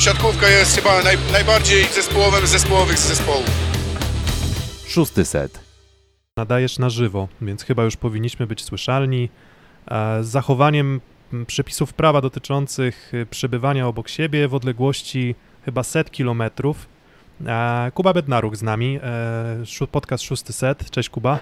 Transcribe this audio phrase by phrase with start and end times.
[0.00, 3.46] siatkówka jest chyba naj, najbardziej zespołowym z zespołowych z zespołów.
[4.86, 5.60] Szósty set.
[6.36, 9.28] nadajesz na żywo, więc chyba już powinniśmy być słyszalni.
[9.90, 11.00] E, Z zachowaniem
[11.32, 15.34] m, przepisów prawa dotyczących y, przebywania obok siebie w odległości
[15.64, 16.86] chyba set kilometrów.
[17.46, 18.98] E, Kuba Bednaruk z nami,
[19.82, 20.90] e, podcast Szósty Set.
[20.90, 21.38] Cześć Kuba.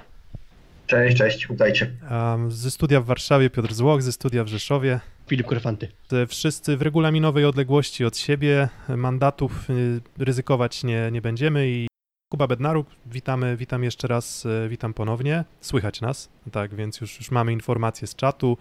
[0.86, 1.90] Cześć, cześć, witajcie.
[2.11, 5.00] E, Ze studia w Warszawie Piotr Złoch, ze studia w Rzeszowie.
[5.29, 5.89] Filip Korfanty.
[6.29, 8.69] Wszyscy w regulaminowej odległości od siebie.
[8.89, 11.89] Mandatów y, ryzykować nie, nie będziemy i
[12.32, 15.45] Kuba Bednaruk, witamy, witam jeszcze raz, e, witam ponownie.
[15.61, 18.57] Słychać nas, tak, więc już, już mamy informacje z czatu.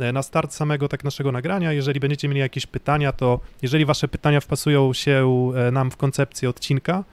[0.00, 4.08] E, Na start samego tak naszego nagrania, jeżeli będziecie mieli jakieś pytania, to jeżeli wasze
[4.08, 5.28] pytania wpasują się
[5.72, 7.04] nam w koncepcję odcinka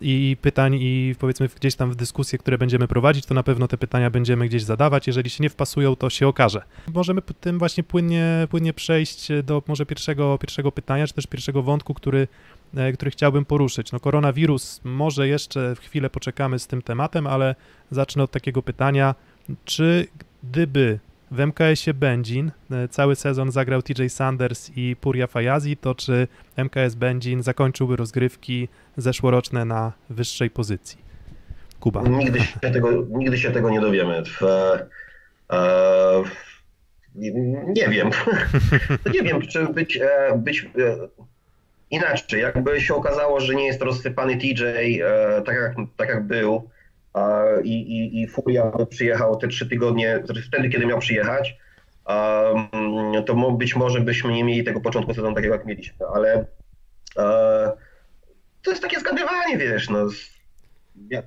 [0.00, 3.78] i pytań i powiedzmy gdzieś tam w dyskusje, które będziemy prowadzić, to na pewno te
[3.78, 5.06] pytania będziemy gdzieś zadawać.
[5.06, 6.62] Jeżeli się nie wpasują, to się okaże.
[6.94, 11.94] Możemy tym właśnie płynnie, płynnie przejść do może pierwszego, pierwszego pytania, czy też pierwszego wątku,
[11.94, 12.28] który,
[12.76, 13.92] e, który chciałbym poruszyć.
[13.92, 17.54] No koronawirus, może jeszcze w chwilę poczekamy z tym tematem, ale
[17.90, 19.14] zacznę od takiego pytania,
[19.64, 20.06] czy
[20.42, 20.98] gdyby
[21.30, 26.94] w MKS-ie Będzin e, cały sezon zagrał TJ Sanders i Puria Fajazi, to czy MKS
[26.94, 30.98] Będzin zakończyłby rozgrywki zeszłoroczne na wyższej pozycji?
[31.80, 32.02] Kuba.
[32.02, 34.22] Nigdy się tego, nigdy się tego nie dowiemy.
[34.24, 34.42] W,
[35.52, 36.22] e,
[37.14, 37.32] nie,
[37.66, 38.10] nie wiem.
[39.14, 41.08] nie wiem, czy być, e, być e,
[41.90, 42.42] inaczej.
[42.42, 46.75] Jakby się okazało, że nie jest rozsypany TJ e, tak, jak, tak jak był e,
[47.64, 51.56] i, i, i Furia przyjechał te trzy tygodnie, znaczy wtedy, kiedy miał przyjechać,
[53.26, 56.46] to być może byśmy nie mieli tego początku sezonu takiego, jak mieliśmy, ale
[57.16, 57.72] e,
[58.62, 60.08] to jest takie zgadywanie, wiesz, no.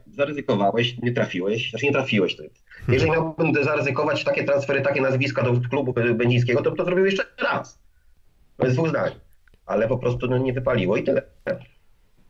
[0.07, 2.35] zaryzykowałeś, nie trafiłeś, znaczy nie trafiłeś.
[2.35, 2.43] To.
[2.87, 7.25] Jeżeli miałbym zaryzykować takie transfery, takie nazwiska do klubu będzińskiego, to bym to zrobił jeszcze
[7.43, 7.79] raz.
[8.57, 9.11] Bez dwóch zdań.
[9.65, 11.21] Ale po prostu no, nie wypaliło i tyle.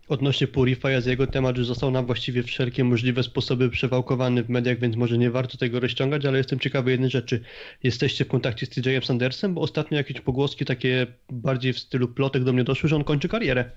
[0.09, 4.79] Odnośnie Purify, z jego temat już został na właściwie wszelkie możliwe sposoby przewałkowany w mediach,
[4.79, 7.43] więc może nie warto tego rozciągać, ale jestem ciekawy jednej rzeczy.
[7.83, 12.43] Jesteście w kontakcie z TJ Sandersem, bo ostatnio jakieś pogłoski takie bardziej w stylu plotek
[12.43, 13.71] do mnie doszły, że on kończy karierę.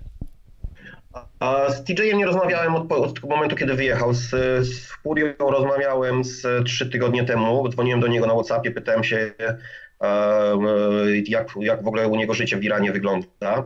[1.69, 4.15] Z TJ-em nie rozmawiałem od, od momentu, kiedy wyjechał.
[4.15, 4.31] Z,
[4.67, 4.93] z
[5.39, 7.69] rozmawiałem z trzy tygodnie temu.
[7.69, 9.33] Dzwoniłem do niego na WhatsAppie, pytałem się,
[11.27, 13.65] jak, jak w ogóle u niego życie w Iranie wygląda.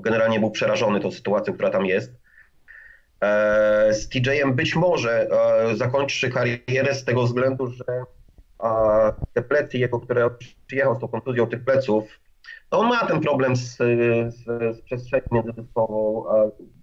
[0.00, 2.12] Generalnie był przerażony tą sytuacją, która tam jest.
[3.20, 7.84] E, Z TJ-em być może e, zakończy karierę z tego względu, że
[9.32, 10.30] te plecy jego, które
[10.66, 12.04] przyjechał z tą kontuzją tych pleców,
[12.68, 14.44] to on ma ten problem z, z,
[14.76, 16.30] z przestrzenią międzyzespołową.
[16.30, 16.34] a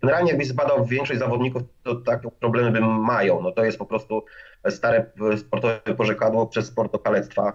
[0.02, 3.42] Generalnie jakbyś zbadał większość zawodników, to takie problemy mają.
[3.42, 4.26] No to jest po prostu
[4.70, 7.54] stare sportowe porzekadło przez sport do kalectwa.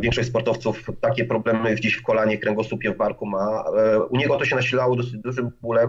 [0.00, 3.64] Większość sportowców takie problemy gdzieś w kolanie, kręgosłupie, w barku ma.
[3.76, 5.88] E, U niego to się nasilało dosyć dużym bólem.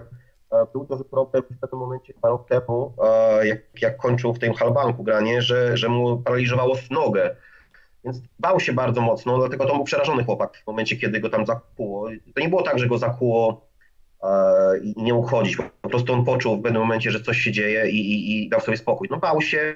[0.52, 4.38] E, Był duży problem w pewnym momencie dwa rok temu, e, jak, jak kończył w
[4.38, 7.36] tym halbanku granie, że, że mu paraliżowało nogę.
[8.04, 11.46] Więc bał się bardzo mocno, dlatego to był przerażony chłopak w momencie, kiedy go tam
[11.46, 12.08] zakuło.
[12.34, 13.72] To nie było tak, że go zakuło
[14.82, 15.56] i nie mógł chodzić.
[15.82, 18.60] Po prostu on poczuł w pewnym momencie, że coś się dzieje i, i, i dał
[18.60, 19.08] sobie spokój.
[19.10, 19.74] No bał się,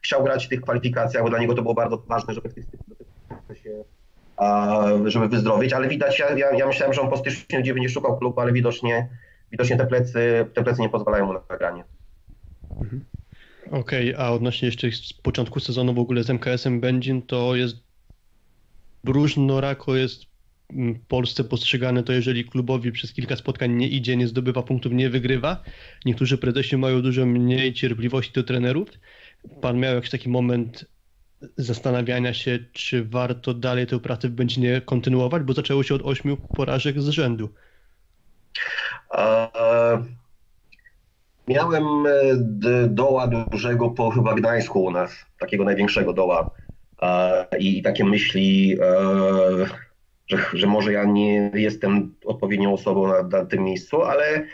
[0.00, 2.64] chciał grać w tych kwalifikacjach, bo dla niego to było bardzo ważne, żeby w tych
[3.48, 3.84] tych- się,
[5.04, 8.18] żeby wyzdrowieć, ale widać, ja, ja, ja myślałem, że on po styczniu gdzie będzie szukał
[8.18, 9.08] klubu, ale widocznie,
[9.50, 11.84] widocznie te plecy, te plecy nie pozwalają mu na granie.
[13.70, 17.76] Okej, a odnośnie jeszcze z początku sezonu w ogóle z MKS-em Będzin, to jest
[19.06, 20.22] różnorako jest
[20.70, 24.92] mm, w Polsce postrzegane to, jeżeli klubowi przez kilka spotkań nie idzie, nie zdobywa punktów,
[24.92, 25.62] nie wygrywa.
[26.04, 28.88] Niektórzy prezesi mają dużo mniej cierpliwości do trenerów.
[29.60, 30.84] Pan miał jakiś taki moment
[31.56, 36.36] zastanawiania się, czy warto dalej tę pracę w Będzinie kontynuować, bo zaczęło się od ośmiu
[36.36, 37.48] porażek z rzędu.
[39.14, 39.48] E,
[41.48, 42.10] Miałem e,
[42.88, 46.50] doła dużego po chyba Gdańsku u nas, takiego największego doła.
[47.58, 49.66] I, i takie myśli, e,
[50.28, 54.44] że, że może ja nie jestem odpowiednią osobą na, na tym miejscu, ale,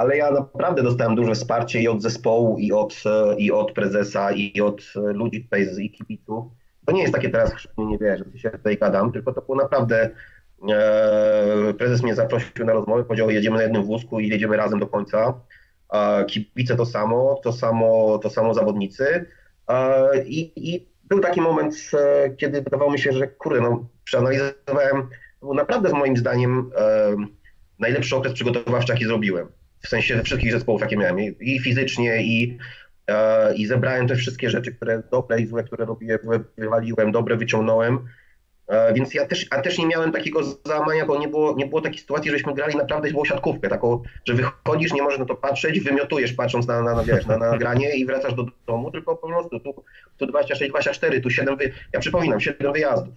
[0.00, 4.32] ale ja naprawdę dostałem duże wsparcie i od zespołu, i od, e, i od prezesa,
[4.32, 6.44] i od e, ludzi tutaj z i kibiców.
[6.86, 10.10] To nie jest takie teraz, nie wierzę, że się tutaj gadam, tylko to było naprawdę
[10.70, 14.86] e, prezes mnie zaprosił na rozmowę, powiedział jedziemy na jednym wózku i jedziemy razem do
[14.86, 15.40] końca.
[15.92, 19.26] E, Kibice to samo, to samo, to samo zawodnicy.
[19.68, 25.08] E, I, I był taki moment, e, kiedy wydawało mi się, że kurde, no, przeanalizowałem,
[25.40, 26.70] to był naprawdę moim zdaniem
[27.78, 29.59] najlepszy okres przygotowawczy, jaki zrobiłem.
[29.80, 31.18] W sensie wszystkich zespołów, jakie miałem.
[31.40, 32.58] I, fizycznie, i,
[33.06, 36.18] e, i zebrałem te wszystkie rzeczy, które dobre i złe, które robiłem,
[36.58, 37.98] wywaliłem, dobre wyciągnąłem.
[38.68, 41.80] E, Więc ja też, a też nie miałem takiego załamania, bo nie było, nie było
[41.80, 45.80] takiej sytuacji, żeśmy grali naprawdę było siatkówkę, taką, że wychodzisz, nie możesz na to patrzeć,
[45.80, 49.28] wymiotujesz patrząc na, na, na, wiesz, na, na nagranie i wracasz do domu, tylko po
[49.28, 49.84] prostu tu,
[50.16, 51.72] tu 26, 24, tu 7, wy...
[51.92, 53.14] ja przypominam, 7 wyjazdów.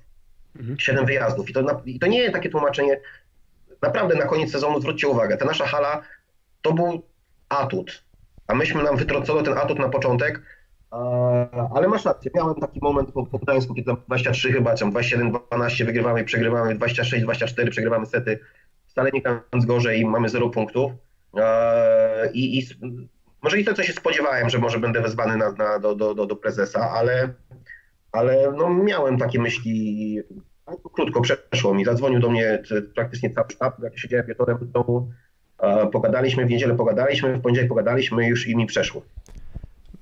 [0.55, 0.79] Mhm.
[0.79, 1.49] 7 wyjazdów.
[1.49, 2.99] I to, na, I to nie jest takie tłumaczenie,
[3.81, 6.01] naprawdę na koniec sezonu zwróćcie uwagę, ta nasza hala
[6.63, 7.01] to był
[7.49, 8.03] atut,
[8.47, 10.41] a myśmy nam wytrącono ten atut na początek,
[11.75, 15.85] ale masz rację, miałem taki moment po, po Gdańsku, kiedy tam 23 chyba, tam 27-12
[15.85, 18.39] wygrywamy przegrywamy, 26-24 przegrywamy sety,
[18.87, 20.91] wcale nie grając gorzej i mamy 0 punktów.
[22.33, 22.67] I, i
[23.41, 26.25] może i to, co się spodziewałem, że może będę wezwany na, na, do, do, do,
[26.25, 27.33] do prezesa, ale,
[28.11, 30.19] ale no, miałem takie myśli,
[30.93, 31.85] krótko przeszło mi.
[31.85, 32.63] Zadzwonił do mnie
[32.95, 35.11] praktycznie cały sztab, jak siedziałem wieczorem w domu,
[35.91, 39.01] pogadaliśmy, w niedzielę pogadaliśmy, w poniedziałek pogadaliśmy już i mi przeszło.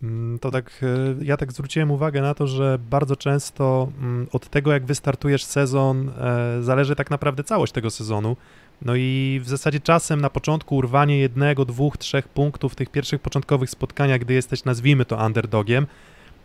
[0.04, 4.50] Mm, To tak, e, ja tak zwróciłem uwagę na to, że bardzo często mm, od
[4.50, 8.36] tego, jak wystartujesz sezon, e, zależy tak naprawdę całość tego sezonu.
[8.82, 13.22] No i w zasadzie czasem na początku urwanie jednego, dwóch, trzech punktów w tych pierwszych
[13.22, 15.88] początkowych spotkaniach, gdy jesteś, nazwijmy to, underdogiem,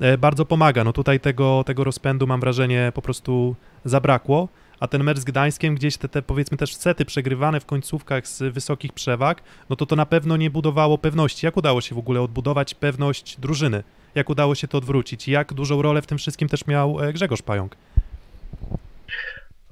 [0.01, 0.85] e, bardzo pomaga.
[0.85, 3.55] No tutaj tego, tego rozpędu, mam wrażenie, po prostu
[3.85, 4.49] zabrakło.
[4.81, 8.55] A ten mecz z Gdańskiem, gdzieś te, te powiedzmy też sety przegrywane w końcówkach z
[8.55, 11.47] wysokich przewag, no to to na pewno nie budowało pewności.
[11.47, 13.83] Jak udało się w ogóle odbudować pewność drużyny?
[14.15, 15.29] Jak udało się to odwrócić?
[15.29, 17.77] Jak dużą rolę w tym wszystkim też miał e, Grzegorz Pająk?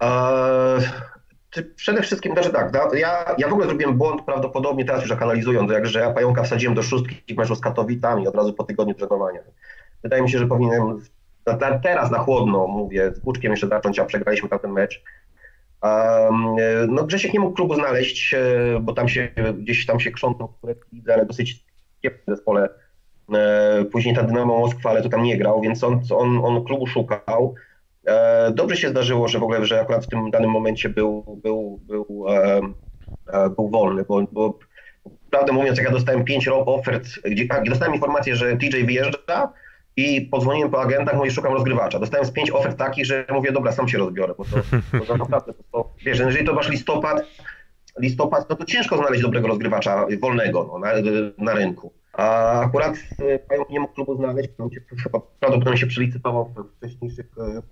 [0.00, 0.80] Eee,
[1.76, 5.22] przede wszystkim, znaczy tak, da- ja, ja w ogóle zrobiłem błąd prawdopodobnie teraz już jak
[5.22, 8.64] analizując, jak że ja pająka wsadziłem do szóstki w meczu z Katowicami od razu po
[8.64, 9.40] tygodniu trenowania.
[10.02, 11.00] Wydaje mi się, że powinienem
[11.82, 15.02] teraz na chłodno mówię, z Buczkiem jeszcze zacząć, a przegraliśmy tamten mecz.
[16.88, 21.10] No Grzesiek nie mógł klubu znaleźć, e, bo tam się gdzieś tam się krzątnął w
[21.10, 21.64] ale dosyć
[22.02, 22.68] kiepskim zespole.
[23.34, 26.86] E, Później ta Dynamo Moskwa, ale to tam nie grał, więc on, on, on klubu
[26.86, 27.54] szukał.
[28.06, 31.80] E, Dobrze się zdarzyło, że w ogóle, że akurat w tym danym momencie był, był,
[31.82, 32.26] był,
[33.56, 34.58] był wolny, bo, bo
[35.30, 39.52] prawdę mówiąc, jak ja dostałem pięć ofert, gdzie, dostałem informację, że TJ wyjeżdża
[39.96, 41.98] i podzwoniłem po agentach, mówię, szukam rozgrywacza.
[41.98, 44.56] Dostałem z pięć ofert takich, że mówię, dobra, sam się rozbiorę, bo to,
[45.06, 47.26] to, naprawdę, to, to, wiesz, jeżeli to masz listopad,
[47.98, 50.88] listopad, no to ciężko znaleźć dobrego rozgrywacza wolnego no, na,
[51.38, 51.92] na rynku.
[52.12, 54.80] A akurat e, Pająk nie mógł klubu znaleźć, on się,
[55.40, 57.62] prawdopodobnie się przelicytował w wcześniejszych e,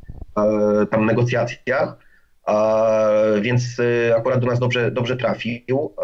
[0.43, 2.12] e, tam negocjacjach, e,
[3.41, 5.95] więc e, akurat do nas dobrze, dobrze trafił.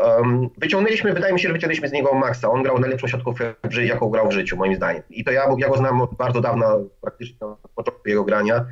[0.59, 2.51] Wyciągnęliśmy, wydaje mi się, że wyciągnęliśmy z niego maksa.
[2.51, 5.03] On grał najlepszą siatkówkę, jaką grał w życiu, moim zdaniem.
[5.11, 6.67] I to ja, ja go znam od bardzo dawna,
[7.01, 8.65] praktycznie od początku jego grania.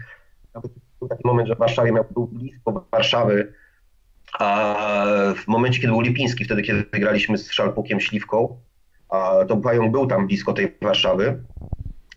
[0.98, 3.52] Był taki moment, że w Warszawie miał, był blisko Warszawy,
[4.38, 5.04] a
[5.36, 8.58] w momencie, kiedy był Lipiński, wtedy, kiedy graliśmy z Szalpukiem Śliwką,
[9.48, 11.42] to Pająk był tam blisko tej Warszawy,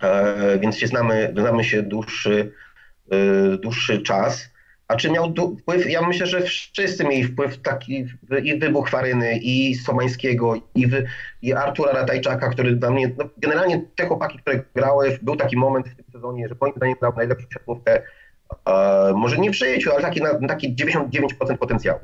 [0.02, 2.54] e, więc się znamy, znamy się dłuższy,
[3.12, 4.50] e, dłuższy czas.
[4.90, 5.90] A czy miał wpływ?
[5.90, 8.06] Ja myślę, że wszyscy mieli wpływ taki
[8.44, 11.06] i wybuch Faryny, i Somańskiego, i, wy,
[11.42, 15.90] i Artura Ratajczaka, który dla mnie, no generalnie te chłopaki, które grały, był taki moment
[15.90, 18.02] w tym sezonie, że moim zdaniem grał najlepszą siatkówkę,
[18.66, 22.00] e, może nie w życiu, ale taki, na, taki 99% potencjału.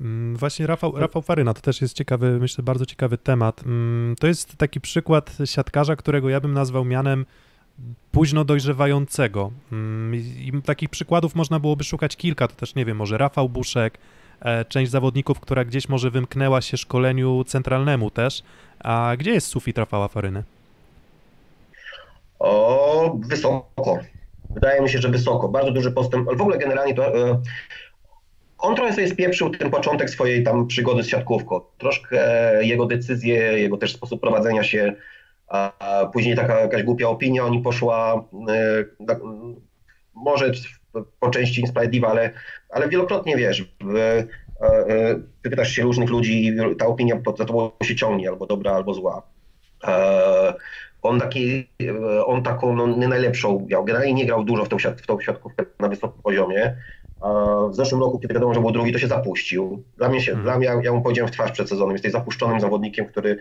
[0.00, 3.62] Mm, Właśnie Rafał, Rafał Faryna, to też jest ciekawy, myślę, bardzo ciekawy temat.
[3.66, 7.26] Mm, To jest taki przykład siatkarza, którego ja bym nazwał mianem
[8.12, 9.50] późno dojrzewającego.
[9.72, 13.98] Mm, I takich przykładów można byłoby szukać kilka, to też nie wiem, może Rafał Buszek,
[14.40, 18.42] e, część zawodników, która gdzieś może wymknęła się szkoleniu centralnemu też.
[18.78, 20.42] A gdzie jest sufit Rafała Faryny?
[22.38, 23.98] O, wysoko.
[24.50, 25.48] Wydaje mi się, że wysoko.
[25.48, 26.28] Bardzo duży postęp.
[26.36, 27.30] W ogóle generalnie to.
[27.30, 27.40] E,
[28.58, 31.60] on trochę sobie spieprzył ten początek swojej tam przygody z siatkówką.
[31.78, 32.18] Troszkę
[32.58, 34.94] e, jego decyzje, jego też sposób prowadzenia się,
[35.50, 38.24] a, później taka jakaś głupia opinia o nim poszła.
[38.48, 39.16] E,
[40.14, 40.52] może
[41.20, 42.30] po części niesprawiedliwa, ale,
[42.70, 43.74] ale wielokrotnie wiesz.
[43.84, 44.26] W, e,
[44.62, 48.94] e, pytasz się różnych ludzi i ta opinia za tobą się ciągnie, albo dobra, albo
[48.94, 49.22] zła.
[51.02, 51.68] On, taki,
[52.26, 53.84] on taką no, nie najlepszą miał.
[53.84, 56.76] Generalnie nie grał dużo w tą, w tą siatkówkę na wysokim poziomie.
[57.70, 59.82] W zeszłym roku, kiedy wiadomo, że był drugi, to się zapuścił.
[59.96, 60.44] Dla mnie, się, Mhm.
[60.44, 63.38] dla mnie ja, ja mu powiedziałem w twarz przed sezonem, jesteś zapuszczonym zawodnikiem, który,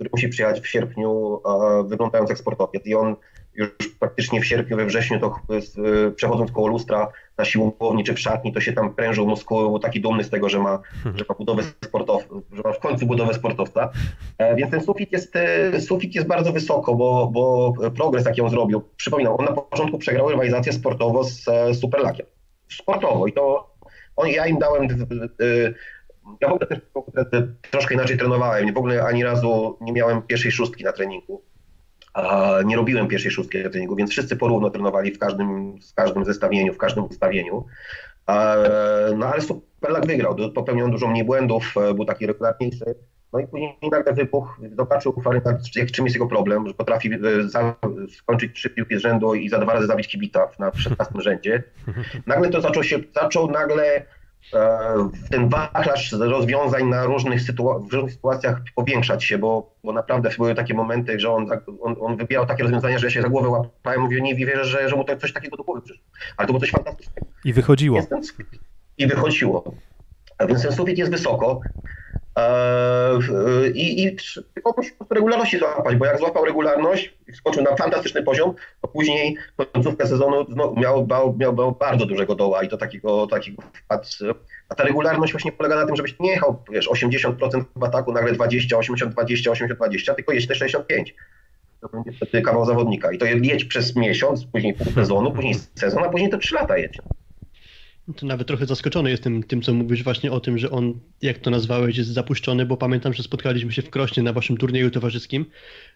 [0.00, 2.86] który musi przyjechać w sierpniu, e, wyglądając jak sportowiec.
[2.86, 3.16] I on
[3.54, 3.68] już
[4.00, 8.18] praktycznie w sierpniu, we wrześniu, to z, e, przechodząc koło lustra na siłowni czy w
[8.18, 10.80] szatni, to się tam prężył mózgu, był taki dumny z tego, że ma,
[11.14, 13.90] że ma budowę sportowca, że ma w końcu budowę sportowca.
[14.38, 18.50] E, Więc ten sufit jest, e, sufit jest bardzo wysoko, bo, bo progres, jaki on
[18.50, 22.26] zrobił, przypominam, on na początku przegrał rywalizację sportowo z e, Superlakiem.
[22.68, 23.70] Sportowo i to
[24.16, 24.88] on, ja im dałem,
[26.40, 30.84] ja w ogóle też troszkę inaczej trenowałem, w ogóle ani razu nie miałem pierwszej szóstki
[30.84, 31.42] na treningu.
[32.14, 36.74] a nie robiłem pierwszej szóstki treningu, więc wszyscy porówno trenowali w każdym, w każdym zestawieniu,
[36.74, 37.66] w każdym ustawieniu.
[38.28, 42.94] E, No ale Superlak wygrał, popełnił dużo mniej błędów, e, był taki regularniejszy.
[43.32, 47.18] No i później nagle wybuch, zobaczył Faryna, jak czym jest jego problem, że potrafi e,
[47.48, 47.76] za,
[48.18, 51.62] skończyć trzy piłki z rzędu i za dwa razy zabić kibita na 16 rzędzie.
[52.26, 54.02] Nagle to zaczął się, zaczął nagle
[55.30, 57.42] ten wachlarz rozwiązań na różnych,
[57.88, 61.96] w różnych sytuacjach powiększać się, bo, bo naprawdę były takie momenty, że on, tak- on,
[62.00, 64.96] on wybierał takie rozwiązania, że ja się za głowę łapałem, mówię, nie wierzę, że, że
[64.96, 66.04] mu to coś takiego do głowy przyszło.
[66.36, 67.26] Ale to było coś fantastycznego.
[67.44, 68.00] I wychodziło.
[68.98, 69.74] I wychodziło.
[70.38, 71.60] A więc ten sufit jest wysoko.
[72.36, 74.16] Eee, I, i
[74.62, 79.36] po prostu regularności złapać, bo jak złapał regularność skoczył na fantastyczny poziom, to później
[79.72, 80.46] końcówkę sezonu
[80.76, 84.08] miał, miał, miał, bardzo dużego doła i to takiego, takiego wpadł.
[84.68, 88.32] A ta regularność właśnie polega na tym, żebyś nie jechał, wiesz, 80% w ataku, nagle
[88.32, 91.14] 20, 80, 20, 80, 20, tylko jedź te 65.
[91.80, 93.12] To będzie wtedy kawał zawodnika.
[93.12, 96.78] I to jedź przez miesiąc, później pół sezonu, później sezon, a później to 3 lata
[96.78, 96.98] jedź.
[98.16, 101.50] To nawet trochę zaskoczony jestem tym, co mówisz właśnie o tym, że on, jak to
[101.50, 105.46] nazwałeś, jest zapuszczony, bo pamiętam, że spotkaliśmy się w Krośnie na waszym turnieju towarzyskim,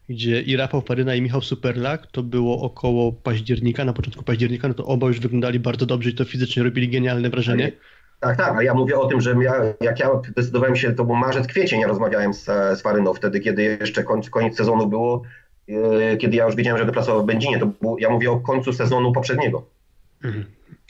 [0.09, 4.75] gdzie i Rafał Faryna i Michał Superlak, to było około października, na początku października, no
[4.75, 7.73] to oba już wyglądali bardzo dobrze i to fizycznie robili genialne wrażenie.
[8.21, 11.15] Tak, tak, a ja mówię o tym, że ja, jak ja decydowałem się, to był
[11.15, 15.23] marzec, kwiecień, ja rozmawiałem z, z Faryną wtedy, kiedy jeszcze koniec, koniec sezonu było,
[15.69, 18.41] yy, kiedy ja już wiedziałem, że będę pracował w Będzinie, to było, ja mówię o
[18.41, 19.65] końcu sezonu poprzedniego.
[20.25, 20.45] Mhm.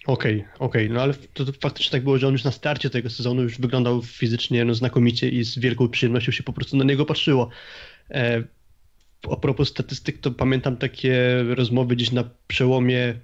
[0.06, 3.11] Okej, okej, no ale to, to faktycznie tak było, że on już na starcie tego
[3.11, 7.06] sezonu już wyglądał fizycznie no, znakomicie i z wielką przyjemnością się po prostu na niego
[7.06, 7.49] patrzyło.
[8.11, 8.42] E,
[9.30, 13.14] a propos statystyk, to pamiętam takie rozmowy gdzieś na przełomie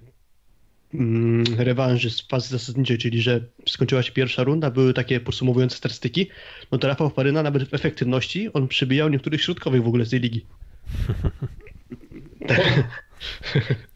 [0.94, 6.26] mm, rewanży z fazy zasadniczej, czyli że skończyła się pierwsza runda, były takie podsumowujące statystyki,
[6.72, 10.20] no to Rafał Faryna nawet w efektywności on przybijał niektórych środkowych w ogóle z tej
[10.20, 10.46] ligi.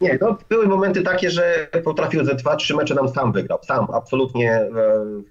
[0.00, 3.58] Nie, no, były momenty takie, że potrafił ze dwa, trzy mecze nam sam wygrał.
[3.62, 4.70] Sam, absolutnie e,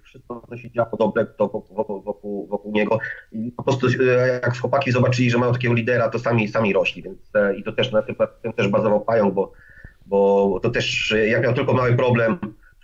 [0.04, 3.00] wszystko, co się działo dobre, to wokół, wokół, wokół, niego.
[3.32, 7.04] I po prostu e, jak chłopaki zobaczyli, że mają takiego lidera, to sami, sami rośli.
[7.04, 9.52] Więc, e, I to też na tym, tym też bazował Pająk, bo,
[10.06, 12.38] bo to też, e, jak miał tylko mały problem,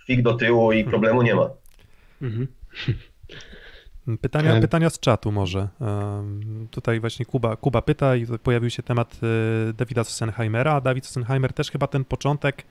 [0.06, 1.50] fig do tyłu i problemu nie ma.
[2.22, 2.46] Mhm.
[4.20, 4.60] Pytania, E.
[4.60, 5.68] pytania z czatu może.
[5.80, 9.20] Um, tutaj właśnie Kuba, Kuba pyta i pojawił się temat
[9.70, 12.64] y, Davida Sossenheimera, a Dawid Sossenheimer też chyba ten początek,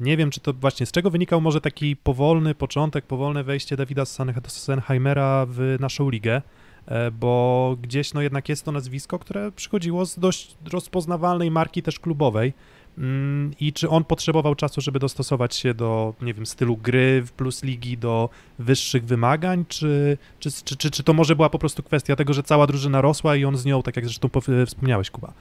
[0.00, 4.02] nie wiem czy to właśnie z czego wynikał może taki powolny początek, powolne wejście Davida
[4.02, 6.42] Sossen- Sossenheimera w naszą ligę,
[6.86, 12.00] e, bo gdzieś no jednak jest to nazwisko, które przychodziło z dość rozpoznawalnej marki też
[12.00, 12.52] klubowej.
[12.98, 17.32] Mm, I czy on potrzebował czasu, żeby dostosować się do, nie wiem, stylu gry w
[17.32, 21.82] plus ligi, do wyższych wymagań, czy, czy, czy, czy, czy to może była po prostu
[21.82, 25.10] kwestia tego, że cała drużyna rosła i on z nią, tak jak zresztą pow- wspomniałeś,
[25.10, 25.32] Kuba?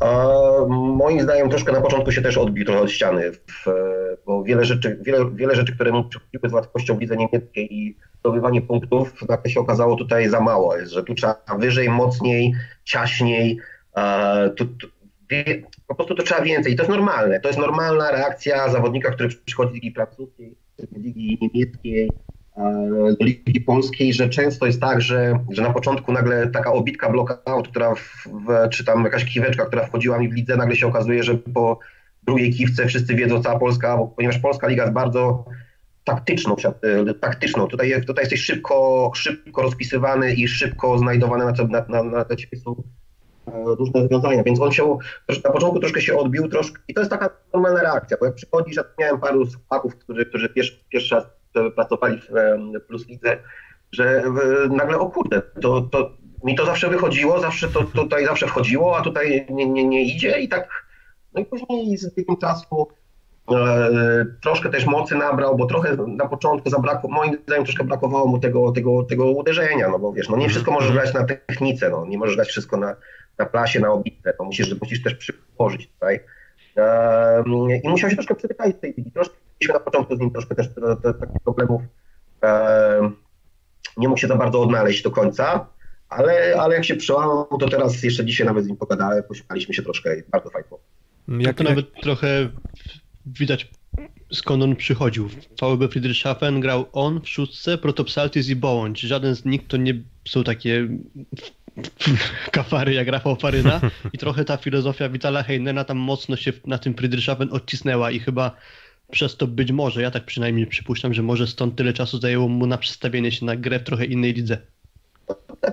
[0.00, 0.26] A
[0.68, 3.64] moim zdaniem troszkę na początku się też odbił trochę od ściany, w,
[4.26, 7.96] bo wiele rzeczy, wiele, wiele rzeczy, które mu przychodziły z łatwością w lidze niemieckiej i
[8.20, 12.54] zdobywanie punktów, nagle się okazało tutaj za mało, jest, że tu trzeba wyżej, mocniej,
[12.84, 13.58] ciaśniej,
[13.94, 14.86] a, tu, tu,
[15.86, 19.28] po prostu to trzeba więcej i to jest normalne, to jest normalna reakcja zawodnika, który
[19.44, 20.56] przychodzi z ligi francuskiej,
[20.96, 22.10] ligi niemieckiej,
[23.18, 27.68] do Ligi Polskiej, że często jest tak, że, że na początku nagle taka obitka blockout,
[27.68, 31.22] która w, w, czy tam jakaś kiweczka, która wchodziła mi w lidze, nagle się okazuje,
[31.22, 31.78] że po
[32.22, 35.44] drugiej kiwce wszyscy wiedzą, cała Polska, bo, ponieważ Polska Liga jest bardzo
[36.04, 37.66] taktyczną, e, taktyczną.
[37.66, 42.58] Tutaj, tutaj jesteś szybko, szybko rozpisywany i szybko znajdowany na, co- na, na, na ciebie
[42.58, 42.82] są
[43.46, 44.98] różne rozwiązania, więc on się
[45.44, 48.76] na początku troszkę się odbił troszkę i to jest taka normalna reakcja, bo jak przychodzisz,
[48.76, 53.38] ja miałem paru chłopaków, którzy, którzy pierwszy, pierwszy raz e, pracowali w e, Plus Lidze,
[53.92, 56.10] że e, nagle o kurde, to, to
[56.44, 60.40] mi to zawsze wychodziło, zawsze to tutaj zawsze wchodziło, a tutaj nie, nie, nie idzie
[60.40, 60.68] i tak
[61.34, 62.88] no i później z biegiem czasu
[63.50, 68.38] e, troszkę też mocy nabrał, bo trochę na początku zabrakło, moim zdaniem troszkę brakowało mu
[68.38, 72.06] tego, tego, tego uderzenia, no bo wiesz, no nie wszystko możesz grać na technice, no
[72.06, 72.96] nie możesz grać wszystko na,
[73.38, 76.20] na plasie, na obitę, to musisz, musisz też przyłożyć tutaj.
[76.76, 77.44] E,
[77.84, 79.10] I musiał się troszkę przyzwyczaić do tej ligi.
[79.12, 81.82] Troszkę mieliśmy na początku z nim troszkę też te- te- takich problemów.
[82.42, 83.10] E,
[83.96, 85.66] nie mógł się za bardzo odnaleźć do końca,
[86.08, 89.82] ale, ale jak się przełamał, to teraz jeszcze dzisiaj nawet z nim pogadałem, pośmialiśmy się
[89.82, 90.68] troszkę i bardzo fajnie.
[91.28, 92.48] Jak, to nawet trochę
[93.26, 93.70] widać
[94.32, 95.28] skąd on przychodził.
[95.28, 99.00] W VB Friedrichshafen grał on w szóstce, Protopsaltis i Bołądź.
[99.00, 100.88] Żaden z nich to nie są takie
[102.52, 103.80] kafary jak Rafał Faryna
[104.12, 108.56] i trochę ta filozofia Vitala Heinena tam mocno się na tym Friedrichshafen odcisnęła i chyba
[109.10, 112.66] przez to być może, ja tak przynajmniej przypuszczam, że może stąd tyle czasu zajęło mu
[112.66, 114.58] na przestawienie się na grę w trochę innej lidze.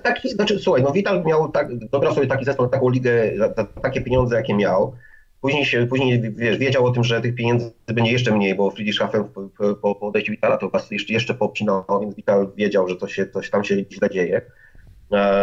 [0.02, 3.48] taki, znaczy, słuchaj, no Vital miał tak, dobrał sobie taki zespół, taką ligę, za,
[3.82, 4.94] takie pieniądze, jakie miał.
[5.40, 9.24] Później się, później wiesz, wiedział o tym, że tych pieniędzy będzie jeszcze mniej, bo Friedrichshafen
[9.24, 13.50] po, po, odejściu Vitala to jeszcze, jeszcze popchnął, więc Vital wiedział, że to się, coś
[13.50, 14.42] tam się źle dzieje,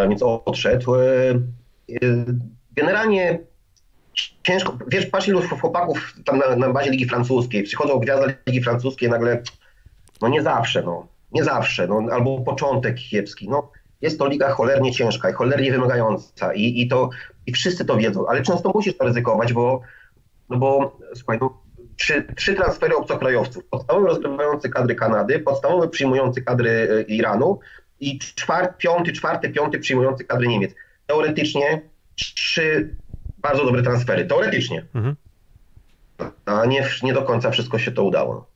[0.09, 0.95] więc odszedł.
[0.95, 2.25] E, e,
[2.75, 3.39] generalnie
[4.43, 9.09] ciężko, wiesz, patrz ilu chłopaków tam na, na bazie Ligi Francuskiej, przychodzą gwiazdy Ligi Francuskiej,
[9.09, 9.41] nagle,
[10.21, 13.71] no nie zawsze, no, nie zawsze, no, albo początek kiepski, no,
[14.01, 17.09] jest to liga cholernie ciężka i cholernie wymagająca i, i to,
[17.45, 19.81] i wszyscy to wiedzą, ale często musisz to ryzykować, bo,
[20.49, 21.61] no bo, słuchaj, no,
[21.97, 27.59] trzy, trzy transfery obcokrajowców, podstawowy rozgrywający kadry Kanady, podstawowy przyjmujący kadry e, Iranu
[27.99, 30.75] i czwart, piąty, czwarty, piąty przyjmujący kadry Niemiec.
[31.07, 31.81] Teoretycznie
[32.15, 32.95] trzy
[33.37, 34.85] bardzo dobre transfery, teoretycznie.
[34.93, 35.15] Mhm.
[36.45, 38.47] A nie, nie do końca wszystko się to udało.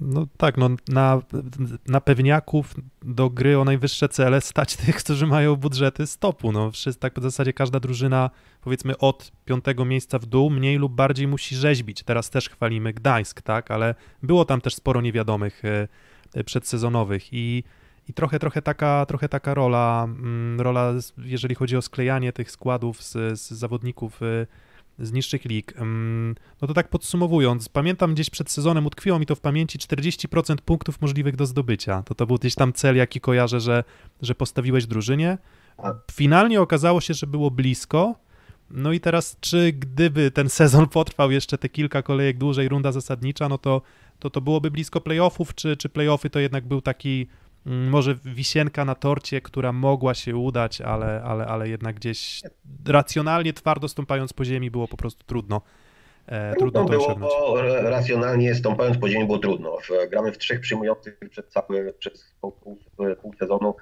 [0.00, 1.22] No tak, no na,
[1.86, 6.52] na pewniaków do gry o najwyższe cele stać tych, którzy mają budżety stopu.
[6.52, 8.30] No wszyscy, tak w zasadzie każda drużyna,
[8.60, 12.02] powiedzmy od piątego miejsca w dół, mniej lub bardziej musi rzeźbić.
[12.02, 15.62] Teraz też chwalimy Gdańsk, tak, ale było tam też sporo niewiadomych
[16.34, 17.64] e, przedsezonowych i
[18.08, 23.02] i trochę, trochę taka, trochę taka rola, mm, rola, jeżeli chodzi o sklejanie tych składów
[23.02, 24.46] z, z zawodników y,
[24.98, 25.74] z niższych lig.
[25.76, 30.56] Mm, no to tak podsumowując, pamiętam gdzieś przed sezonem, utkwiło mi to w pamięci 40%
[30.56, 32.02] punktów możliwych do zdobycia.
[32.02, 33.84] To to był gdzieś tam cel, jaki kojarzę, że,
[34.22, 35.38] że postawiłeś drużynie.
[36.12, 38.14] Finalnie okazało się, że było blisko.
[38.70, 43.48] No i teraz, czy gdyby ten sezon potrwał jeszcze te kilka kolejek dłużej, runda zasadnicza,
[43.48, 43.82] no to
[44.18, 47.26] to, to byłoby blisko playoffów, czy, czy playoffy to jednak był taki
[47.68, 52.42] może wisienka na torcie, która mogła się udać, ale, ale, ale jednak gdzieś
[52.86, 55.60] racjonalnie, twardo stąpając po ziemi było po prostu trudno.
[56.26, 59.76] E, trudno to było, bo racjonalnie stąpając po ziemi było trudno.
[60.10, 62.78] Gramy w trzech przyjmujących przed cały, przez pół, pół,
[63.22, 63.74] pół sezonu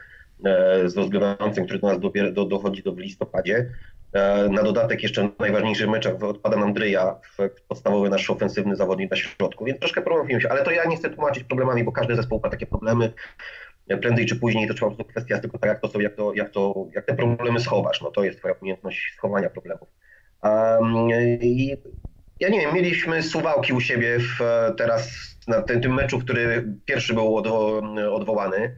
[0.45, 3.71] e, z rozgrywającym, który do nas dobier, do, dochodzi do w listopadzie.
[4.12, 7.16] E, na dodatek jeszcze w najważniejszych meczach odpada nam Dryja,
[7.69, 11.11] podstawowy nasz ofensywny zawodnik na środku, więc troszkę problemów się, ale to ja nie chcę
[11.11, 13.12] tłumaczyć problemami, bo każdy zespół ma takie problemy
[13.87, 16.35] prędzej czy później to trzeba po prostu kwestia tylko tak, jak to, są, jak, to,
[16.35, 18.02] jak, to, jak te problemy schowasz.
[18.02, 19.88] No to jest twoja umiejętność schowania problemów.
[20.42, 21.77] Um, I
[22.40, 24.40] ja nie wiem, mieliśmy suwałki u siebie w,
[24.77, 25.11] teraz
[25.49, 28.77] na tym, tym meczu, który pierwszy był odwo, odwołany.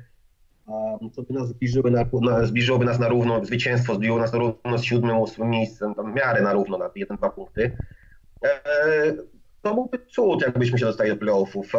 [0.66, 4.79] Um, by nas zbliżyły na, na, zbliżyłoby nas na równo, zwycięstwo zbliżyło nas na równo
[4.79, 7.77] z siódmym, ósmym miejscem, tam w miarę na równo, na jeden, dwa punkty.
[8.44, 8.49] E,
[9.62, 11.73] to byłby cud, jakbyśmy się dostali do playoffów.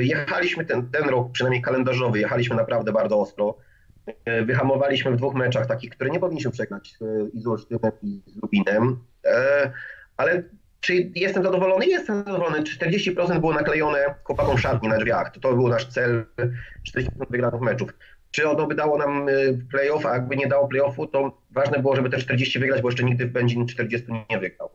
[0.00, 3.56] Jechaliśmy ten, ten rok, przynajmniej kalendarzowy, jechaliśmy naprawdę bardzo ostro.
[4.24, 8.22] E, wyhamowaliśmy w dwóch meczach, takich, które nie powinniśmy przegrać, e, i z Olsztynem, i
[8.26, 8.98] z Lubinem.
[9.26, 9.72] E,
[10.16, 10.42] ale
[10.80, 11.86] czy jestem zadowolony?
[11.86, 12.62] Jestem zadowolony.
[12.62, 15.32] 40% było naklejone chłopakom szatni na drzwiach.
[15.32, 16.26] To, to był nasz cel,
[16.96, 17.90] 40% wygranych meczów.
[18.30, 19.26] Czy ono by dało nam
[19.70, 23.04] playoff, a jakby nie dało playoffu, to ważne było, żeby te 40 wygrać, bo jeszcze
[23.04, 24.70] nigdy w Będzin 40 nie wygrał.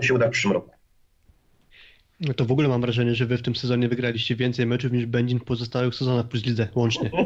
[0.00, 0.70] Się uda w przyszłym roku.
[2.20, 5.06] No to w ogóle mam wrażenie, że wy w tym sezonie wygraliście więcej meczów niż
[5.06, 7.10] Będzin w pozostałych sezonach plus lidze łącznie.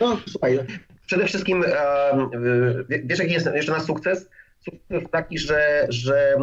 [0.00, 0.58] No słuchaj,
[1.06, 1.64] przede wszystkim
[3.04, 4.28] wiesz jaki jest jeszcze nasz sukces?
[4.60, 6.36] Sukces taki, że, że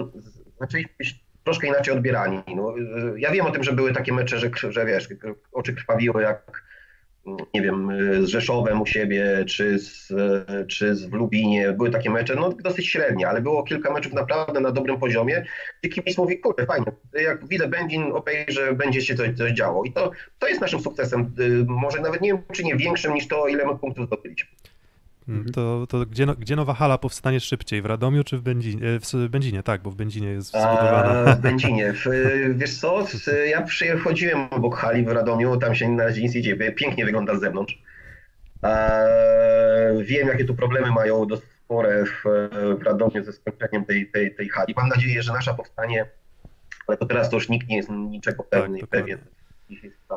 [0.60, 2.42] zaczęliśmy być troszkę inaczej odbierani.
[2.56, 2.76] No,
[3.18, 5.08] ja wiem o tym, że były takie mecze, że, że wiesz,
[5.52, 6.64] oczy krwawiły jak
[7.54, 7.92] nie wiem,
[8.26, 10.14] z Rzeszowem u siebie, czy z,
[10.68, 11.74] czy z w Lubinie.
[11.74, 15.46] Były takie mecze, no dosyć średnie, ale było kilka meczów naprawdę na dobrym poziomie,
[15.82, 18.14] gdzie kibic mówi, kurde, fajnie, jak widzę Będzin,
[18.48, 19.84] że będzie się coś, coś działo.
[19.84, 21.36] I to, to jest naszym sukcesem,
[21.68, 24.50] może nawet nie wiem, czy nie większym niż to, ile my punktów zdobyliśmy.
[25.30, 25.54] Mhm.
[25.54, 27.82] To, to gdzie, no, gdzie nowa hala powstanie szybciej?
[27.82, 29.00] W Radomiu czy w Będzinie?
[29.00, 31.32] W Będzinie, tak, bo w Będzinie jest zbudowana.
[31.32, 31.94] A, w Będzinie.
[31.94, 32.06] W,
[32.56, 33.06] wiesz co,
[33.46, 37.36] ja przychodziłem obok hali w Radomiu, tam się na razie nic nie dzieje, pięknie wygląda
[37.36, 37.82] z zewnątrz.
[40.02, 42.24] wiem, jakie tu problemy mają spore w,
[42.80, 44.74] w Radomiu ze skończeniem tej, tej, tej hali.
[44.78, 46.06] Mam nadzieję, że nasza powstanie,
[46.88, 49.20] ale to teraz to już nikt nie jest niczego pewny, tak, pewien.
[49.70, 50.08] Dzisiaj jest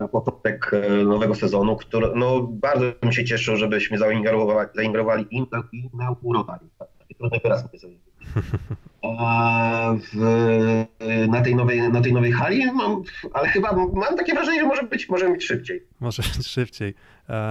[0.00, 5.26] na początek e, nowego sezonu, który no, bardzo bym się cieszył, żebyśmy zaingerowali, zaingerowali
[5.94, 6.66] inaugurowali.
[6.78, 7.94] Tak, taki trudny wyraz mówię sobie.
[10.12, 10.86] W,
[11.28, 14.82] na, tej nowej, na tej nowej hali, mam, ale chyba mam takie wrażenie, że może
[14.82, 15.82] być, może być szybciej.
[16.00, 16.94] Może być szybciej.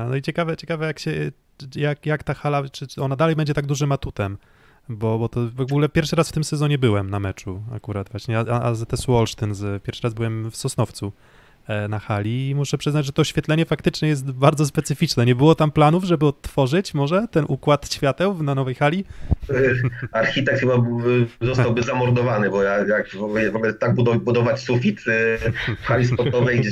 [0.09, 1.31] No i ciekawe, ciekawe jak się,
[1.75, 4.37] jak, jak ta hala, czy ona dalej będzie tak dużym atutem,
[4.89, 8.39] bo, bo to w ogóle pierwszy raz w tym sezonie byłem na meczu akurat właśnie,
[8.39, 11.11] AZS Olsztyn, z, pierwszy raz byłem w Sosnowcu e,
[11.89, 15.25] na hali i muszę przyznać, że to oświetlenie faktycznie jest bardzo specyficzne.
[15.25, 19.05] Nie było tam planów, żeby odtworzyć może ten układ świateł na nowej hali?
[20.11, 20.73] Architekt chyba
[21.41, 23.23] zostałby zamordowany, bo ja, jak w
[23.55, 25.37] ogóle, tak budow- budować sufit y,
[25.81, 26.71] w hali sportowej, gdzie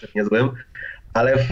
[0.00, 0.50] też niezłym.
[1.14, 1.48] Ale w,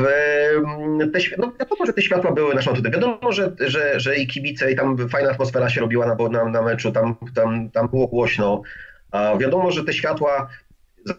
[1.12, 2.92] te, no wiadomo, że te światła były naszą tutaj.
[2.92, 6.62] Wiadomo, że, że, że i kibice, i tam fajna atmosfera się robiła na, na, na
[6.62, 8.62] meczu, tam, tam, tam było głośno.
[9.10, 10.48] A wiadomo, że te światła,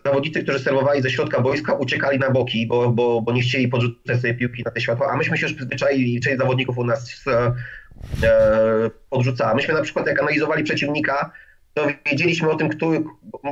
[0.06, 4.22] zawodnicy, którzy serwowali ze środka boiska, uciekali na boki, bo, bo, bo nie chcieli podrzucać
[4.22, 7.24] sobie piłki na te światła, a myśmy się już przyzwyczaili, i część zawodników u nas
[7.28, 7.54] e,
[8.24, 9.54] e, podrzucała.
[9.54, 11.32] Myśmy na przykład jak analizowali przeciwnika,
[11.74, 12.92] to wiedzieliśmy o tym, kto,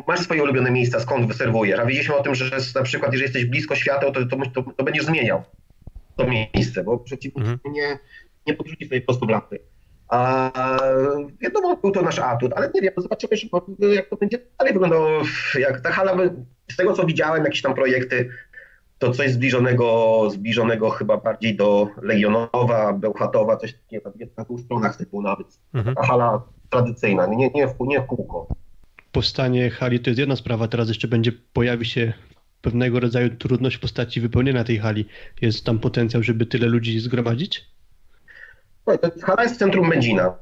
[0.07, 3.45] masz swoje ulubione miejsca, skąd wyserwujesz, a wiedzieliśmy o tym, że na przykład jeżeli jesteś
[3.45, 5.43] blisko świateł, to, to, to, to będziesz zmieniał
[6.15, 7.59] to miejsce, bo przeciwnik Mhm.
[7.73, 7.99] nie,
[8.47, 9.59] nie podrzuci sobie po prostu lampy.
[10.09, 10.51] A
[11.41, 13.37] wiadomo, był to nasz atut, ale nie wiem, zobaczymy,
[13.95, 15.21] jak to będzie dalej wyglądało.
[15.59, 16.17] Jak ta hala,
[16.71, 18.29] z tego co widziałem, jakieś tam projekty,
[18.99, 25.21] to coś zbliżonego, zbliżonego chyba bardziej do Legionowa, Bełchatowa, coś takiego, na dwóch stronach typu
[25.21, 25.47] nawet.
[25.73, 25.95] Mhm.
[25.95, 28.47] Ta hala tradycyjna, nie, nie, w, nie w kółko.
[29.11, 32.13] Powstanie hali to jest jedna sprawa, teraz jeszcze będzie pojawi się
[32.61, 35.05] pewnego rodzaju trudność w postaci wypełnienia tej hali.
[35.41, 37.65] Jest tam potencjał, żeby tyle ludzi zgromadzić?
[39.23, 40.33] Hala jest w centrum Będzina.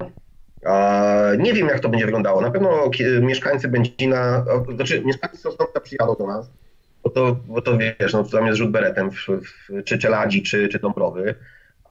[1.37, 2.41] Nie wiem, jak to będzie wyglądało.
[2.41, 6.49] Na pewno mieszkańcy Będzina, znaczy mieszkańcy Sosnowca przyjadą do nas,
[7.03, 10.67] bo to, bo to wiesz, no, tam jest rzut beretem, w, w, czy Czeladzi, czy,
[10.67, 11.35] czy Dąbrowy.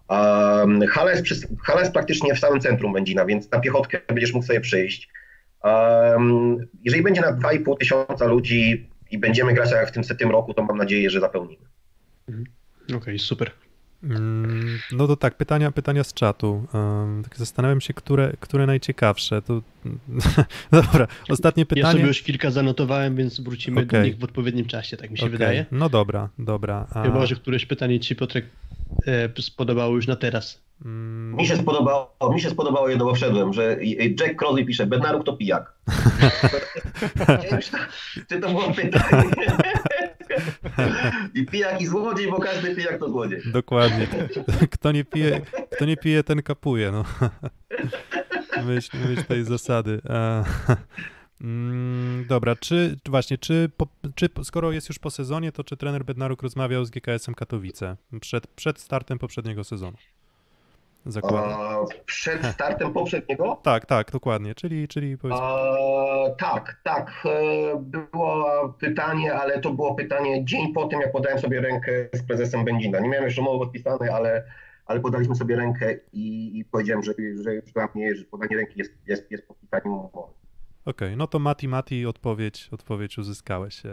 [0.09, 4.35] Um, hala, jest przy, hala jest praktycznie w samym centrum Będzina, więc na piechotkę będziesz
[4.35, 5.09] mógł sobie przyjść.
[6.85, 10.63] Jeżeli będzie na 2,5 tysiąca ludzi i będziemy grać jak w tym setym roku, to
[10.63, 11.65] mam nadzieję, że zapełnimy.
[12.97, 13.51] Okej, super.
[14.05, 16.67] Mm, No to tak, pytania, pytania z czatu.
[16.75, 19.43] Um, tak zastanawiam się, które, które najciekawsze.
[19.43, 19.55] To,
[20.73, 21.93] no dobra, ostatnie Ja pytanie.
[21.93, 24.05] sobie już kilka zanotowałem, więc wrócimy do Okej.
[24.11, 25.67] nich w odpowiednim czasie, tak mi się Okej, wydaje.
[25.73, 26.87] No dobra, dobra.
[26.95, 28.45] A, Chyba, że któreś pytanie ci Piotrek
[29.07, 30.63] e, spodobało już na teraz.
[30.85, 33.77] mm, Mi się spodobało, mi się spodobało jedno, bo wszedłem, że
[34.21, 35.73] Jack Crosby pisze, Bednaruk to pijak.
[38.29, 39.25] Czy to było pytanie?
[41.35, 43.41] I pijak i złodziej, bo każdy pijak to złodziej.
[43.53, 44.07] Dokładnie.
[44.71, 47.05] Kto nie pije, kto nie pije ten kapuje, no.
[48.65, 50.01] Myśl, myśl tej zasady.
[51.41, 53.71] Mm, dobra, czy właśnie, czy,
[54.15, 58.47] czy skoro jest już po sezonie, to czy trener Bednaruk rozmawiał z GKS-em Katowice przed,
[58.47, 59.97] przed startem poprzedniego sezonu?
[61.07, 61.51] Zakładam.
[61.61, 63.57] A, przed startem poprzedniego?
[63.63, 67.13] Tak, tak, dokładnie, czyli, czyli powiedzmy, A, tak, tak.
[67.25, 72.23] e, Było pytanie, ale to było pytanie dzień po tym, jak podałem sobie rękę z
[72.23, 73.01] prezesem Będzina.
[73.01, 74.45] Nie miałem jeszcze umowy podpisanej, ale,
[74.87, 77.13] ale podaliśmy sobie rękę i, i powiedziałem, że,
[77.43, 80.33] że już dla mnie że podanie ręki jest, jest, jest podpisaniem umowy.
[80.85, 83.91] Okej, no to Mati, Mati, odpowiedź, odpowiedź uzyskałeś e,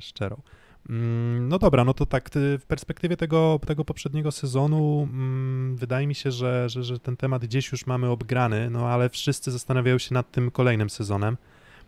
[0.00, 0.42] szczerą.
[0.88, 6.14] Mm, No dobra, no to tak w perspektywie tego, tego poprzedniego sezonu mm, wydaje mi
[6.14, 10.14] się, że, że, że ten temat gdzieś już mamy obgrany, no ale wszyscy zastanawiają się
[10.14, 11.36] nad tym kolejnym sezonem.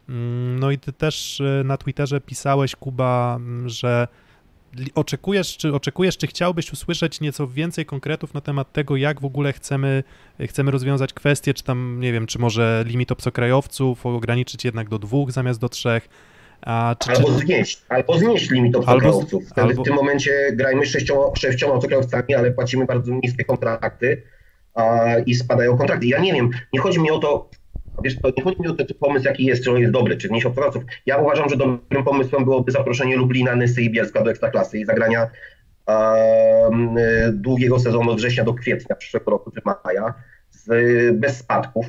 [0.08, 4.08] Mm, No i ty też e, na Twitterze pisałeś, Kuba, że
[4.94, 9.52] oczekujesz, czy oczekujesz, czy chciałbyś usłyszeć nieco więcej konkretów na temat tego, jak w ogóle
[9.52, 10.04] chcemy,
[10.40, 15.32] chcemy rozwiązać kwestię, czy tam, nie wiem, czy może limit obcokrajowców ograniczyć jednak do dwóch
[15.32, 16.08] zamiast do trzech,
[16.62, 19.44] a czy, Albo znieść, albo znieść limit obcokrajowców.
[19.48, 24.22] Wtedy albo- w tym momencie grajmy sześcioma, sześcioma obcokrajowcami, ale płacimy bardzo niskie kontrakty
[24.74, 26.06] a, i spadają kontrakty.
[26.06, 27.50] Ja nie wiem, nie chodzi mi o to,
[28.04, 30.28] wiesz, to nie chodzi mi o ten pomysł, jaki jest, czy on jest dobry, czy
[30.28, 30.84] znieść obcokrajowców.
[31.06, 35.30] Ja uważam, że dobrym pomysłem byłoby zaproszenie Lublina, Nysy i Bielska do Ekstraklasy i zagrania
[37.32, 40.14] długiego sezonu od września do kwietnia przyszłego roku, czy maja,
[40.50, 40.66] z,
[41.16, 41.86] bez spadków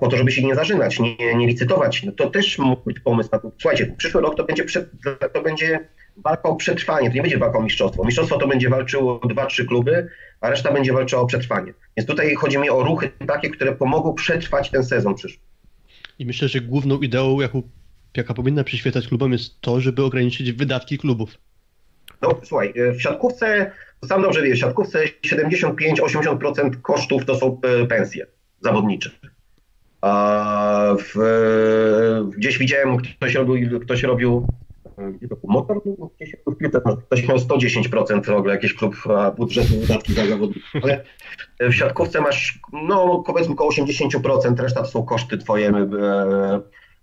[0.00, 2.02] po to, żeby się nie zażynać, nie, nie licytować.
[2.02, 3.52] No to też mógł być pomysł na to.
[3.58, 4.90] Słuchajcie, przyszły rok to będzie, przed,
[5.32, 8.04] to będzie walka o przetrwanie, to nie będzie walka o mistrzostwo.
[8.04, 10.08] Mistrzostwo to będzie walczyło dwa, trzy kluby,
[10.40, 11.74] a reszta będzie walczyła o przetrwanie.
[11.96, 15.40] Więc tutaj chodzi mi o ruchy takie, które pomogą przetrwać ten sezon przyszły.
[16.18, 17.62] I myślę, że główną ideą, jaką,
[18.16, 21.38] jaka powinna przyświecać klubom, jest to, żeby ograniczyć wydatki klubów.
[22.22, 27.86] No słuchaj, w siatkówce, to sam dobrze wiesz, w siatkówce 75-80% kosztów to są e,
[27.86, 28.26] pensje
[28.60, 29.10] zawodnicze.
[30.00, 31.14] A w,
[32.36, 34.46] gdzieś widziałem, ktoś robił, ktoś robił
[35.22, 36.36] e, to motor, No, gdzieś
[37.06, 40.70] ktoś miał 110% w ogóle jakiś klub a, budżetu wydatki za zawodników.
[40.82, 41.04] Ale
[41.60, 45.68] w siatkówce masz, no powiedzmy około 80%, reszta to są koszty twoje.
[45.68, 46.60] E,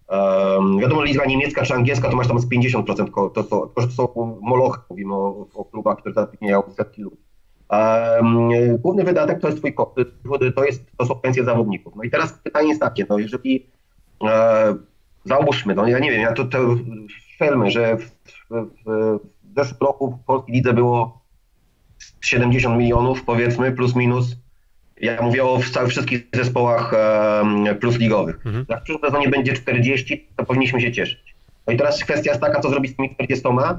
[0.10, 3.68] e, wiadomo, liga niemiecka czy angielska to masz tam z 50%, ko- to, są, to,
[3.76, 7.18] to są molochy, mówimy o, o klubach, które zatrudniają setki ludzi.
[8.80, 9.75] Główny wydatek to jest twój
[10.56, 11.93] to, jest, to są pensje zawodników.
[11.95, 13.65] No i teraz pytanie jest takie, no jeżeli
[14.28, 14.75] e,
[15.25, 16.58] załóżmy, no ja nie wiem, ja to, to
[17.32, 18.12] strzelmy, że w,
[18.49, 18.69] w,
[19.43, 21.21] w zeszłym roku w polskiej lidze było
[22.21, 24.36] 70 milionów, powiedzmy, plus minus.
[25.01, 26.93] Ja mówię o wszystkich zespołach
[27.80, 28.36] plus ligowych.
[28.36, 28.65] Mhm.
[28.69, 31.36] Jak w przyszłym sezonie będzie 40, to powinniśmy się cieszyć.
[31.67, 33.78] No i teraz kwestia jest taka, co zrobić z tymi 40 e,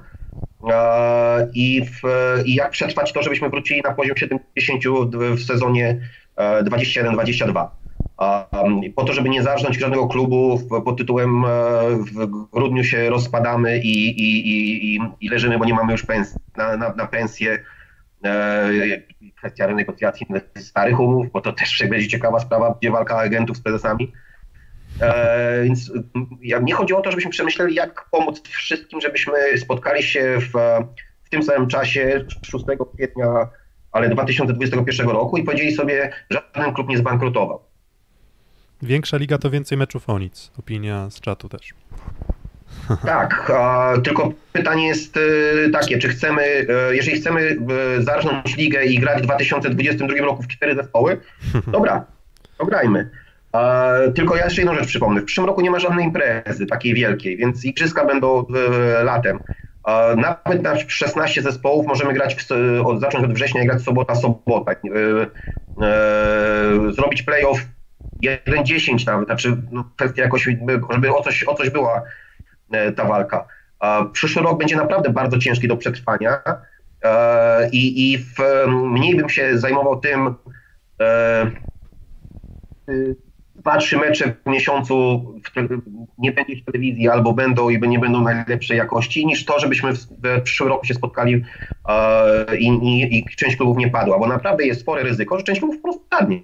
[1.54, 2.00] i, w,
[2.44, 6.00] i jak przetrwać to, żebyśmy wrócili na poziom 70 w- sezonie
[6.36, 7.68] e, 21-22.
[8.16, 11.48] A, um, Po to, żeby nie zarżnąć żadnego klubu pod tytułem e,
[11.96, 14.48] w grudniu się rozpadamy i, i,
[14.96, 17.64] i, i, leżymy, bo nie mamy już pens na, na, na pensję.
[18.24, 18.70] E,
[19.36, 20.26] Kwestia renegocjacji
[20.58, 24.12] starych umów, bo to też będzie ciekawa sprawa, gdzie walka agentów z prezesami.
[25.00, 25.92] E, więc
[26.42, 30.52] ja, nie chodzi o to, żebyśmy przemyśleli, jak pomóc wszystkim, żebyśmy spotkali się w,
[31.24, 33.48] w tym samym czasie 6 kwietnia,
[33.92, 37.60] ale 2021 roku i powiedzieli sobie, że żaden klub nie zbankrutował.
[38.82, 40.50] Większa liga to więcej meczów o nic.
[40.58, 41.74] Opinia z czatu też.
[43.06, 46.42] Tak, a, tylko pytanie jest y, takie, czy chcemy,
[46.90, 51.20] y, jeżeli chcemy y, zarżnąć ligę i grać w 2022 roku w cztery zespoły,
[51.66, 52.04] dobra,
[52.58, 53.10] to grajmy.
[54.14, 55.20] Tylko ja jeszcze jedną rzecz przypomnę.
[55.20, 58.46] W przyszłym roku nie ma żadnej imprezy takiej wielkiej, więc igrzyska będą
[59.04, 59.38] latem.
[60.16, 62.52] Nawet na 16 zespołów możemy grać, w,
[62.84, 64.72] od, zacząć od września i grać sobota, sobota.
[64.72, 64.76] Y,
[66.88, 67.58] y, zrobić playoff
[68.24, 70.48] 1-10 nawet, znaczy no, kwestia jakoś,
[70.90, 72.02] żeby o coś, o coś była
[72.70, 73.46] e, ta walka.
[74.12, 76.42] Przyszły rok będzie naprawdę bardzo ciężki do przetrwania
[77.02, 78.36] e, i, i w,
[78.68, 80.34] mniej bym się zajmował tym
[81.00, 81.50] e,
[82.88, 83.16] y,
[83.66, 85.68] dwa, trzy mecze w miesiącu w te,
[86.18, 89.98] nie będzie w telewizji albo będą i nie będą najlepszej jakości, niż to, żebyśmy w,
[89.98, 91.44] w przyszłym roku się spotkali
[91.88, 95.60] e, i, i, i część klubów nie padła, bo naprawdę jest spore ryzyko, że część
[95.60, 96.40] klubów po prostu padnie.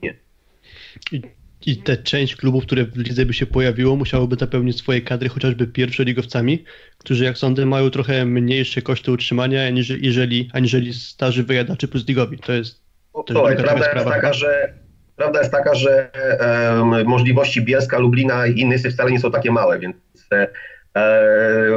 [1.13, 1.23] I,
[1.67, 5.67] I te część klubów, które w lidze by się pojawiło, musiałoby zapełnić swoje kadry chociażby
[5.67, 6.65] pierwszoligowcami,
[6.99, 12.39] którzy jak sądzę mają trochę mniejsze koszty utrzymania aniżeli, aniżeli starzy wyjadacze plus ligowi.
[12.39, 12.83] To jest
[13.13, 14.11] To prawda, taka jest sprawa.
[14.11, 14.82] taka, że,
[15.23, 19.79] prawda jest taka, że em, możliwości Bielska, Lublina i innych wcale nie są takie małe,
[19.79, 19.97] więc
[20.33, 20.49] e,
[20.97, 21.69] e,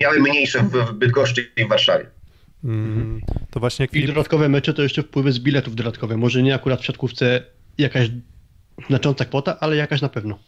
[0.00, 2.06] miały mniejsze w, w Bydgoszczy i w Warszawie.
[2.64, 6.16] Mm, to właśnie jak I Filip dodatkowe mecze to jeszcze wpływy z biletów dodatkowe.
[6.16, 7.42] Może nie akurat w siatkówce
[7.78, 8.10] jakaś
[8.88, 10.38] znacząca kwota, ale jakaś na pewno.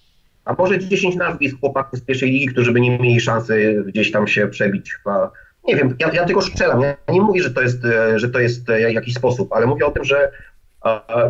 [0.44, 4.28] A może 10 nazwisk chłopaków z pierwszej ligi, którzy by nie mieli szansy gdzieś tam
[4.28, 4.92] się przebić.
[4.92, 5.32] Chyba.
[5.68, 6.80] Nie wiem, ja, ja tylko strzelam.
[6.80, 9.86] Ja nie mówię, że to jest, e, że to jest e, jakiś sposób, ale mówię
[9.86, 10.30] o tym, że e,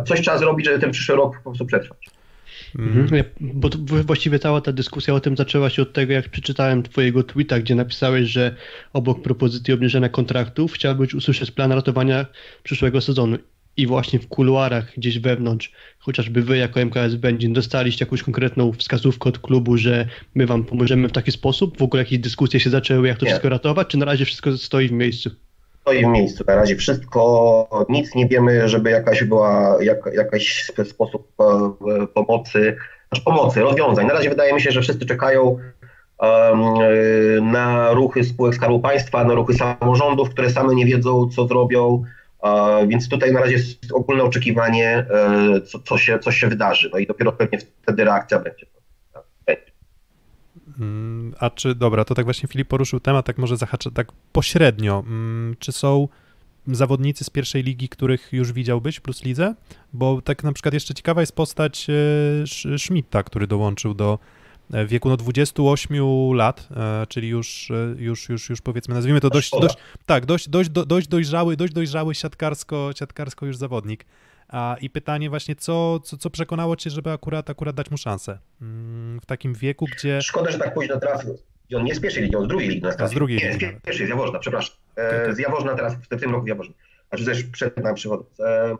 [0.05, 2.09] coś trzeba zrobić, żeby ten przyszły rok po prostu przetrwać.
[2.79, 3.23] Mhm.
[3.39, 3.69] Bo
[4.03, 7.75] właściwie cała ta dyskusja o tym zaczęła się od tego, jak przeczytałem twojego tweeta, gdzie
[7.75, 8.55] napisałeś, że
[8.93, 12.25] obok propozycji obniżenia kontraktów chciałbyś usłyszeć plan ratowania
[12.63, 13.37] przyszłego sezonu.
[13.77, 19.29] I właśnie w kuluarach, gdzieś wewnątrz, chociażby wy jako MKS Będzin dostaliście jakąś konkretną wskazówkę
[19.29, 21.77] od klubu, że my wam pomożemy w taki sposób?
[21.77, 23.31] W ogóle jakieś dyskusje się zaczęły, jak to Nie.
[23.31, 25.29] wszystko ratować, czy na razie wszystko stoi w miejscu?
[25.87, 26.43] Stoi w miejscu.
[26.47, 32.75] Na razie wszystko, nic nie wiemy, żeby jakaś była jak, jakaś sp- sposób e, pomocy,
[33.09, 34.07] znaczy pomocy, rozwiązań.
[34.07, 35.57] Na razie wydaje mi się, że wszyscy czekają
[36.23, 36.53] e,
[37.41, 42.03] na ruchy spółek Skarbu Państwa, na ruchy samorządów, które same nie wiedzą, co zrobią.
[42.43, 45.05] E, Więc tutaj na razie jest ogólne oczekiwanie,
[45.65, 46.89] co, co, się, co się wydarzy.
[46.93, 48.39] No i dopiero pewnie wtedy reakcja.
[48.39, 48.65] Będzie.
[50.79, 55.03] Mm, A czy, dobra, to tak właśnie Filip poruszył temat, tak może zahaczę tak pośrednio.
[55.07, 56.07] Mm, Czy są
[56.67, 59.55] zawodnicy z pierwszej ligi, których już widziałbyś plus lidze?
[59.93, 64.19] Bo tak na przykład jeszcze ciekawa jest postać e, Schmidta, który dołączył do
[64.73, 65.97] e, w wieku no 28
[66.33, 70.49] lat, e, czyli już, e, już, już, już powiedzmy, nazwijmy to dość, dość tak, dość,
[70.49, 74.05] dość, do- dość dojrzały, dość dojrzały siatkarsko, siatkarsko już zawodnik.
[74.49, 78.39] A, I pytanie właśnie, co, co, co przekonało cię, żeby akurat, akurat dać mu szansę
[78.61, 80.21] mm, w takim wieku, gdzie...
[80.21, 81.37] Szkoda, że tak późno trafił.
[81.69, 82.87] I on nie z pierwszej ligi, on z drugiej ligi.
[82.99, 83.83] A z drugiej nie, ligi z nawet.
[83.83, 84.75] pierwszej, z Jaworzna, przepraszam.
[84.97, 85.35] E, okej.
[85.35, 86.73] z Jaworzna teraz, w tym roku z Jaworzna.
[87.09, 88.39] Znaczy też przed nam przychodząc.
[88.39, 88.77] E,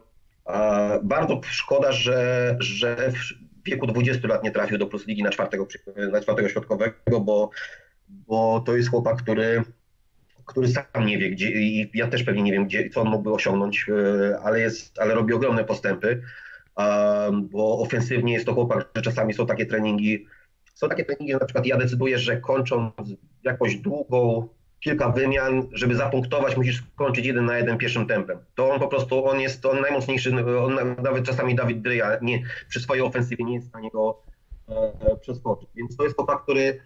[1.04, 5.68] bardzo szkoda, że, że w wieku 20 lat nie trafił do Plus Ligi na czwartego,
[6.12, 7.50] na czwartego środkowego, bo,
[8.10, 9.64] bo to jest chłopak, który
[10.48, 13.34] który sam nie wie, gdzie, i ja też pewnie nie wiem, gdzie, co on mógłby
[13.34, 16.22] osiągnąć, e, ale, jest, ale robi ogromne postępy,
[17.42, 20.26] bo ofensywnie jest to chłopak, że czasami są takie treningi,
[20.74, 22.94] są takie treningi, że na przykład ja decyduję, że kończąc
[23.44, 24.48] jakąś długą,
[24.80, 28.38] kilka wymian, żeby zapunktować, musisz skończyć jeden na jeden pierwszym tempem.
[28.56, 32.44] To on po prostu, on jest on najmocniejszy, on na- nawet czasami Dawid Dryja nie,
[32.70, 34.22] przy swojej ofensywie nie jest w stanie go
[34.70, 35.70] e, przeskoczyć.
[35.76, 36.80] Więc to jest chłopak, który,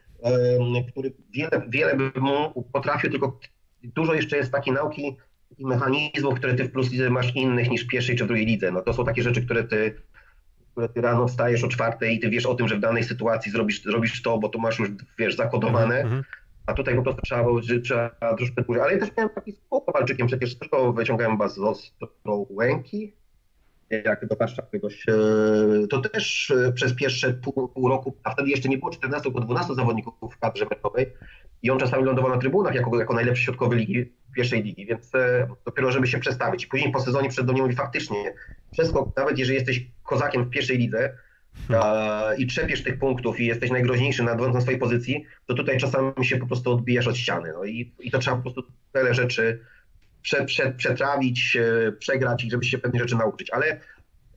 [0.91, 3.39] który wiele, wiele by mu potrafił, tylko
[3.83, 5.17] dużo jeszcze jest takiej nauki,
[5.49, 8.45] takich mechanizmów, które ty w plus lidze masz innych niż w pierwszej czy w drugiej
[8.45, 8.71] lidze.
[8.71, 10.01] No to są takie rzeczy, które ty,
[10.71, 13.51] które ty rano wstajesz o czwartej i ty wiesz o tym, że w danej sytuacji
[13.51, 16.01] zrobisz, zrobisz to, bo to masz już, wiesz, zakodowane.
[16.01, 16.23] Mhm.
[16.65, 17.45] a tutaj po prostu trzeba
[17.83, 18.83] trzeba troszkę dłużej.
[18.83, 23.13] Ale ja też miałem taki spokój walczykiem, przecież to wyciągałem was z Ostrołęki,
[24.05, 25.05] jak do Warszawy czegoś.
[25.09, 29.23] e, To też e, przez pierwsze pół, pół roku, a wtedy jeszcze nie było 14,
[29.23, 31.05] tylko 12 zawodników w kadrze meczowej
[31.63, 35.47] i on czasami lądował na trybunach jako, jako najlepszy środkowy ligi, pierwszej ligi, więc e,
[35.65, 36.65] dopiero żeby się przestawić.
[36.65, 38.33] Później po sezonie przed do niej mówi faktycznie,
[38.71, 41.17] przeskok, nawet jeżeli jesteś kozakiem w pierwszej lidze,
[42.37, 46.37] i trzepiesz tych punktów i jesteś najgroźniejszy na, na swojej pozycji, to tutaj czasami się
[46.37, 47.53] po prostu odbijasz od ściany.
[47.53, 48.63] No i, i to trzeba po prostu
[48.95, 49.59] wiele rzeczy
[50.21, 53.49] prze, prze, przetrawić, e, przegrać i żeby się pewne rzeczy nauczyć.
[53.49, 53.79] Ale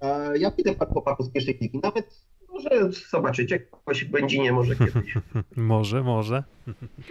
[0.01, 4.77] e, ja widzę paru chłopaków z pierwszej ligi, nawet może zobaczycie, kogoś w Będzinie może
[4.77, 5.15] kiedyś.
[5.57, 6.43] Może, może.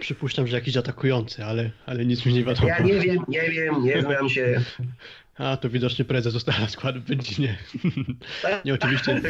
[0.00, 2.68] Przypuszczam, że jakiś atakujący, ale, ale nic mi nie wiadomo.
[2.68, 4.60] Ja nie wiem, nie wiem, nie znam się.
[5.38, 7.58] A, to widocznie prezes ustala skład w Będzinie.
[8.64, 9.20] Nie, oczywiście.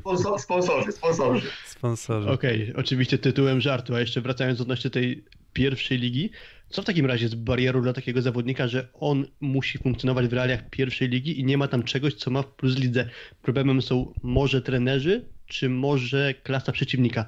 [0.00, 1.46] Sponsor, sponsorzy, sponsorzy.
[1.66, 2.30] Sponsorzy.
[2.30, 6.30] Okej, oczywiście tytułem żartu, a jeszcze wracając odnośnie tej pierwszej ligi,
[6.72, 10.70] co w takim razie jest barierą dla takiego zawodnika, że on musi funkcjonować w realiach
[10.70, 13.08] pierwszej ligi i nie ma tam czegoś, co ma w plus lidze?
[13.42, 17.26] Problemem są może trenerzy, czy może klasa przeciwnika?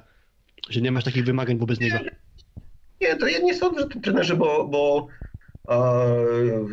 [0.69, 1.97] Że nie masz takich wymagań wobec niego.
[3.01, 5.07] Nie, to ja nie sądzę, że to trenerzy, bo, bo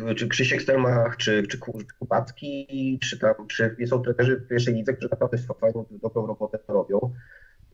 [0.09, 4.47] e, czy Krzysiek Stelmach, czy, czy Ku- czy Kubacki, czy tam, czy są trenerzy w
[4.47, 7.13] pierwszej lidze, którzy naprawdę fajną, dobrą robotę robią.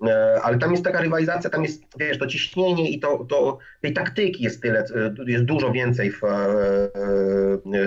[0.07, 3.93] E, Ale tam jest taka rywalizacja, tam jest, wiesz, to ciśnienie i to, to tej
[3.93, 6.29] taktyki jest tyle, e, jest dużo więcej w, e,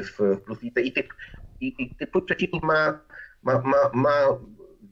[0.03, 0.95] w, w plus i, ty, i,
[1.61, 3.01] i ty, twój przeciwnik ma,
[3.43, 4.13] ma, ma, ma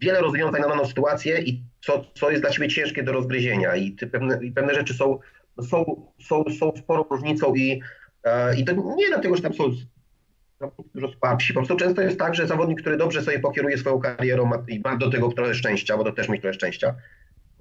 [0.01, 3.77] wiele rozwiązań na daną sytuację i co, co jest dla ciebie ciężkie do rozgryzienia.
[3.77, 5.19] I, ty pewne, i pewne rzeczy są,
[5.63, 7.83] są, są, są sporą różnicą i,
[8.57, 9.65] i to nie dlatego, że tam są
[10.95, 11.55] dużo słabsi.
[11.55, 14.81] Po prostu często jest tak, że zawodnik, który dobrze sobie pokieruje swoją karierą ma, i
[14.81, 16.95] ma do tego trochę szczęścia, bo to też mieć trochę szczęścia,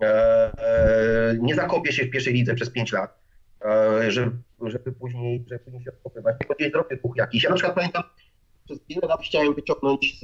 [0.02, 3.20] e, e, nie zakopie się w pierwszej lidze przez 5 lat,
[3.66, 4.32] e, żeby,
[4.62, 6.36] żeby, później, żeby później się odkopywać.
[6.58, 7.44] Gdzieś zrobię puch jakiś.
[7.44, 8.04] Ja na przykład pamiętam,
[8.66, 10.24] przez wiele lat chciałem wyciągnąć z,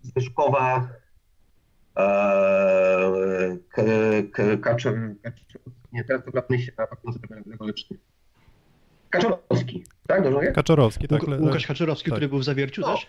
[0.00, 0.88] z Wyszkowa
[1.96, 2.02] e,
[3.68, 3.82] k,
[4.32, 5.60] k, Kaczer, Kaczer,
[5.92, 6.86] nie, teraz to się na
[7.52, 7.98] tego lepszy.
[9.12, 10.22] Kaczorowski, tak?
[10.22, 10.52] Dobrze mówię?
[10.52, 11.22] Kaczorowski, tak?
[11.22, 12.14] Łuk- Łukasz Kaczorowski, tak.
[12.14, 12.92] który był w zawierciu No.
[12.94, 13.06] też?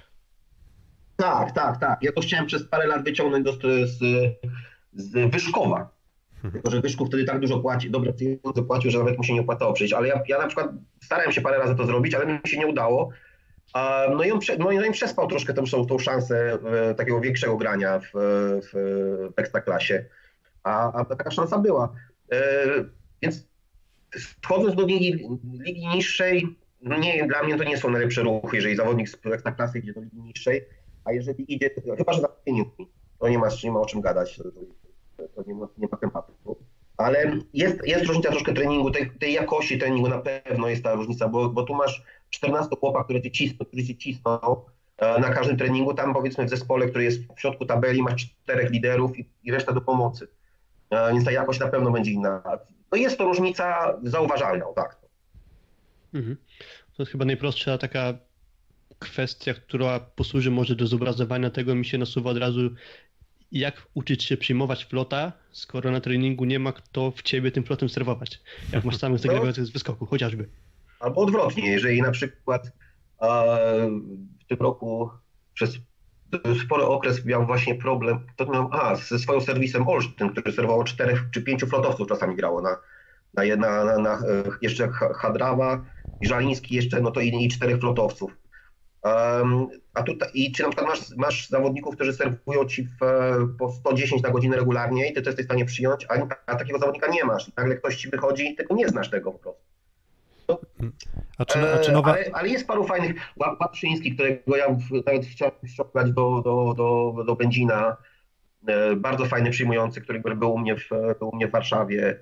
[1.15, 1.99] Tak, tak, tak.
[2.03, 3.53] Ja to chciałem przez parę lat wyciągnąć do,
[3.87, 3.97] z,
[4.93, 5.89] z Wyszkowa.
[6.53, 9.41] Tylko, że Wyszków wtedy tak dużo płaci, dobre pieniądze płacił, że nawet mu się nie
[9.41, 9.93] opłacało przyjść.
[9.93, 10.67] Ale ja, ja na przykład
[11.03, 13.09] starałem się parę razy to zrobić, ale mi się nie udało.
[13.73, 16.57] A, No i on, prze- moim zdaniem przespał troszkę tą, tą szansę
[16.91, 18.09] e, takiego większego grania w,
[18.63, 18.69] w,
[19.35, 20.05] w Ekstraklasie.
[20.63, 21.93] A, a taka szansa była.
[22.31, 22.37] E,
[23.21, 23.47] Więc
[24.41, 25.27] wchodząc do ligi,
[25.59, 26.47] ligi niższej,
[26.81, 30.01] no nie, dla mnie to nie są najlepsze ruchy, jeżeli zawodnik z Ekstraklasy idzie do
[30.01, 30.61] ligi niższej,
[31.05, 32.71] a jeżeli idzie, chyba że za pieniądze,
[33.19, 34.43] to nie ma, nie ma o czym gadać, to,
[35.35, 36.33] to nie, ma, nie ma tematu.
[36.97, 41.27] Ale jest, jest różnica troszkę treningu, tej, tej jakości treningu na pewno jest ta różnica,
[41.27, 44.39] bo, bo tu masz 14 chłopak, które cię cisną, którzy cię cisną
[44.97, 48.71] e, na każdym treningu, tam powiedzmy w zespole, który jest w środku tabeli, masz czterech
[48.71, 50.27] liderów i, i reszta do pomocy.
[50.89, 52.43] E, Więc ta jakość na pewno będzie inna.
[52.93, 54.97] No jest to różnica zauważalna, tak.
[56.13, 56.37] Mhm.
[56.97, 58.13] To jest chyba najprostsza taka
[58.99, 62.69] kwestia, która posłuży może do zobrazowania tego, mi się nasuwa od razu,
[63.51, 67.89] jak uczyć się przyjmować flota, skoro na treningu nie ma kto w ciebie tym flotem
[67.89, 68.41] serwować.
[68.73, 70.49] Jak masz samych zagrywających z wyskoku, chociażby.
[70.99, 72.71] Albo odwrotnie, jeżeli na przykład
[73.21, 73.29] e,
[74.39, 75.09] w tym roku
[75.53, 75.77] przez
[76.65, 78.19] spory okres miał właśnie problem,
[78.71, 82.77] a, ze swoim serwisem Olsztyn, który serwował czterech czy pięciu flotowców czasami grało na,
[83.33, 85.85] na, na, na e, jeszcze Hadrawa
[86.21, 88.37] Żaliński jeszcze, no to i, i czterech flotowców.
[89.03, 93.47] Um, a tutaj, i czy na przykład masz, masz zawodników, którzy serwują ci w, e,
[93.59, 96.13] po 110 na godzinę regularnie i ty to jesteś w stanie przyjąć, a,
[96.45, 97.49] a takiego zawodnika nie masz.
[97.49, 99.72] I nagle ktoś ci wychodzi i tego nie znasz tego po prostu.
[101.37, 102.11] A czy, a czy E, nowa...
[102.11, 103.15] ale, ale jest paru fajnych.
[103.39, 104.65] Ła- Łaprzyński, którego ja
[105.05, 107.97] nawet chciałem ściągać do, do, do, do Będzina.
[108.67, 110.89] E, Bardzo fajny przyjmujący, który był u mnie w,
[111.19, 112.19] był u mnie w Warszawie.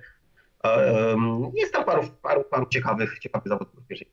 [1.54, 4.08] Jest tam paru, paru, paru ciekawych, ciekawych zawodników pierwszej.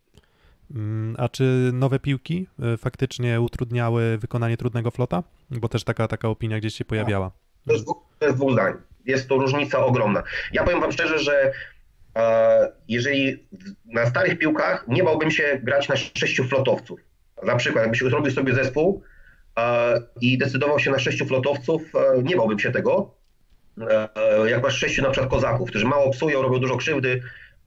[0.75, 5.23] Mm, A czy nowe piłki y, faktycznie utrudniały wykonanie trudnego flota?
[5.51, 7.32] Bo też taka, taka opinia gdzieś się pojawiała.
[7.67, 8.73] To jest, dwóch- to jest dwóch zdań.
[9.05, 10.23] Jest to różnica ogromna.
[10.53, 11.51] Ja powiem wam szczerze, że e,
[12.88, 16.99] jeżeli w- na starych piłkach nie bałbym się grać na sześciu flotowców.
[17.43, 19.03] Na przykład, jakbyś zrobił sobie zespół
[19.60, 23.15] e, i decydował się na sześciu flotowców, e, nie bałbym się tego.
[23.82, 24.09] E,
[24.43, 27.22] e, jak masz sześciu na przykład kozaków, którzy mało psują, robią dużo krzywdy,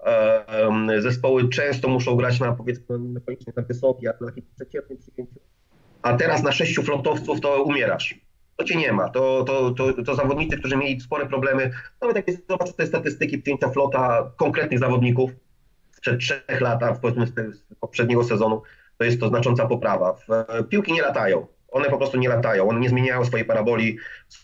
[0.07, 3.20] e, zespoły często muszą grać na powiedzmy na,
[3.57, 5.40] na wysokie, na takim przeciętnym przyjęciu.
[6.03, 8.14] A teraz na sześciu flotowców to umierasz.
[8.57, 9.09] To cię nie ma.
[9.09, 13.68] To, to, to, to zawodnicy, którzy mieli spore problemy, nawet jak zobaczę te statystyki przyjęcia
[13.68, 15.30] flota konkretnych zawodników
[15.92, 18.62] sprzed trzech lat, powiedzmy z poprzedniego sezonu,
[18.98, 20.16] to jest to znacząca poprawa.
[20.48, 21.46] E, piłki nie latają.
[21.68, 23.98] One po prostu nie latają, one nie zmieniają swojej paraboli,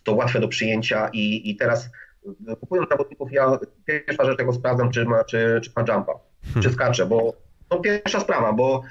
[0.05, 1.91] to łatwe do przyjęcia i, i teraz
[2.49, 6.13] e, kupując zawodników, ja pierwsza rzecz tego sprawdzam, czy ma, czy, czy ma jumpa,
[6.63, 7.33] czy skacze, bo
[7.69, 8.83] to pierwsza sprawa, bo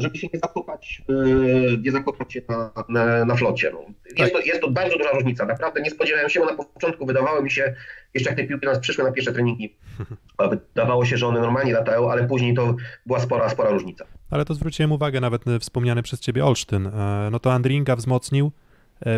[0.00, 3.70] żeby się nie zakopać, yy, nie zakopać się na, na, na flocie.
[3.72, 3.80] No.
[4.16, 5.46] Jest, to, jest to bardzo duża różnica.
[5.46, 7.74] Naprawdę nie spodziewałem się, bo na początku wydawało mi się,
[8.14, 9.76] jeszcze jak te piłki nas przyszły na pierwsze treningi,
[10.50, 12.74] wydawało się, że one normalnie latają, ale później to
[13.06, 14.04] była spora, spora różnica.
[14.30, 16.86] Ale to zwróciłem uwagę, nawet e, wspomniany przez ciebie Olsztyn.
[16.86, 18.65] E, No to Andringa wzmocnił, e,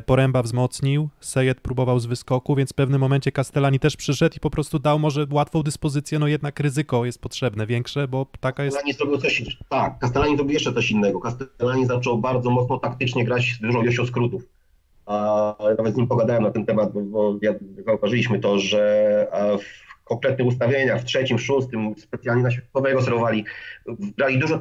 [0.06, 4.50] Poręba wzmocnił, Sejed próbował z wyskoku, więc w pewnym momencie Castellani też przyszedł i po
[4.50, 8.76] prostu dał może łatwą dyspozycję, no jednak ryzyko jest potrzebne większe, bo taka jest...
[8.76, 11.20] Castellani zrobił coś, tak, Castellani zrobił jeszcze coś innego.
[11.20, 14.42] Castellani zaczął bardzo mocno taktycznie grać z dużą ilością skrótów.
[15.06, 17.38] A, nawet z nim pogadałem na ten temat, bo, bo
[17.86, 19.26] zauważyliśmy to, że
[19.60, 23.44] w konkretnych ustawieniach, w trzecim, szóstym, specjalnie na światowego serwowali,
[24.16, 24.60] brali dużo, y,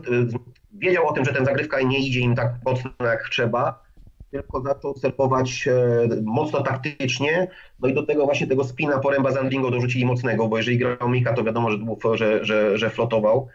[0.74, 3.87] wiedział o tym, że ten zagrywka nie idzie im tak mocno jak trzeba,
[4.32, 7.48] tylko zaczął serwować e, mocno taktycznie,
[7.80, 9.36] no i do tego właśnie tego spina poręba z
[9.72, 13.48] dorzucili mocnego, bo jeżeli grał Mika, to wiadomo, że, był, że, że, że flotował.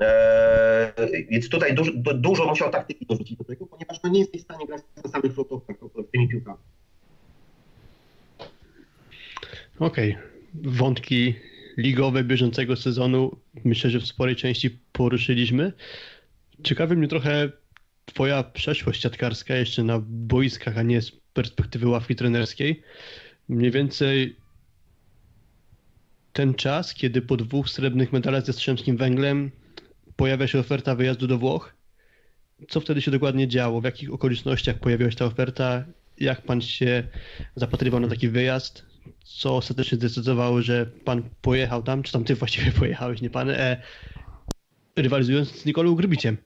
[0.00, 4.44] Eee, więc tutaj dużo, dużo musiał taktyki dorzucić do tego, ponieważ no nie jesteś w
[4.44, 5.76] stanie grać na samych flotowcach
[6.12, 6.58] tymi piłkami.
[9.78, 10.16] Okej.
[10.54, 11.34] Wątki
[11.76, 15.72] ligowe bieżącego sezonu myślę, że w sporej części poruszyliśmy.
[16.62, 17.52] Ciekawi mnie trochę
[18.04, 22.82] twoja przeszłość siatkarska jeszcze na boiskach, a nie z perspektywy ławki trenerskiej.
[23.48, 24.36] Mniej więcej
[26.32, 29.50] ten czas, kiedy po dwóch srebrnych medalach ze Strzemskim Węglem
[30.16, 31.74] pojawia się oferta wyjazdu do Włoch.
[32.68, 33.80] Co wtedy się dokładnie działo?
[33.80, 35.84] W jakich okolicznościach pojawiła się ta oferta?
[36.20, 37.08] Jak pan się
[37.56, 38.86] zapatrywał na taki wyjazd?
[39.24, 43.82] Co ostatecznie zdecydowało, że pan pojechał tam, czy tam ty właściwie pojechałeś, nie pan, e,
[44.96, 46.36] rywalizując z Nikolą Grbiciem?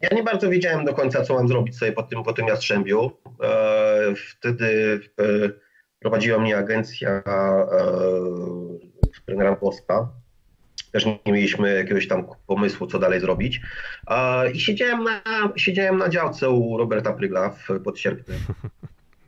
[0.00, 3.10] Ja nie bardzo wiedziałem do końca, co mam zrobić sobie po tym, po tym Jastrzębiu.
[3.42, 5.24] E, wtedy e,
[6.00, 7.22] prowadziła mnie agencja e,
[9.26, 10.08] trenera Włoska.
[10.92, 13.60] Też nie mieliśmy jakiegoś tam pomysłu, co dalej zrobić.
[14.10, 15.22] E, I siedziałem na,
[15.56, 18.38] siedziałem na działce u Roberta Prygla w Podsierpnym.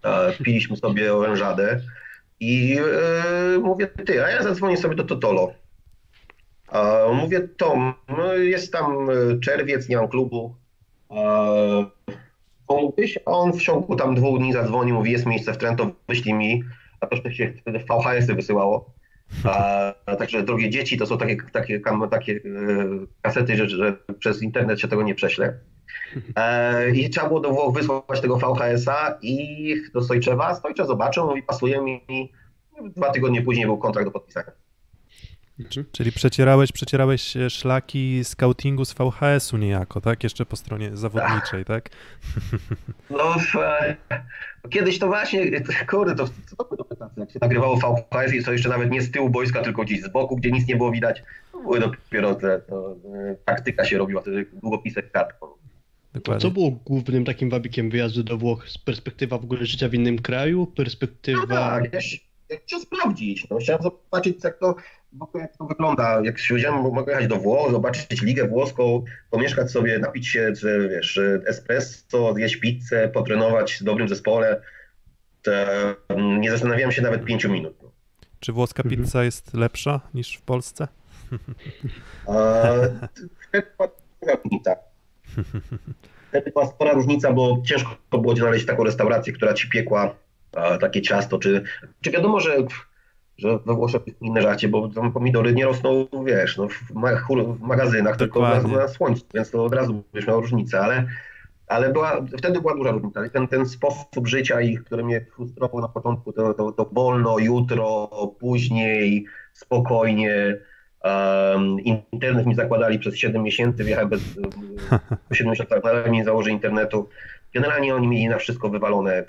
[0.04, 1.80] E, piliśmy sobie orężadę
[2.40, 2.78] i
[3.54, 5.61] e, mówię, ty, a ja zadzwonię sobie do Totolo.
[7.14, 10.54] Mówię, Tom, no jest tam e, czerwiec, nie mam klubu.
[13.24, 16.62] On w ciągu tam dwóch dni zadzwonił, mówi, jest miejsce w Trento, wyślij mi.
[17.00, 18.92] A to się wtedy VHS-y wysyłało.
[19.44, 22.40] A, także drogie dzieci, to są takie, takie, takie e,
[23.22, 25.58] kasety, że, że przez internet się tego nie prześle.
[26.36, 30.54] E, I trzeba było do Włoch wysłać tego VHS-a i do Stojczewa.
[30.54, 32.32] Stojczew zobaczył, mówi, pasuje mi.
[32.96, 34.52] Dwa tygodnie później był kontrakt do podpisania.
[35.92, 40.24] Czyli przecierałeś, przecierałeś e, szlaki scoutingu z VHS-u niejako, tak?
[40.24, 41.90] Jeszcze po stronie zawodniczej, tak?
[43.10, 43.96] No, e,
[44.70, 45.60] kiedyś to właśnie,
[45.90, 49.10] kurde, to co to były jak się nagrywało VHS i to jeszcze nawet nie z
[49.10, 51.22] tyłu boiska, tylko gdzieś z boku, gdzie nic nie było widać.
[51.52, 55.46] To były dopiero te, to, e, taktyka się robiła, wtedy długopisek kartką.
[56.14, 56.40] Dokładnie.
[56.40, 58.66] Co było głównym takim wabikiem wyjazdu do Włoch?
[58.84, 60.58] Perspektywa w ogóle życia w innym kraju?
[60.60, 61.46] No Perspektywa...
[61.46, 62.18] tak, ja się-
[62.50, 64.74] ja chciałem sprawdzić, no, chciałem zobaczyć jak to,
[65.12, 66.20] w ogóle jak to wygląda.
[66.24, 70.88] Jak się wziąłem, mogę jechać do Włoch, zobaczyć ligę włoską, pomieszkać sobie, napić się, czy,
[70.92, 74.62] wiesz, espresso, zjeść pizzę, potrenować w dobrym zespole.
[75.42, 75.52] To,
[76.08, 77.76] mm, nie zastanawiałem się nawet pięciu minut.
[77.82, 77.90] No.
[78.40, 79.04] Czy włoska Mhm.
[79.04, 80.88] pizza jest lepsza niż w Polsce?
[83.48, 84.76] Wtedy była spora różnica.
[86.28, 90.14] Wtedy była spora różnica, bo ciężko było znaleźć taką restaurację, która ci piekła
[90.80, 91.38] takie ciasto.
[91.38, 91.62] Czy,
[92.00, 92.56] czy wiadomo, że,
[93.42, 97.10] że we Włoszech jest inne żarcie, bo tam pomidory nie rosną, wiesz, no, w, ma,
[97.56, 98.76] w magazynach, tylko na, Dokładnie.
[98.76, 101.06] na słońcu, więc to od razu byś miał różnicę, ale,
[101.66, 103.26] ale była, wtedy była duża różnica.
[103.26, 107.38] I ten, ten sposób życia, ich, który mnie frustrował na początku, to, to, to wolno,
[107.38, 110.56] jutro, później, spokojnie.
[111.04, 111.80] Um,
[112.12, 114.20] internet mi zakładali przez 7 miesięcy, wjechałem bez,
[115.28, 117.08] po 7 miesiącach nadal mi nie założy internetu.
[117.54, 119.24] Generalnie oni mieli na wszystko wywalone.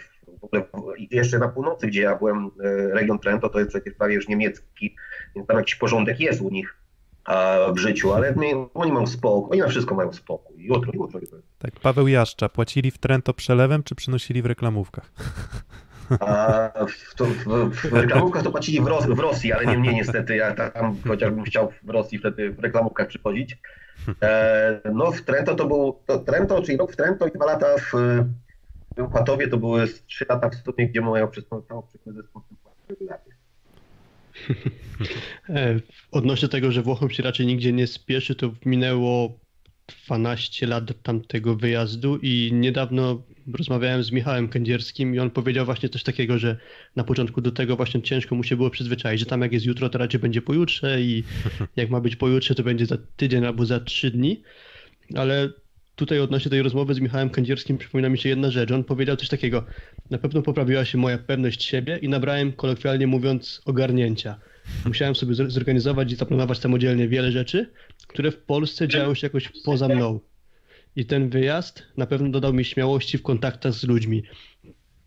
[1.12, 4.96] Jeszcze na północy, gdzie ja byłem, e, region Trento, to jest przecież prawie już niemiecki,
[5.36, 6.76] więc tam jakiś porządek jest u nich
[7.74, 8.36] w życiu, ale
[8.74, 10.64] oni mają spokój, oni na wszystko mają spokój.
[10.64, 11.38] Jutro, jutro, jutro.
[11.60, 15.12] Tak, Paweł Jaszcza, płacili w Trento przelewem, czy przynosili w reklamówkach?
[16.20, 19.94] A w, to, w, w reklamówkach to płacili w, Ros w Rosji, ale nie mnie
[19.94, 20.36] niestety.
[20.36, 23.58] Ja tam chociażbym chciał w Rosji wtedy w reklamówkach przychodzić.
[24.22, 27.68] E, no w Trento to był to Trento, czyli rok w Trento i dwa lata
[27.78, 27.94] w,
[28.94, 31.28] w Bełchatowie to były z trzy lata w sumie, gdzie moja
[31.68, 32.42] całą przykład zespół
[32.90, 33.34] regularnie.
[36.12, 39.40] Odnośnie tego, że Włochom się raczej nigdzie nie spieszy, to minęło
[40.06, 43.24] 12 lat od tamtego wyjazdu i niedawno
[43.54, 46.58] rozmawiałem z Michałem Kędzierskim i on powiedział właśnie coś takiego, że
[46.96, 49.90] na początku do tego właśnie ciężko mu się było przyzwyczaić, że tam jak jest jutro,
[49.90, 51.24] to raczej będzie pojutrze i
[51.76, 54.44] jak ma być pojutrze, to będzie za tydzień albo za trzy dni.
[55.16, 55.50] Ale
[55.96, 58.72] tutaj odnośnie tej rozmowy z Michałem Kędzierskim przypomina mi się jedna rzecz.
[58.72, 59.64] On powiedział coś takiego,
[60.10, 64.40] na pewno poprawiła się moja pewność siebie i nabrałem kolokwialnie mówiąc ogarnięcia.
[64.86, 67.72] Musiałem sobie zor- zorganizować i zaplanować samodzielnie wiele rzeczy,
[68.08, 70.20] które w Polsce działy się jakoś poza mną.
[70.96, 74.24] I ten wyjazd na pewno dodał mi śmiałości w kontaktach z ludźmi.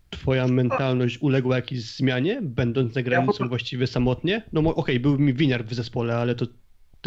[0.09, 4.41] Twoja mentalność uległa jakiejś zmianie, będąc za granicą właściwie samotnie?
[4.53, 6.45] No okej, był mi winiar w zespole, ale to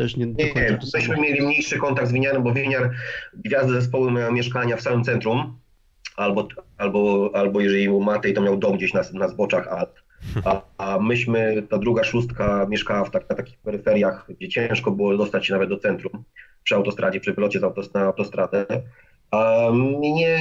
[0.01, 2.90] też nie do końca nie, myśmy mieli mniejszy kontakt z Winiarem, bo Winiar,
[3.34, 5.59] gwiazdy zespołu miały mieszkania w samym centrum,
[6.16, 6.48] albo,
[6.78, 9.92] albo, albo jeżeli był Matej, to miał dom gdzieś na, na zboczach Alp.
[10.44, 15.16] A, a myśmy, ta druga szóstka mieszkała w tak, na takich peryferiach, gdzie ciężko było
[15.16, 16.24] dostać się nawet do centrum,
[16.64, 18.66] przy autostradzie, przy wylocie z autos, na autostradę.
[19.32, 20.40] Um, nie,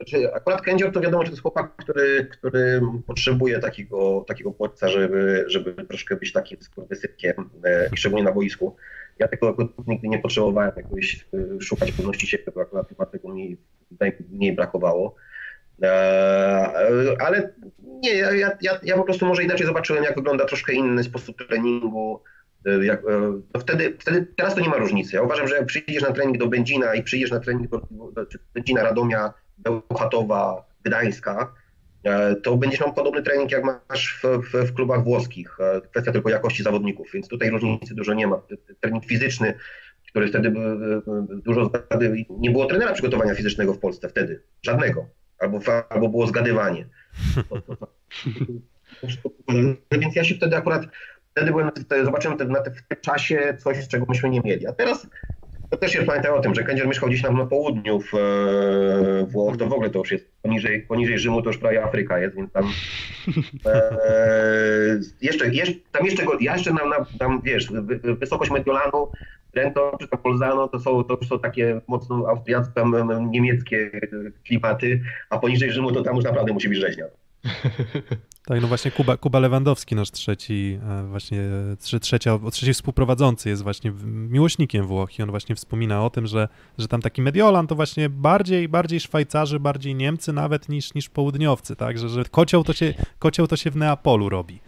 [0.00, 4.50] i- czy akurat Kędzior to wiadomo, że to jest chłopak, który, który potrzebuje takiego, takiego
[4.50, 7.34] bodźca, żeby, żeby troszkę być takim skurwysypkiem,
[7.64, 8.76] e, i szczególnie na boisku.
[9.18, 13.56] Ja tego nigdy nie potrzebowałem jakoś e, szukać pewności siebie, bo akurat chyba tego mniej,
[13.88, 15.14] tutaj mniej brakowało.
[15.82, 17.52] E, Ale
[18.02, 22.22] nie, ja, ja, ja, po prostu może inaczej zobaczyłem, jak wygląda troszkę inny sposób treningu.
[22.66, 23.00] E, Jak,
[23.54, 25.16] e, wtedy, wtedy, teraz to nie ma różnicy.
[25.16, 28.26] Ja uważam, że jak przyjdziesz na trening do Będzina i przyjdziesz na trening do, do
[28.26, 29.32] czy Będzina, Radomia,
[29.62, 31.54] Bełchatowa, Gdańska,
[32.04, 35.60] e, to będziesz miał podobny trening, jak masz w, w, w klubach włoskich.
[35.60, 38.42] E, Kwestia tylko jakości zawodników, więc tutaj różnicy dużo nie ma.
[38.80, 39.54] Trening fizyczny,
[40.08, 40.52] który wtedy
[41.44, 45.06] dużo zgady, nie było trenera przygotowania fizycznego w Polsce wtedy, żadnego,
[45.38, 45.58] albo,
[45.88, 46.86] albo było zgadywanie.
[49.92, 50.86] Więc ja się wtedy akurat,
[51.30, 51.70] wtedy byłem,
[52.04, 54.66] zobaczyłem na te, w tym czasie coś, z czego myśmy nie mieli.
[54.66, 55.06] A teraz
[55.70, 59.26] to też jest pamiętaj o tym, że Kędzier mieszkał gdzieś tam na południu w e,
[59.26, 62.36] Włoch, to w ogóle to już jest poniżej, poniżej Rzymu, to już prawie Afryka jest,
[62.36, 62.64] więc tam
[63.66, 69.12] e, jeszcze, jeszcze, tam jeszcze, ja jeszcze na, na, tam wiesz, wy, wy- wysokość Mediolanu,
[69.52, 72.82] Trento czy tam Polzano, to są, to są takie mocno austriackie,
[73.30, 73.90] niemieckie
[74.46, 75.00] klimaty,
[75.30, 77.04] a poniżej Rzymu to tam już naprawdę musi być rzeźnia.
[78.46, 81.38] Tak, no właśnie Kuba, Kuba Lewandowski, nasz trzeci, e, właśnie
[81.80, 86.48] trze- trzecia, trzeci współprowadzący jest właśnie miłośnikiem Włoch i on właśnie wspomina o tym, że,
[86.78, 91.76] że tam taki Mediolan to właśnie bardziej, bardziej Szwajcarzy, bardziej Niemcy nawet niż, niż południowcy,
[91.76, 94.60] tak, że, że kocioł, to się, kocioł to się w Neapolu robi.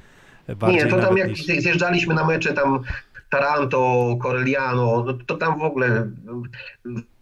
[0.62, 1.44] E, Nie, to tam jak niż...
[1.46, 2.80] zjeżdżaliśmy na mecze tam
[3.32, 6.10] Taranto, Corelliano, no to tam w ogóle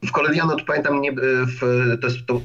[0.05, 1.13] w Corelliano to pamiętam nie,
[1.47, 1.61] w,
[2.01, 2.41] to, jest, to,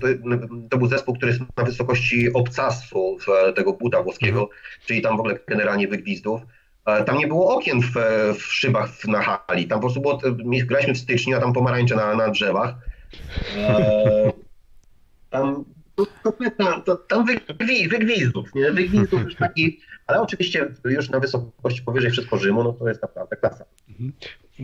[0.69, 3.17] to, był zespół, który jest na wysokości obcasu
[3.55, 4.49] tego buda włoskiego,
[4.85, 6.41] czyli tam w ogóle generalnie wygwizdów.
[6.85, 7.93] E, Tam nie było okien w,
[8.39, 10.19] w szybach w- na hali, tam po prostu było,
[10.65, 12.73] graliśmy w styczniu, a tam pomarańcze na, na drzewach.
[13.57, 14.31] E,
[15.29, 16.05] Tam to,
[16.85, 18.71] to, tam wygwi, wygwizdów, nie?
[18.71, 23.35] Wygwizdów już taki, ale oczywiście już na wysokości powyżej wszystko Rzymu, no to jest naprawdę
[23.35, 23.65] klasa.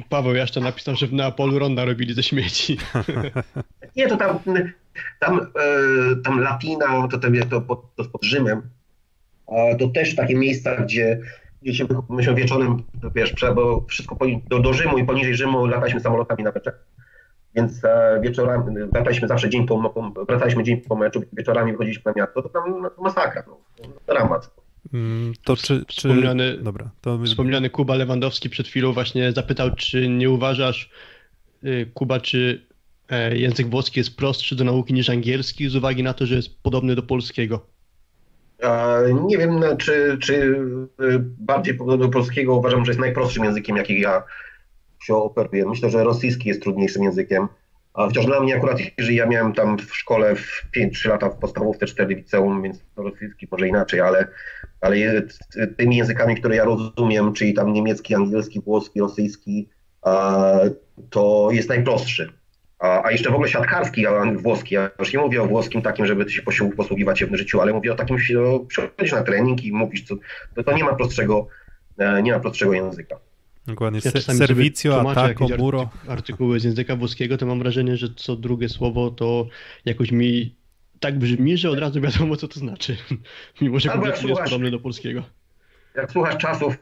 [0.10, 2.78] Paweł jeszcze napisał, że w Neapolu ronda robili ze śmieci.
[3.96, 4.40] Nie, to tam,
[5.20, 8.62] tam, e, tam Latina, to, tam, to, pod, to pod Rzymem,
[9.80, 11.20] to też takie miejsca, gdzie,
[11.62, 12.84] gdzie się, myśmy wieczorem,
[13.16, 16.86] wiesz, bo wszystko po, do, do Rzymu i poniżej Rzymu lataliśmy samolotami na meczach,
[17.56, 19.94] więc e, wieczorami, lataliśmy zawsze dzień po,
[20.28, 23.58] wracaliśmy dzień po meczu, wieczorami wychodziliśmy na miasto, to tam no, masakra, no,
[24.08, 24.61] dramat.
[24.94, 25.86] Mm, To czy...
[25.88, 26.10] czy...
[26.10, 27.20] Wspomniany- Dobra, to...
[27.26, 30.90] Wspomniany Kuba Lewandowski przed chwilą właśnie zapytał, czy nie uważasz,
[31.64, 32.66] y, Kuba, czy
[33.10, 36.64] e, język włoski jest prostszy do nauki niż angielski z uwagi na to, że jest
[36.64, 37.66] podobny do polskiego?
[39.28, 40.60] Nie wiem, no, czy, czy
[41.00, 44.24] e, bardziej podobno do polskiego uważam, że jest najprostszym językiem, jaki ja
[45.04, 45.66] się operuję.
[45.66, 47.48] Myślę, że rosyjski jest trudniejszym językiem.
[47.94, 51.38] A chociaż dla mnie akurat, jeżeli ja miałem tam w szkole w 5-3 lata w
[51.38, 54.28] podstawówce, 4 liceum, więc to rosyjski może inaczej, ale,
[54.82, 55.22] ale
[55.78, 59.70] tymi językami, które ja rozumiem, czyli tam niemiecki, angielski, włoski, rosyjski,
[61.10, 62.32] to jest najprostszy.
[62.80, 64.76] A, jeszcze w ogóle siatkarski, a włoski.
[64.76, 67.74] Ja już nie mówię o włoskim takim, żeby się posił- posługiwać się w życiu, ale
[67.74, 68.34] mówię o takim, że
[68.68, 70.16] przychodzisz na trening i mówisz, co,
[70.56, 71.48] to, to nie ma prostszego,
[71.98, 73.16] e, nie ma prostszego języka.
[73.68, 75.82] Dokładnie, Ja Se- czasami sobie serwicio, tłumaczę atako, muro.
[76.06, 79.48] arty- artykuły z języka włoskiego, to mam wrażenie, że co drugie słowo to
[79.86, 80.56] jakoś mi
[81.02, 82.98] tak brzmi, że od razu wiadomo, co to znaczy.
[83.62, 85.24] Mimo, że jak kompletnie jest podobny do polskiego.
[85.96, 86.78] Jak słuchasz czasów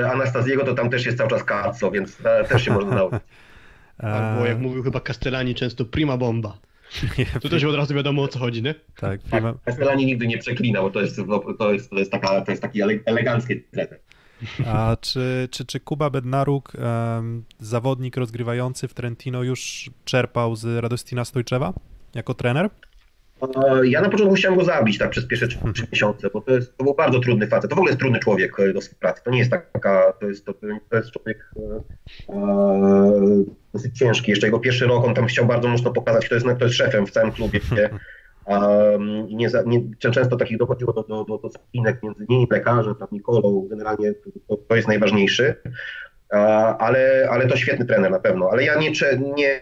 [0.00, 3.20] e, Anastaziego, to tam też jest cały czas Cazzo, więc e, też się można nauczyć.
[3.98, 6.58] Albo E, jak mówił chyba Castellani często, prima bomba.
[7.18, 8.74] Nie, Tu też od razu wiadomo o co chodzi, nie?
[8.96, 11.16] tak, Prima, Castellani nigdy nie przeklina, bo to jest,
[11.58, 14.00] to jest, to jest, taka, to jest taki ele- elegancki trener.
[14.66, 16.72] A czy, czy, czy Kuba Bednaruk,
[17.58, 21.72] zawodnik rozgrywający w Trentino, już czerpał z Radostina Stojczewa
[22.14, 22.70] jako trener?
[23.56, 26.52] E, Ja na początku chciałem go zabić tak przez pierwsze trzy trzy miesiące, bo to,
[26.52, 27.70] jest, to był bardzo trudny facet.
[27.70, 29.22] To w ogóle jest trudny człowiek e, do współpracy.
[29.24, 30.54] To nie jest taka, to jest, to,
[30.90, 31.50] to jest człowiek
[32.28, 34.30] e, e, dosyć ciężki.
[34.30, 37.06] Jeszcze jego pierwszy rok on tam chciał bardzo mocno pokazać, kto jest, kto jest szefem
[37.06, 37.60] w całym klubie.
[38.46, 42.94] Um, nie, za- nie, często takich dochodziło do, do, do, do spinek między nim, lekarzem,
[42.94, 44.12] tam Nikolą, generalnie
[44.48, 45.54] to, to jest najważniejszy.
[46.78, 48.48] Ale, ale to świetny trener na pewno.
[48.52, 48.92] Ale ja nie,
[49.36, 49.60] nie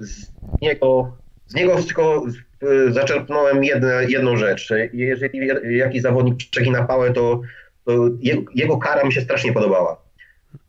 [0.00, 1.16] z niego
[1.52, 2.24] z niego tylko
[2.62, 4.72] y, zaczerpnąłem jedne, jedną rzecz.
[4.92, 5.48] Jeżeli
[5.78, 7.40] jakiś zawodnik przegina pałę, to,
[7.84, 10.02] to jego, jego kara mi się strasznie podobała.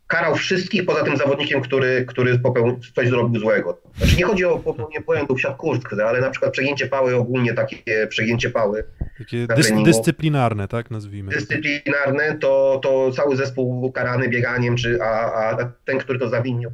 [0.06, 3.80] Karał wszystkich poza tym zawodnikiem, który, który popełnił, coś zrobił złego.
[3.96, 8.50] Znaczy nie chodzi o popełnienie błędów siatkówce, ale na przykład przegięcie pały, ogólnie takie przegięcie
[8.50, 8.84] pały
[9.18, 9.84] Takie treningu.
[9.84, 11.32] dyscyplinarne, tak nazwijmy.
[11.32, 16.70] dyscyplinarne, to, to cały zespół karany bieganiem, czy, a, a ten, który to zawinił,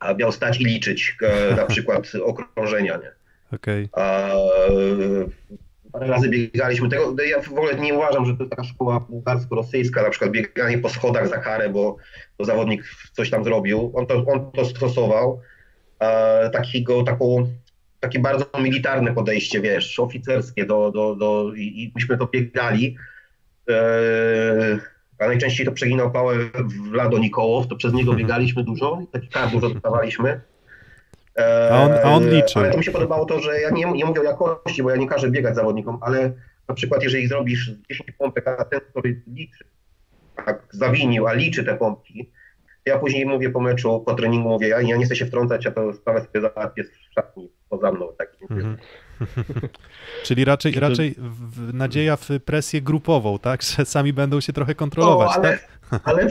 [0.00, 2.96] a miał stać i liczyć e, na przykład okrążenia.
[2.96, 3.12] Nie?
[3.52, 3.88] Okej.
[3.92, 4.30] A,
[5.92, 7.14] Parę razy biegaliśmy tego.
[7.30, 11.28] Ja w ogóle nie uważam, że to taka szkoła bułgarsko-rosyjska, na przykład bieganie po schodach
[11.28, 11.96] za karę, bo,
[12.38, 13.92] bo zawodnik coś tam zrobił.
[13.94, 15.40] On to, on to stosował.
[15.98, 17.46] E, takiego, taką,
[18.00, 22.96] takie bardzo militarne podejście, wiesz, oficerskie do, do, do i, i myśmy to biegali.
[23.70, 23.74] E,
[25.18, 29.28] a najczęściej to przeginał pałę w Lado Nikołow, to przez niego biegaliśmy dużo i taki
[29.28, 30.40] kar dużo dostawaliśmy.
[31.38, 32.62] E, A on- a on liczył.
[32.62, 34.96] Ale to mi się podobało to, że ja nie, nie mówię o jakości, bo ja
[34.96, 36.32] nie każę biegać zawodnikom, ale
[36.68, 39.64] na przykład jeżeli zrobisz 10 pompek, a ten, który liczy,
[40.46, 42.30] tak zawinił, a liczy te pompki,
[42.86, 45.70] ja później mówię po meczu, po treningu mówię, ja, ja nie chcę się wtrącać, ja
[45.70, 48.08] to sprawę sobie załatwię w szatni poza mną.
[48.18, 48.32] Tak.
[48.50, 48.76] Mhm.
[50.24, 53.62] Czyli raczej, raczej w, w, nadzieja w presję grupową, tak?
[53.78, 55.68] Że sami będą się trochę kontrolować, No, ale, tak?
[56.04, 56.28] Ale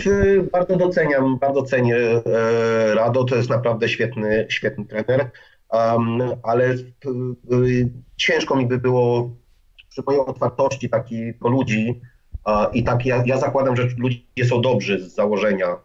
[0.52, 5.32] bardzo doceniam, bardzo cenię e, Rado, to jest naprawdę świetny, świetny trener,
[5.70, 9.36] um, ale y, ciężko mi by było
[9.90, 12.02] przy mojej otwartości takiego ludzi
[12.44, 15.78] a, i tak ja, ja zakładam, że ludzie są dobrzy z założenia.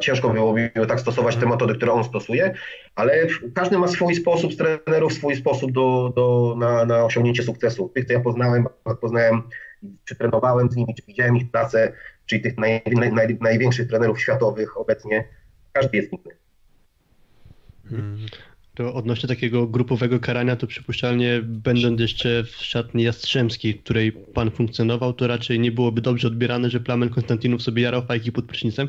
[0.00, 2.54] Ciężko było mi tak stosować te metody, które on stosuje,
[2.94, 7.88] ale każdy ma swój sposób z trenerów, swój sposób do, do, na, na osiągnięcie sukcesu.
[7.94, 8.66] Tych, co ja poznałem,
[9.00, 9.42] poznałem
[10.04, 11.92] czy trenowałem z nimi, czy widziałem ich pracę,
[12.26, 15.24] czyli tych naj, naj, naj, największych trenerów światowych obecnie,
[15.72, 16.36] każdy jest inny.
[17.92, 18.18] Mm.
[18.78, 24.50] To odnośnie takiego grupowego karania, to przypuszczalnie będąc jeszcze w szatni Jastrzębskiej, w której pan
[24.50, 28.88] funkcjonował, to raczej nie byłoby dobrze odbierane, że Plamen Konstantinów sobie jarał fajki pod prysznicem?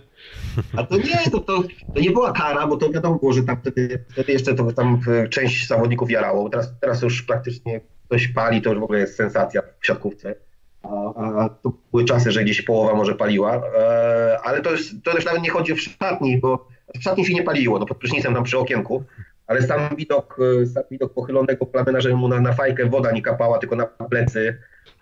[0.78, 1.64] A to nie, to, to,
[1.94, 5.02] to nie była kara, bo to wiadomo było, że tam wtedy, wtedy jeszcze to tam
[5.08, 6.50] e, część zawodników jarało.
[6.50, 10.36] Teraz, teraz już praktycznie ktoś pali, to już w ogóle jest sensacja w siatkówce.
[10.84, 15.26] A, to były czasy, że gdzieś połowa może paliła, e, ale to, jest, to też
[15.26, 16.68] nawet nie chodzi o szatni, bo
[17.00, 19.04] w szatni się nie paliło, no pod prysznicem tam przy okienku,
[19.48, 23.22] ale sam widok, e, sam widok pochylonego plamena, że mu na, na fajkę woda nie
[23.22, 24.58] kapała, tylko na plecy,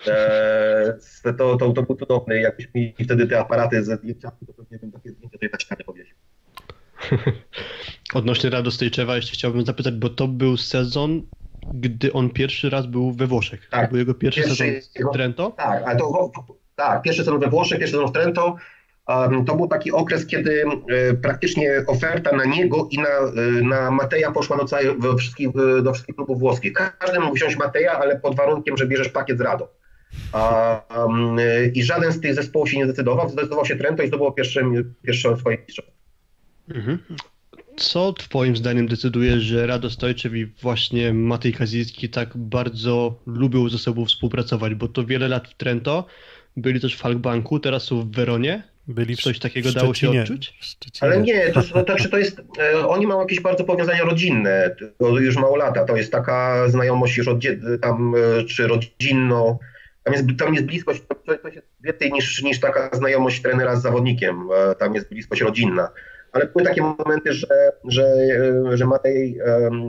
[0.07, 0.97] e,
[1.37, 2.41] to, to, to był cudowny.
[2.41, 5.83] Jakbyśmy mieli wtedy te aparaty ze zdjęciami, to pewnie bym takie zdjęcia tutaj na ścianę
[5.83, 6.15] powiesił.
[8.13, 11.21] Odnośnie Radostojczewa jeszcze chciałbym zapytać, bo to był sezon,
[11.73, 13.69] gdy on pierwszy raz był we Włoszech.
[13.69, 13.85] Tak.
[13.85, 15.51] To był jego pierwszy, Pierwszy sezon w Trento.
[15.57, 16.31] Tak, ale to
[16.75, 18.55] tak, pierwszy sezon we Włoszech, pierwszy sezon w Trento.
[19.07, 23.91] Um, to był taki okres, kiedy e, praktycznie oferta na niego i na, e, na
[23.91, 24.87] Mateja poszła do, całej,
[25.17, 26.73] wszystkich, e, do wszystkich klubów włoskich.
[26.99, 29.73] Każdy mógł wziąć Mateja, ale pod warunkiem, że bierzesz pakiet z Rado.
[30.33, 31.37] A, um,
[31.73, 33.29] I żaden z tych zespołów się nie zdecydował.
[33.29, 34.61] Zdecydował się Trento i zdobyło pierwsze,
[35.01, 35.93] pierwsze swoje mistrzostwo.
[36.75, 36.99] Mhm.
[37.77, 44.05] Co twoim zdaniem decyduje, że Radostojczew i właśnie Matej Kazicki tak bardzo lubią ze sobą
[44.05, 44.75] współpracować?
[44.75, 46.05] Bo to wiele lat w Trento,
[46.57, 48.63] byli też w Falkbanku, teraz są w Weronie.
[48.87, 50.21] Byli w, Coś takiego w dało się Szczecinie.
[50.21, 50.53] odczuć?
[50.59, 51.11] Szczecinie.
[51.11, 55.19] Ale nie, to, to, znaczy to jest, e, oni mają jakieś bardzo powiązania rodzinne, to
[55.19, 59.59] już mało lata, to jest taka znajomość już od dzie- tam, e, czy rodzinno,
[60.03, 63.81] tam jest, tam jest bliskość, to, to jest więcej niż, niż taka znajomość trenera z
[63.81, 65.89] zawodnikiem, e, tam jest bliskość rodzinna.
[66.37, 69.39] Ale były takie momenty, że, że, e, że Matej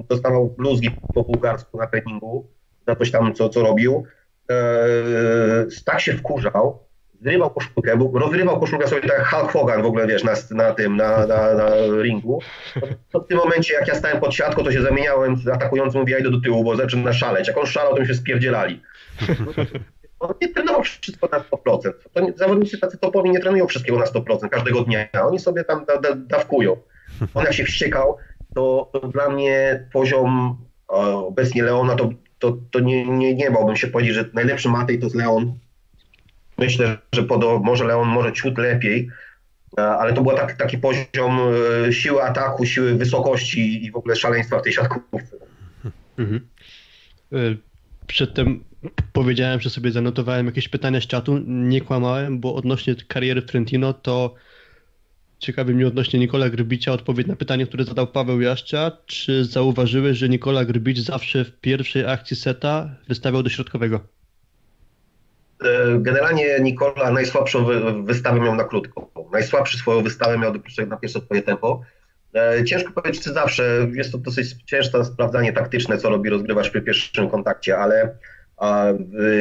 [0.09, 2.46] dostawał bluzgi po bułgarsku na treningu
[2.86, 4.05] za coś tam, co, co robił.
[5.84, 6.78] Tak się wkurzał,
[7.22, 10.96] zrywał koszulkę, bo rozrywał koszulkę sobie tak Hulk Hogan w ogóle, wiesz, na, na tym,
[10.96, 11.70] na, na, na
[12.03, 12.40] ringu.
[13.12, 16.18] To, w tym momencie, jak ja stałem pod siatką, to się zamieniałem atakującym, mówię, ja
[16.18, 17.49] idę do tyłu, bo zaczyna szaleć.
[17.49, 18.82] Jak on szalał, to mi się spierdzielali.
[20.20, 21.92] On nie trenował wszystko na 100%.
[22.12, 25.08] To nie, zawodnicy tacy topowi nie trenują wszystkiego na 100% każdego dnia.
[25.22, 26.76] Oni sobie tam da, da, dawkują.
[27.34, 28.16] On jak się wściekał,
[28.54, 30.58] to, to dla mnie poziom
[30.90, 34.98] e, obecnie Leona to, to, to nie, nie, nie bałbym się powiedzieć, że najlepszy Matej
[34.98, 35.58] to jest Leon.
[36.58, 39.08] Myślę, że podo, może Leon może ciut lepiej,
[39.78, 41.40] e, ale to był tak, taki poziom
[41.86, 45.36] e, siły ataku, siły wysokości i w ogóle szaleństwa w tej siatkówce.
[46.18, 46.48] Mhm.
[48.06, 48.64] Przedtem
[49.12, 51.38] powiedziałem, że sobie zanotowałem jakieś pytania z czatu.
[51.46, 54.34] Nie kłamałem, bo odnośnie kariery w Trentino to
[55.38, 58.92] ciekawi mnie odnośnie Nikola Grbicia odpowiedź na pytanie, które zadał Paweł Jaszcza.
[59.06, 64.00] Czy zauważyłeś, że Nikola Grbic zawsze w pierwszej akcji seta wystawiał do środkowego?
[65.64, 69.10] E, Generalnie Nikola najsłabszą wy- wystawę miał na krótko.
[69.32, 70.52] Najsłabszy swoją wystawę miał
[70.88, 71.80] na pierwsze swoje tempo.
[72.34, 73.88] E, Ciężko powiedzieć, czy zawsze.
[73.92, 78.18] Jest to dosyć ciężkie sprawdzanie taktyczne, co robi rozgrywacz przy pierwszym kontakcie, ale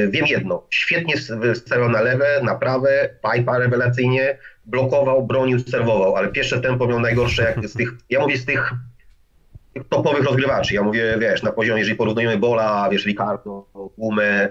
[0.09, 0.67] wiem jedno.
[0.69, 6.87] Świetnie s- wystawiał na lewe, na prawe, Pipa rewelacyjnie, blokował, bronił, serwował, ale pierwsze tempo
[6.87, 8.71] miał najgorsze jak z tych, ja mówię z tych
[9.89, 10.75] topowych rozgrywaczy.
[10.75, 14.49] Ja mówię, wiesz, na poziomie, jeżeli porównujemy Bola, wiesz, Ricardo, Gumę,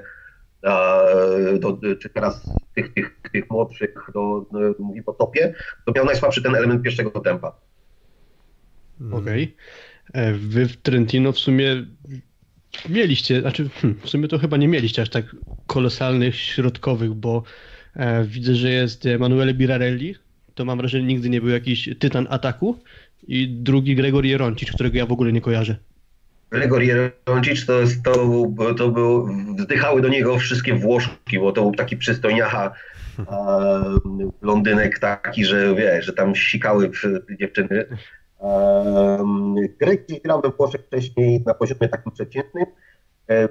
[2.03, 5.55] czy teraz tych, tych, tych młodszych, do, do, mówię o topie,
[5.87, 7.61] to miał najsłabszy ten element pierwszego tempa.
[9.13, 9.57] Okej.
[10.13, 11.87] E, Wy w Trentino w sumie
[12.89, 17.43] mieliście, znaczy hmm, w sumie to chyba nie mieliście aż tak kolosalnych środkowych, bo
[17.97, 20.15] e, widzę, że jest Emanuele Birarelli,
[20.55, 22.79] to mam wrażenie nigdy nie był jakiś tytan ataku
[23.29, 25.77] i drugi Gregor Jeroncic, którego ja w ogóle nie kojarzę.
[26.51, 31.97] Gregor Jeroncic to, to, to był, wzdychały do niego wszystkie Włoszki, bo to był taki
[31.97, 32.73] przystojniacha,
[33.19, 33.25] e,
[34.43, 36.91] blondynek taki, że wiesz, że tam sikały
[37.41, 37.85] dziewczyny.
[40.07, 42.67] Gdzieś grał we Włoszech wcześniej na poziomie takim przeciętnym.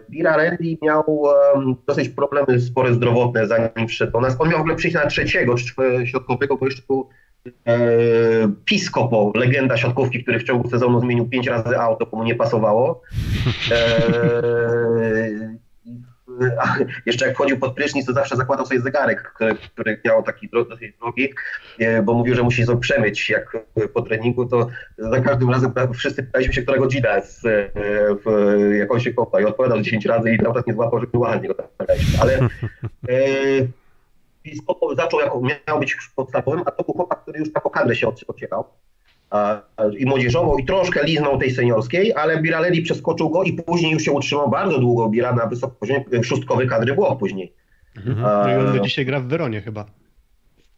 [0.10, 1.24] Birarelli miał
[1.88, 4.36] dosyć problemy spore zdrowotne zanim przyszedł do nas.
[4.40, 5.56] On miał w ogóle przyjść na trzeciego
[6.06, 7.10] środkowego, bo jeszcze był
[7.68, 7.78] e,
[8.66, 13.02] Piscopo, legenda siatkówki, który w ciągu sezonu zmienił pięć razy auto, bo mu nie pasowało.
[17.06, 19.34] Jeszcze jak wchodził pod prysznic, to zawsze zakładał sobie zegarek,
[19.74, 21.34] który, miał taki dosyć drogi,
[21.80, 23.58] e, bo mówił, że musi sobie przemyć jak
[23.94, 27.42] po treningu, to za każdym razem wszyscy pytaliśmy się, która godzina jest,
[28.26, 31.08] w, jak on się kopa i odpowiadał 10 razy i cały czas nie złapał, że
[31.14, 31.68] ładnie go tam.
[32.22, 32.40] Ale
[33.10, 33.18] e,
[34.96, 38.08] zaczął jako, miał być podstawowym, a to był chłopak, który już tak o kadrę się
[38.08, 38.64] a,
[40.00, 44.12] I młodzieżową, i troszkę liznął tej seniorskiej, ale Biraleli przeskoczył go i później już się
[44.12, 45.10] utrzymał bardzo długo.
[45.10, 47.54] Bira na wysokim poziomie, szóstkowy kadry było później.
[48.06, 49.86] No i on A, dzisiaj gra w Weronie chyba.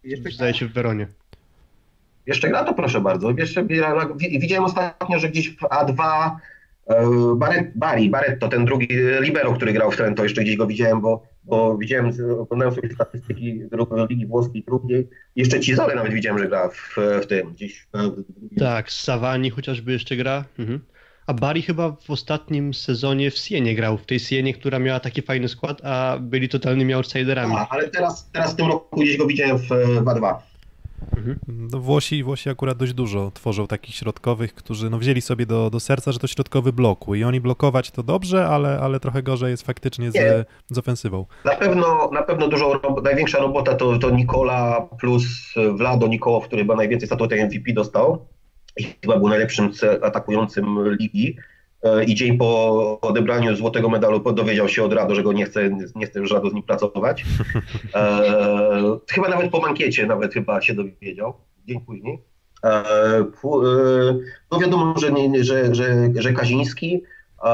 [0.04, 1.08] jeszcze, Zdaje się w Weronie.
[2.26, 3.32] jeszcze gra to proszę bardzo.
[3.38, 6.30] Jeszcze Bira, wi- widziałem ostatnio, że gdzieś w A2
[6.88, 10.68] e, Barret, Bari, Barretto, ten drugi e, libero, który grał w Trento, jeszcze gdzieś go
[10.68, 13.62] widziałem, bo, bo widziałem, że oglądałem sobie statystyki
[14.10, 15.08] Ligi Włoskiej drugiej.
[15.36, 17.88] Jeszcze Cizale nawet widziałem, że gra w, w tym gdzieś.
[17.94, 20.46] W tak, Savani chociażby jeszcze gra.
[20.60, 20.80] Mhm.
[21.28, 25.22] A Bari chyba w ostatnim sezonie w Sienie grał, w tej Sienie, która miała taki
[25.22, 27.56] fajny skład, a byli totalnymi outsiderami.
[27.58, 30.36] A, ale teraz, teraz w tym roku gdzieś go widziałem w 2-2.
[31.18, 31.40] Mhm.
[31.48, 35.80] No, Włosi, Włosi akurat dość dużo tworzą takich środkowych, którzy no, wzięli sobie do, do
[35.80, 39.66] serca, że to środkowy blokuje i oni blokować to dobrze, ale, ale trochę gorzej jest
[39.66, 41.26] faktycznie z, z ofensywą.
[41.46, 46.76] Na pewno, na pewno dużo, największa robota to, to Nikola plus Vlado Nikołow, który chyba
[46.76, 48.28] najwięcej statuetek MVP dostał.
[48.78, 49.72] I chyba był najlepszym
[50.02, 51.38] atakującym ligi.
[51.84, 55.70] E, I dzień po odebraniu złotego medalu dowiedział się od Rado, że go nie chce,
[55.96, 57.26] nie chce już Rado z nim pracować.
[57.96, 61.34] E, chyba nawet po mankiecie nawet chyba się dowiedział,
[61.68, 62.22] dzień później.
[62.64, 63.26] E, e,
[64.52, 65.12] no wiadomo, że,
[65.44, 67.04] że, że, że Kaziński
[67.44, 67.50] e,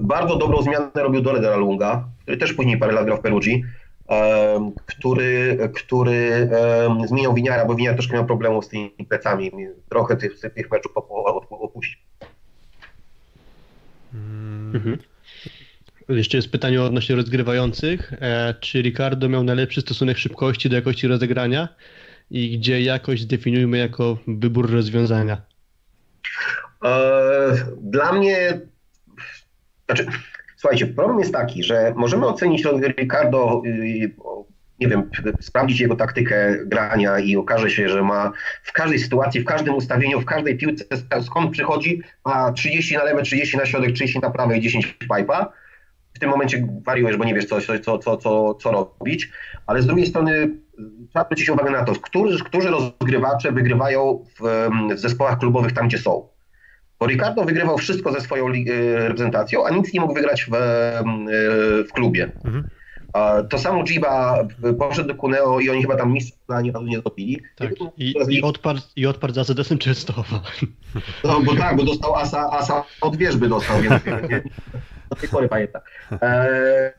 [0.00, 3.64] bardzo dobrą zmianę robił do Ledera Lunga, który też później parę lat grał w Perugii,
[4.10, 6.50] e, który, który
[7.06, 9.50] zmieniał Winiara, bo Winiar troszkę miał problemów z tymi plecami,
[9.88, 12.00] trochę tych, tych meczów opu- opu- opuścił.
[14.14, 14.98] Mhm.
[16.08, 18.12] Jeszcze jest pytanie odnośnie rozgrywających.
[18.20, 21.68] E, czy Ricardo miał najlepszy stosunek szybkości do jakości rozegrania
[22.30, 25.42] i gdzie jakość zdefiniujmy jako wybór rozwiązania?
[26.84, 26.90] E,
[27.80, 28.60] Dla mnie,
[29.86, 30.06] znaczy,
[30.56, 32.64] słuchajcie, problem jest taki, że możemy ocenić
[32.98, 34.14] Ricardo, y,
[34.80, 35.10] nie wiem,
[35.40, 40.20] sprawdzić jego taktykę grania i okaże się, że ma w każdej sytuacji, w każdym ustawieniu,
[40.20, 40.84] w każdej piłce,
[41.22, 44.98] skąd przychodzi, ma 30 na lewe, 30 na środek, 30 na prawe i 10 w
[44.98, 45.52] pipa.
[46.14, 49.30] W tym momencie wariujesz, bo nie wiesz, co, co, co, co, co robić,
[49.66, 50.50] ale z drugiej strony
[51.10, 55.98] trzeba zwrócić uwagę na to, którzy, którzy rozgrywacze wygrywają w, w zespołach klubowych tam, gdzie
[55.98, 56.28] są.
[57.00, 58.52] Bo Ricardo wygrywał wszystko ze swoją e,
[58.98, 61.02] reprezentacją, a nic nie mógł wygrać w, e,
[61.84, 62.30] w klubie.
[62.44, 62.64] Mhm.
[63.50, 64.44] To samo Jiba
[64.78, 67.42] poszedł do Kuneo i oni chyba tam mistrza ani razu nie zrobili.
[67.56, 67.70] Tak.
[67.96, 70.40] I, i, odparł, I odparł za ZS-em Częstochowa.
[71.24, 74.42] No bo tak, bo dostał asa, asa od wierzby dostał, więc nie,
[75.10, 75.82] do tej pory pamiętam.
[76.22, 76.92] E,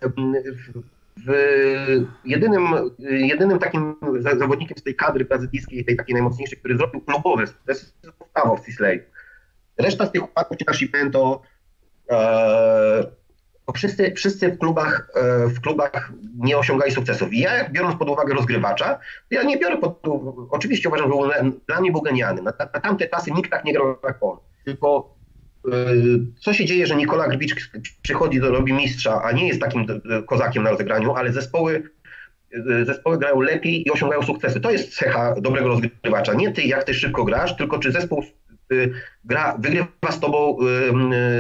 [2.26, 2.64] jedynym,
[3.00, 7.54] jedynym takim za- zawodnikiem z tej kadry brazylijskiej, tej takiej najmocniejszej, który zrobił klubowe, to
[7.68, 9.04] jest Gustavo w Cisley.
[9.78, 11.42] Reszta z tych chłopaków, czy Nascimento,
[12.10, 12.16] e,
[13.04, 13.21] to
[13.76, 17.34] wszyscy, wszyscy w klubach, e, w klubach nie osiągali sukcesów.
[17.34, 19.00] I ja, biorąc pod uwagę rozgrywacza,
[19.32, 20.02] ja nie biorę pod
[20.50, 22.42] oczywiście uważam, że był, dla mnie był genialny.
[22.42, 24.38] Na, na tamte czasy nikt tak nie grał jak on.
[24.66, 25.16] Tylko
[25.68, 25.72] y,
[26.40, 30.24] co się dzieje, że Nikola Grbicz przychodzi do robi mistrza, a nie jest takim y,
[30.24, 31.84] kozakiem na rozegraniu, ale zespoły,
[32.86, 34.60] zespoły grają lepiej i osiągają sukcesy.
[34.60, 36.34] To jest cecha dobrego rozgrywacza.
[36.34, 38.24] Nie ty, jak ty szybko grasz, tylko czy zespół
[39.26, 40.58] gra, wygrywa z tobą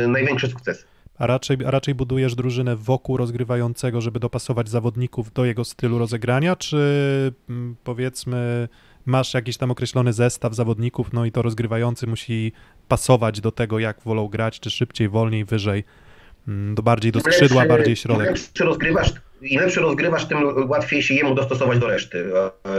[0.07, 0.85] największe sukcesy.
[1.21, 6.55] A raczej, a raczej budujesz drużynę wokół rozgrywającego, żeby dopasować zawodników do jego stylu rozegrania,
[6.55, 8.67] czy mm, powiedzmy
[9.05, 12.51] masz jakiś tam określony zestaw zawodników, no i to rozgrywający musi
[12.87, 15.83] pasować do tego, jak wolą grać, czy szybciej, wolniej, wyżej,
[16.47, 18.27] mm, do bardziej do Im skrzydła, bardziej Im środek.
[18.27, 22.25] lepszy rozgrywasz, im lepszy rozgrywasz, tym łatwiej się jemu dostosować do reszty.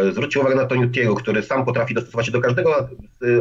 [0.08, 2.88] E, Zwróćcie uwagę na Toniutiego, który sam potrafi dostosować się do każdego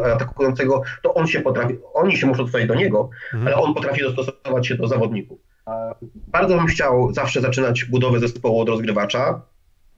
[0.07, 3.47] e, atakującego, to on się potrafi, oni się muszą dostosować do niego, Mhm.
[3.47, 5.39] ale on potrafi dostosować się do zawodników.
[5.67, 9.41] E, Bardzo bym chciał zawsze zaczynać budowę zespołu od rozgrywacza.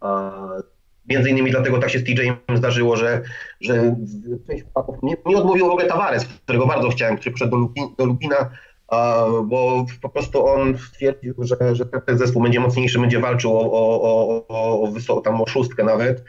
[0.04, 0.32] E,
[1.10, 3.22] Między innymi dlatego tak się z TJ zdarzyło, że,
[3.62, 3.96] że
[4.48, 4.64] część
[5.04, 8.50] nie, nie odmówił w ogóle Tavares, którego bardzo chciałem, który przyszedł do, Lubin, do Lubina,
[9.44, 14.02] bo po prostu on stwierdził, że, że ten zespół będzie mocniejszy, będzie walczył o, o,
[14.02, 16.24] o, o, o, wysoko, tam o szóstkę nawet.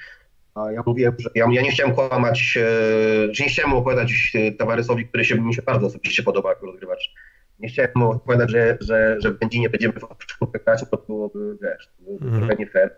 [0.54, 4.52] A ja mówiłem, że ja, ja nie chciałem kłamać, e, że nie chciałem opowiadać e,
[4.52, 7.14] Tavaresowi, który się, mi się bardzo osobiście podoba jako rozgrywacz.
[7.58, 11.06] Nie chciałem mu opowiadać, że, że, że w Będzinie będziemy w czwórkę grać, bo to
[11.06, 12.38] byłoby, wiesz, Mhm.
[12.38, 12.90] trochę nie fair.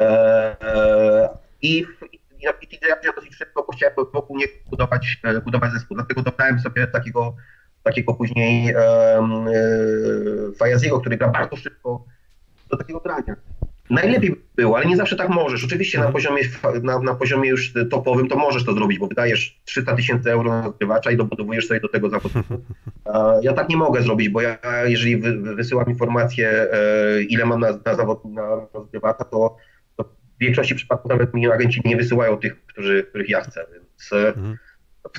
[0.00, 0.06] E,
[0.62, 1.28] e,
[1.62, 1.86] I
[2.44, 5.96] i na PT ja dosyć szybko, bo chciałem wokół niego budować, e, budować zespół.
[5.96, 7.36] Dlatego dobrałem sobie takiego,
[7.84, 12.04] takiego później um, e, Fajaziego, który gra bardzo szybko
[12.70, 13.36] do takiego grania.
[13.90, 15.64] Najlepiej by było, ale nie zawsze tak możesz.
[15.64, 16.12] Oczywiście na Mhm.
[16.12, 16.42] poziomie,
[16.82, 20.66] na, na poziomie już topowym to możesz to zrobić, bo wydajesz 300 tysięcy euro na
[20.66, 22.48] odkrywacza i dobudowujesz sobie do tego zawodnika.
[23.42, 27.60] Ja tak nie mogę zrobić, bo ja jeżeli wy, wy- wysyłam informację, e, ile mam
[27.60, 29.56] na, na zawod na rozgrywacza, to,
[29.96, 34.12] to w większości przypadków nawet mi agenci nie wysyłają tych, którzy, których ja chcę, więc
[34.12, 34.56] e, Mhm.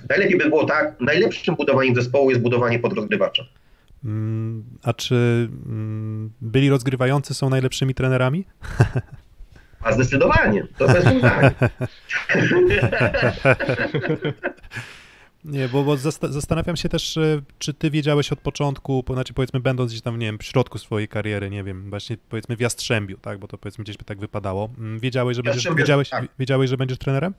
[0.10, 3.44] Najlepiej by było tak, najlepszym budowaniem zespołu jest budowanie pod rozgrywacza.
[4.06, 5.16] Mm, A czy
[5.66, 8.46] mm, byli rozgrywający są najlepszymi trenerami?
[9.82, 11.06] A zdecydowanie, to bez.
[15.46, 19.34] Nie, bo, bo zasta- zastanawiam się też, e, czy ty wiedziałeś od początku, po- znaczy
[19.34, 22.60] powiedzmy będąc gdzieś tam, nie wiem, w środku swojej kariery, nie wiem, właśnie powiedzmy w
[22.60, 24.70] Jastrzębiu, tak, bo to powiedzmy gdzieś by tak wypadało.
[24.78, 26.28] Mm, Wiedziałeś, że będziesz, wiedziałeś, tak.
[26.40, 27.34] wiedziałeś, że będziesz trenerem?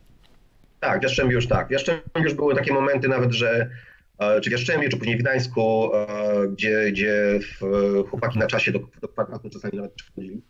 [0.81, 1.69] Tak, w Jastrzębiu już tak.
[1.69, 3.71] W Jastrzębiu już były takie momenty nawet, że
[4.19, 6.07] e, czy w Jastrzębiu, czy później w Gdańsku, e,
[6.49, 7.41] gdzie, gdzie
[8.11, 10.43] chłopaki na czasie do, do kwadratu czasami nawet przychodzili,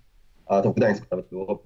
[0.46, 1.62] a to w Gdańsku nawet było.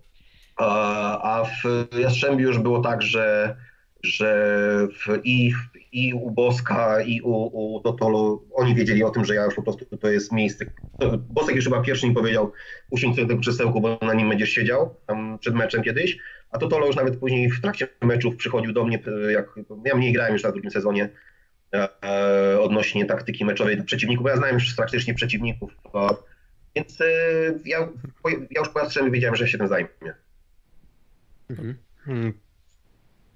[0.57, 3.57] A, a w Jastrzębiu już było tak, że,
[4.03, 5.53] że w, i,
[5.93, 9.63] i u Boska, i u, u Totolo, oni wiedzieli o tym, że ja już po
[9.63, 10.67] prostu to jest miejsce.
[11.19, 12.53] Bosek już chyba pierwszy mi powiedział,
[12.91, 16.19] usiądź sobie na tym krzesełku, bo na nim będziesz siedział, tam przed meczem kiedyś.
[16.51, 18.99] A Totolo już nawet później w trakcie meczów przychodził do mnie,
[19.29, 19.47] e, jak
[19.85, 21.09] ja mniej grałem już na drugim sezonie
[21.75, 25.77] e, odnośnie taktyki meczowej do przeciwników, ja znałem już praktycznie przeciwników,
[26.77, 27.05] więc e,
[27.65, 27.89] ja,
[28.51, 29.89] ja już po Jastrzębiu wiedziałem, że się tym zajmie.
[31.51, 31.75] Mhm.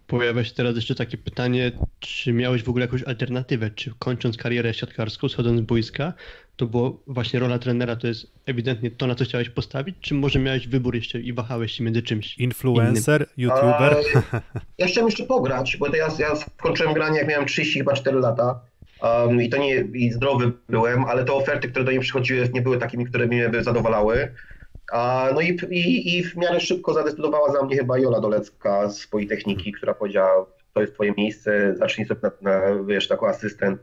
[0.07, 3.71] Pojawia się teraz jeszcze takie pytanie, czy miałeś w ogóle jakąś alternatywę?
[3.71, 6.13] Czy kończąc karierę siatkarską, schodząc z boiska,
[6.57, 10.39] to było właśnie rola trenera, to jest ewidentnie to, na co chciałeś postawić, czy może
[10.39, 12.39] miałeś wybór jeszcze i wahałeś się między czymś?
[12.39, 13.97] Influencer, youtuber?
[14.33, 14.41] A,
[14.79, 18.21] ja chciałem jeszcze pograć, bo to ja, ja skończyłem granie jak miałem 30 chyba 4
[18.21, 18.61] lata
[19.03, 22.63] um, i to nie, i zdrowy byłem, ale te oferty, które do mnie przychodziły nie
[22.63, 24.29] były takimi, które mnie by zadowalały.
[24.93, 29.07] A, no i, i, i w miarę szybko zadecydowała za mnie chyba Jola Dolecka z
[29.07, 33.81] Politechniki, która powiedziała, to jest twoje miejsce, zacznij sobie na, na wiesz, jako asystent.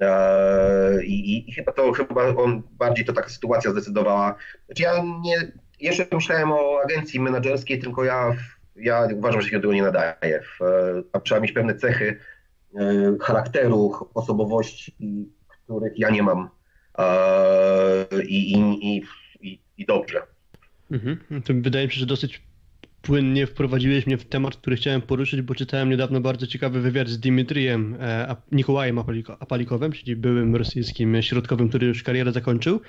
[0.00, 4.34] E, I, I chyba to chyba on bardziej to taka sytuacja zdecydowała.
[4.66, 8.36] Znaczy ja nie, jeszcze myślałem o agencji menedżerskiej, tylko ja,
[8.76, 10.40] ja uważam, że się do tego nie nadaje.
[11.12, 12.18] Tam trzeba mieć pewne cechy
[12.74, 12.80] e,
[13.20, 14.96] charakteru, osobowości,
[15.48, 16.48] których ja nie mam.
[16.98, 19.02] E, I, i,
[19.44, 20.22] i, i, dobrze.
[20.90, 21.18] Mhm.
[21.44, 22.42] To wydaje mi się, że dosyć
[23.02, 27.20] płynnie wprowadziłeś mnie w temat, który chciałem poruszyć, bo czytałem niedawno bardzo ciekawy wywiad z
[27.20, 32.80] Dimitrijem e, Nikołajem Apaliko- Apalikowem, czyli byłym rosyjskim środkowym, który już karierę zakończył.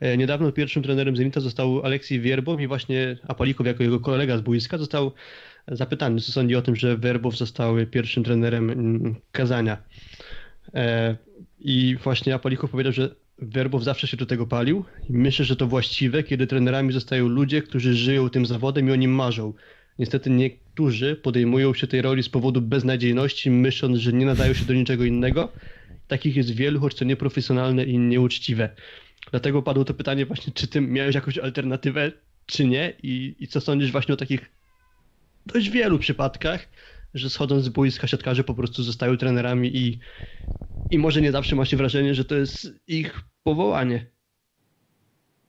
[0.00, 4.40] E, Niedawno pierwszym trenerem Zenita został Aleksiej Wierbow i właśnie Apalikow jako jego kolega z
[4.40, 5.12] boiska został
[5.68, 9.76] zapytany, co sądzi o tym, że Werbow został pierwszym trenerem mm, Kazania.
[10.74, 11.16] E,
[11.60, 15.66] I właśnie Apalikow powiedział, że Werbow zawsze się do tego palił i myślę, że to
[15.66, 19.54] właściwe, kiedy trenerami zostają ludzie, którzy żyją tym zawodem i o nim marzą.
[19.98, 24.74] Niestety niektórzy podejmują się tej roli z powodu beznadziejności, myśląc, że nie nadają się do
[24.74, 25.52] niczego innego.
[26.08, 28.70] Takich jest wielu, choć to nieprofesjonalne i nieuczciwe.
[29.30, 32.12] Dlatego padło to pytanie właśnie, czy ty miałeś jakąś alternatywę,
[32.46, 32.92] czy nie?
[33.02, 34.50] I, i co sądzisz właśnie o takich
[35.46, 36.68] dość wielu przypadkach,
[37.14, 40.00] że schodząc z boiska siatkarze po prostu zostają trenerami i,
[40.90, 44.06] i może nie zawsze ma się wrażenie, że to jest ich powołanie.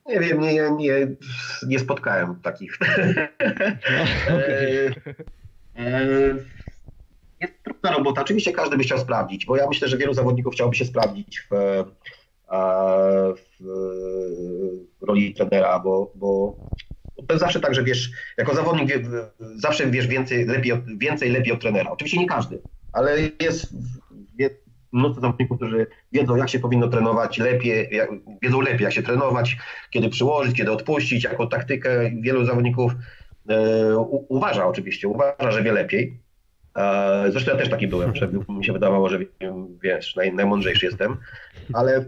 [0.05, 1.07] Nie wiem, nie, nie,
[1.67, 2.77] nie spotkałem takich.
[4.29, 4.87] No, okej.
[4.87, 4.93] E,
[5.75, 6.35] e,
[7.41, 8.21] Jest trudna robota.
[8.21, 11.53] Oczywiście każdy by chciał sprawdzić, bo ja myślę, że wielu zawodników chciałoby się sprawdzić w,
[11.53, 11.85] e,
[13.59, 13.63] w
[15.01, 16.59] roli trenera, bo, bo
[17.27, 18.89] to jest zawsze tak, że wiesz, jako zawodnik
[19.55, 21.91] zawsze wiesz więcej lepiej, od- więcej lepiej od trenera.
[21.91, 22.59] Oczywiście nie każdy,
[22.93, 23.73] ale jest
[24.35, 24.49] wie,
[24.91, 28.09] mnóstwo zawodników, którzy wiedzą, jak się powinno trenować lepiej, jak,
[28.41, 29.57] wiedzą lepiej, jak się trenować,
[29.89, 32.11] kiedy przyłożyć, kiedy odpuścić, jaką taktykę.
[32.21, 32.91] Wielu zawodników
[33.49, 36.19] e, u, uważa oczywiście, uważa, że wie lepiej.
[36.77, 39.19] E, zresztą ja też taki byłem, że mi się wydawało, że
[39.83, 41.17] wiesz, naj, najmądrzejszy jestem,
[41.73, 42.03] ale e,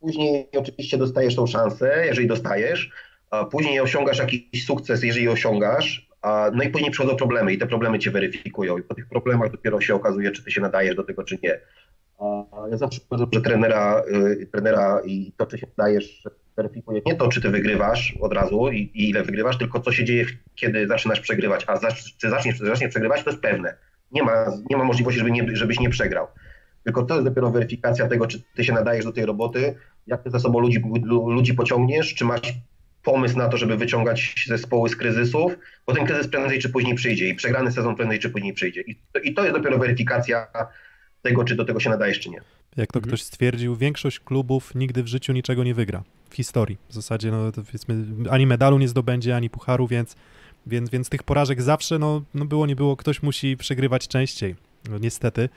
[0.00, 2.90] później oczywiście dostajesz tą szansę, jeżeli dostajesz,
[3.32, 7.66] a później osiągasz jakiś sukces, jeżeli osiągasz, a, no i później przychodzą problemy i te
[7.66, 11.02] problemy cię weryfikują i po tych problemach dopiero się okazuje, czy ty się nadajesz do
[11.02, 11.60] tego, czy nie.
[12.20, 14.02] A ja zawsze uważam, że trenera,
[14.40, 18.68] y, trenera i to, czy się nadajesz, weryfikuje nie to, czy ty wygrywasz od razu
[18.72, 20.24] i, i ile wygrywasz, tylko co się dzieje,
[20.54, 21.64] kiedy zaczynasz przegrywać.
[21.66, 23.74] A zacz, czy zaczniesz, zaczniesz przegrywać, to jest pewne.
[24.12, 26.26] Nie ma, nie ma możliwości, żeby nie, żebyś nie przegrał.
[26.84, 29.74] Tylko to jest dopiero weryfikacja tego, czy ty się nadajesz do tej roboty,
[30.06, 32.54] jak ty za sobą ludzi, lu- ludzi pociągniesz, czy masz
[33.02, 35.52] pomysł na to, żeby wyciągać zespoły z kryzysów,
[35.86, 38.80] bo ten kryzys prędzej czy później przyjdzie i przegrany sezon prędzej czy później przyjdzie.
[38.80, 40.46] I to, i to jest dopiero weryfikacja
[41.22, 42.40] tego, czy do tego się nadajesz, czy nie.
[42.76, 43.08] Jak to Mhm.
[43.10, 46.02] ktoś stwierdził, większość klubów nigdy w życiu niczego nie wygra.
[46.30, 46.78] W historii.
[46.88, 50.16] W zasadzie, no powiedzmy, ani medalu nie zdobędzie, ani pucharu, więc,
[50.66, 54.54] więc, więc tych porażek zawsze, no, no było, nie było, ktoś musi przegrywać częściej.
[54.90, 55.48] No, niestety.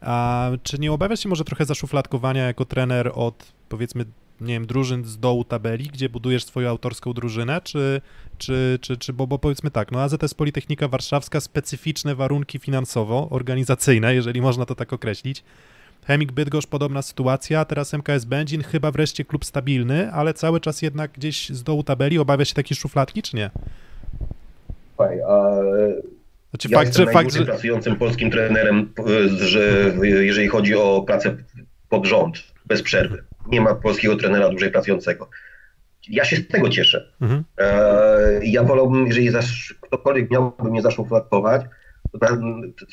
[0.00, 4.04] A czy nie obawiasz się może trochę zaszufladkowania jako trener od, powiedzmy,
[4.40, 8.00] nie wiem, drużyn z dołu tabeli, gdzie budujesz swoją autorską drużynę, czy,
[8.38, 14.40] czy, czy, czy bo, bo powiedzmy tak, no AZS Politechnika Warszawska, specyficzne warunki finansowo-organizacyjne, jeżeli
[14.40, 15.44] można to tak określić,
[16.06, 21.10] Chemik Bydgoszcz podobna sytuacja, teraz MKS Będzin, chyba wreszcie klub stabilny, ale cały czas jednak
[21.10, 23.50] gdzieś z dołu tabeli obawia się takiej szufladki, czy nie?
[24.96, 25.56] Słuchaj, a
[26.50, 27.44] Znaczy ja fakt, że fakt, że...
[27.44, 28.92] pracującym polskim trenerem,
[29.36, 31.36] że jeżeli chodzi o pracę
[31.88, 33.24] pod rząd, bez przerwy.
[33.46, 35.30] Nie ma polskiego trenera dłużej pracującego.
[36.08, 37.12] Ja się z tego cieszę.
[37.20, 37.44] Mhm.
[37.58, 41.62] E, Ja wolałbym, jeżeli zasz, ktokolwiek miałby mnie zaszufladkować,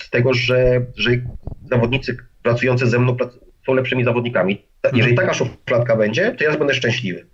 [0.02, 1.12] z tego, że, że
[1.72, 4.66] zawodnicy pracujący ze mną prac- są lepszymi zawodnikami.
[4.82, 7.28] Ta- Jeżeli taka szufladka będzie, to ja będę szczęśliwy.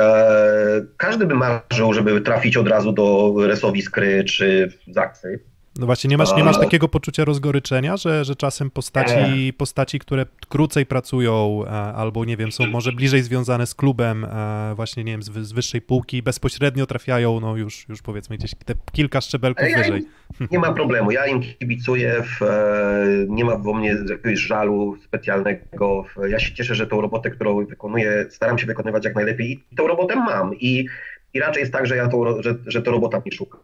[0.00, 5.40] E, Każdy by marzył, żeby trafić od razu do Resowi Skry czy Zaksy.
[5.78, 9.98] No właśnie, nie masz, nie masz A- takiego poczucia rozgoryczenia, że, że czasem postaci, postaci,
[9.98, 15.04] które krócej pracują, e, albo nie wiem, są może bliżej związane z klubem, e, właśnie
[15.04, 18.74] nie wiem, z, wy- z wyższej półki, bezpośrednio trafiają, no już, już powiedzmy gdzieś te
[18.92, 20.00] kilka szczebelków ja wyżej.
[20.00, 24.96] im- Nie ma problemu, ja im kibicuję, w, e, nie ma wo mnie jakiegoś żalu
[25.04, 26.04] specjalnego.
[26.28, 29.86] Ja się cieszę, że tą robotę, którą wykonuję, staram się wykonywać jak najlepiej i tą
[29.86, 30.54] robotę mam.
[30.54, 30.86] I,
[31.34, 33.58] i raczej jest tak, że, ja tą, że, że to robota mnie szuka.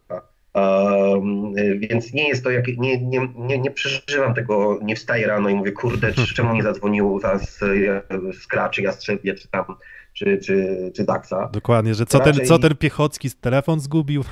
[0.53, 5.49] Um, więc nie jest to jak, nie, nie, nie, nie przeżywam tego, nie wstaję rano
[5.49, 7.59] i mówię, kurde, czy- czemu nie zadzwonił zaraz
[8.41, 9.65] Skra, czy Jastrzębie, czy tam,
[10.13, 11.49] czy, czy, czy Daxa.
[11.53, 14.23] Dokładnie, że co ten, Raczej- co ten Piechocki telefon zgubił?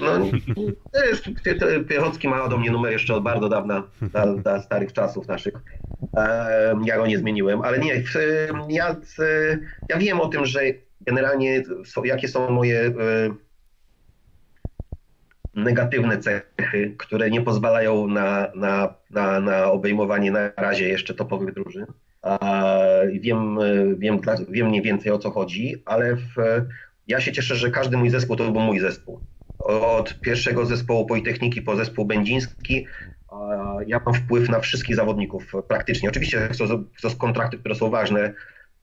[0.00, 0.06] No,
[0.92, 1.24] to jest,
[1.88, 5.54] Piechocki ma do mnie numer jeszcze od bardzo dawna, da, da starych czasów naszych.
[6.84, 8.02] Ja go nie zmieniłem, ale nie,
[8.68, 9.18] ja, w-
[9.88, 10.60] ja wiem o tym, że
[11.00, 11.62] generalnie
[12.04, 12.92] jakie są moje e,
[15.54, 21.86] negatywne cechy, które nie pozwalają na, na, na, na obejmowanie na razie jeszcze topowych drużyn.
[23.12, 23.58] Wiem,
[23.98, 26.34] wiem, wiem mniej więcej o co chodzi, ale w,
[27.06, 29.20] ja się cieszę, że każdy mój zespół to był mój zespół.
[29.58, 32.86] Od pierwszego zespołu Politechniki po zespół będziński
[33.86, 36.08] ja mam wpływ na wszystkich zawodników praktycznie.
[36.08, 38.34] Oczywiście są, są kontrakty, które są ważne,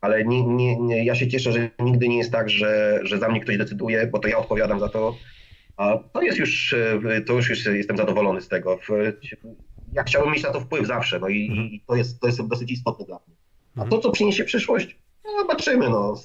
[0.01, 3.30] ale nie, nie, nie, ja się cieszę, że nigdy nie jest tak, że, że za
[3.30, 5.16] mnie ktoś decyduje, bo to ja odpowiadam za to.
[5.78, 8.80] A to jest już, e, to już jest, jestem zadowolony z tego.
[9.93, 11.67] Ja chciałbym mieć na to wpływ zawsze, no i, Mhm.
[11.67, 13.36] i to, jest, to jest dosyć istotne dla mnie.
[13.76, 13.89] A Mhm.
[13.89, 16.15] to, co przyniesie przyszłość, no zobaczymy, no.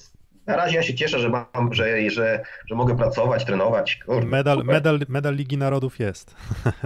[0.46, 3.96] Na razie ja się cieszę, że mam, że, że, że mogę pracować, trenować.
[4.06, 4.74] Kurde, Medal, super.
[4.74, 6.34] medal, medal Ligi Narodów jest.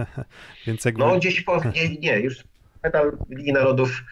[0.67, 0.99] Więc jakby...
[0.99, 2.35] No gdzieś po, nie, nie, już
[2.83, 4.03] medal Ligi Narodów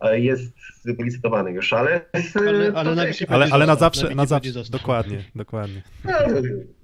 [0.00, 0.52] e, jest
[0.84, 2.00] wylicytowany już, ale...
[2.34, 5.82] Ale- to ale na ale, ale na zawsze, na zawsze, dokładnie, dokładnie.
[6.04, 6.12] No,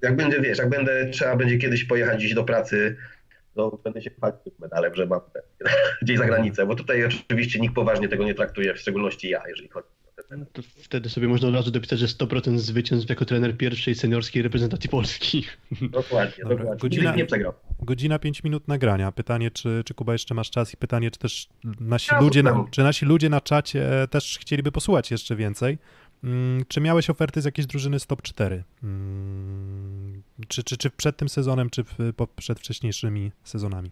[0.03, 2.97] jak będę, wiesz, jak będę, trzeba będzie kiedyś pojechać gdzieś do pracy,
[3.55, 5.20] to będę się chwalił tym medalem, że mam
[6.03, 9.68] gdzieś za granicę, bo tutaj oczywiście nikt poważnie tego nie traktuje, w szczególności ja, jeżeli
[9.68, 9.95] chodzi No
[10.53, 14.91] to wtedy sobie można od razu dopisać, że 100% zwycięstw jako trener pierwszej seniorskiej reprezentacji
[14.91, 15.45] Polski.
[15.83, 16.81] Dokładnie, Dobra, dokładnie.
[16.89, 17.53] godzina- nie przegrał.
[17.81, 19.12] Godzina 5 minut nagrania.
[19.12, 21.49] Pytanie, czy, czy Kuba jeszcze masz czas i pytanie, czy też
[21.81, 25.79] nasi Ja ludzie, na, czy nasi ludzie na czacie też chcieliby posłuchać jeszcze więcej.
[26.24, 28.64] Mm, Czy miałeś oferty z jakiejś drużyny z top 4?
[28.83, 33.91] Mm, Czy, czy, czy przed tym sezonem, czy w, po, przed wcześniejszymi sezonami,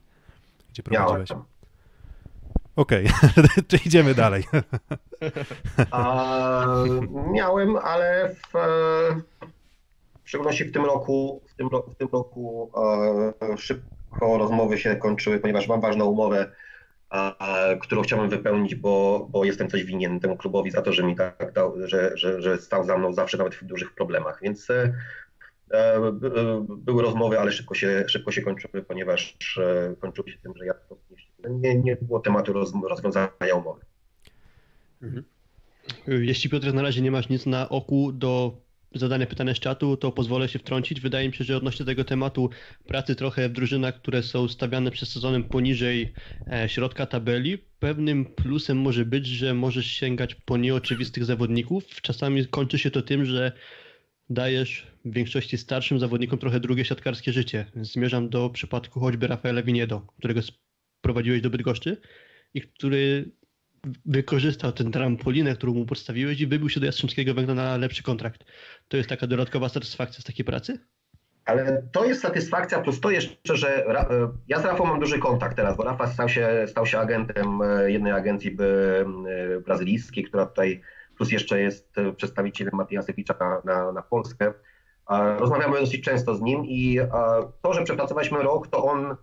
[0.70, 1.24] gdzie Miałem.
[2.76, 3.06] Okej,
[3.68, 4.44] to idziemy dalej.
[5.90, 6.66] A,
[7.32, 9.20] miałem, ale w, e,
[10.24, 12.70] w szczególności w tym roku, w tym, w tym roku
[13.42, 16.52] e, szybko rozmowy się kończyły, ponieważ mam ważną umowę,
[17.10, 21.02] a, a, którą chciałbym wypełnić, bo, bo jestem coś winien temu klubowi za to, że
[21.02, 24.38] mi tak dał, że, że, że stał za mną zawsze nawet w dużych problemach.
[24.42, 24.92] Więc e, e, e,
[26.68, 30.74] były rozmowy, ale szybko się, szybko się kończyły, ponieważ e, kończyły się tym, że ja
[31.50, 33.80] nie, nie było tematu roz, rozwiązania umowy.
[36.06, 38.64] Jeśli Piotr na razie nie masz nic na oku do
[38.94, 41.00] zadania pytania z czatu, to pozwolę się wtrącić.
[41.00, 42.50] Wydaje mi się, że odnośnie tego tematu
[42.86, 46.12] pracy trochę w drużynach, które są stawiane przez sezonem poniżej
[46.52, 51.84] e, środka tabeli, pewnym plusem może być, że możesz sięgać po nieoczywistych zawodników.
[52.02, 53.52] Czasami kończy się to tym, że
[54.30, 57.66] dajesz większości starszym zawodnikom trochę drugie siatkarskie życie.
[57.76, 60.40] Zmierzam do przypadku choćby Rafaela Winiedo, którego
[61.00, 62.00] sprowadziłeś do Bydgoszczy
[62.54, 63.30] i który
[64.06, 68.44] wykorzystał tę trampolinę, którą mu podstawiłeś i wybił się do Jastrzębskiego Węgla na lepszy kontrakt.
[68.88, 70.78] To jest taka dodatkowa satysfakcja z takiej pracy?
[71.44, 75.56] Ale to jest satysfakcja, plus to jeszcze, że e, ja z Rafą mam duży kontakt
[75.56, 80.80] teraz, bo Rafa stał się, stał się agentem e, jednej agencji e, brazylijskiej, która tutaj,
[81.16, 84.52] plus jeszcze jest przedstawicielem Matiasewicza na, na, na Polskę.
[85.38, 86.98] Rozmawiamy dosyć często z nim i
[87.62, 89.16] to, że przepracowaliśmy rok, to on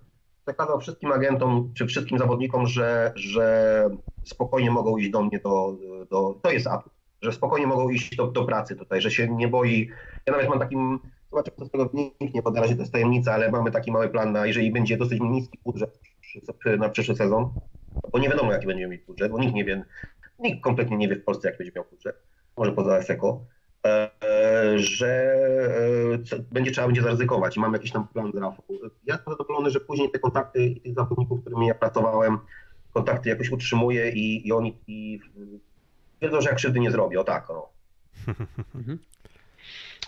[0.46, 3.90] przekazał wszystkim agentom, czy wszystkim zawodnikom, że, że
[4.24, 5.76] spokojnie mogą iść do mnie do,
[6.10, 9.48] do to jest atut, że spokojnie mogą iść do, do pracy tutaj, że się nie
[9.48, 9.90] boi.
[10.26, 11.00] Ja nawet mam takim
[11.32, 14.10] Zobaczę, co z tego wyniknie, bo na razie to jest tajemnica, ale mamy taki mały
[14.10, 16.00] plan na, jeżeli będzie dosyć niski budżet
[16.78, 17.50] na przyszły sezon,
[18.12, 19.86] bo nie wiadomo, jaki będziemy mieć budżet, bo nikt nie wie,
[20.40, 22.16] nikt kompletnie nie wie w Polsce, jaki będzie miał budżet,
[22.58, 23.61] może poza ESECO, e,
[24.76, 25.34] że
[26.32, 28.64] e, będzie trzeba będzie zaryzykować i mamy jakiś tam plan z Rafą.
[29.06, 32.38] Ja jestem zadowolony, że później te kontakty i tych zawodników, z którymi ja pracowałem,
[32.94, 35.20] kontakty jakoś utrzymuję i, i oni i,
[36.22, 37.74] wiedzą, że jak krzywdy nie zrobię, o tak, o.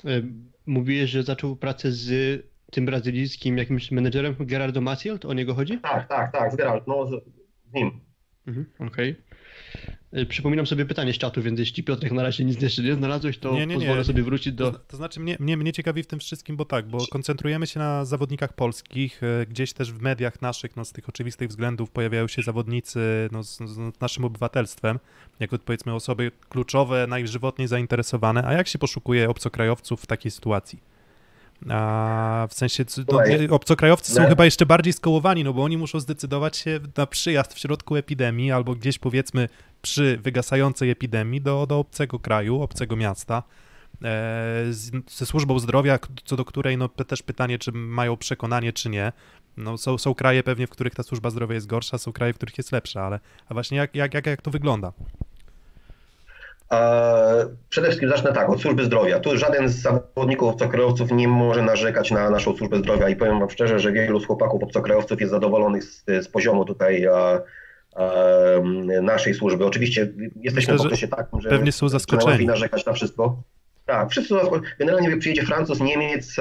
[0.06, 0.22] E,
[0.66, 5.80] Mówiłeś, że zaczął pracę z tym brazylijskim jakimś menedżerem, Gerardo Maciel, to o niego chodzi?
[5.80, 7.12] Tak, tak, tak, z Geralt, no z,
[7.74, 8.00] nim.
[8.48, 9.10] Mhm, Okej.
[9.10, 9.16] E,
[10.30, 13.54] Przypominam sobie pytanie z czatu, więc jeśli Piotrek na razie nic jeszcze nie znalazłeś, to
[13.54, 13.76] Nie, nie, nie.
[13.76, 14.72] pozwolę sobie wrócić do...
[14.72, 18.06] to znaczy, mnie, mnie, mnie ciekawi w tym wszystkim, bo tak, bo koncentrujemy się na
[18.06, 22.42] zawodnikach polskich, e, gdzieś też w mediach naszych, no z tych oczywistych względów pojawiają się
[22.42, 23.00] zawodnicy
[23.32, 25.00] no, z, z naszym obywatelstwem,
[25.40, 30.93] jako powiedzmy osoby kluczowe, najżywotniej zainteresowane, a jak się poszukuje obcokrajowców w takiej sytuacji?
[31.70, 34.30] A w sensie, no, nie, obcokrajowcy są no.
[34.30, 38.52] chyba jeszcze bardziej skołowani, no bo oni muszą zdecydować się na przyjazd w środku epidemii
[38.52, 39.50] albo gdzieś powiedzmy
[39.82, 43.44] przy wygasającej epidemii do, do obcego kraju, obcego miasta
[43.94, 44.02] e,
[44.70, 49.12] z, ze służbą zdrowia, co do której no też pytanie, czy mają przekonanie, czy nie.
[49.58, 52.36] No, są, są kraje pewnie, w których ta służba zdrowia jest gorsza, są kraje, w
[52.36, 54.94] których jest lepsza, ale a właśnie jak, jak, jak, jak to wygląda?
[56.72, 59.20] E, Przede wszystkim zacznę tak, od służby zdrowia.
[59.20, 63.50] Tu żaden z zawodników obcokrajowców nie może narzekać na naszą służbę zdrowia i powiem wam
[63.50, 67.12] szczerze, że wielu z chłopaków obcokrajowców jest zadowolonych z, z poziomu tutaj e,
[67.96, 68.62] e,
[69.02, 69.66] naszej służby.
[69.66, 72.46] Oczywiście jesteśmy Myślę, w okresie takim, że pewnie są zaskoczeni.
[72.46, 73.44] narzekać na wszystko.
[73.86, 74.36] Tak, wszyscy.
[74.80, 76.36] Generalnie jak przyjedzie Francuz, Niemiec,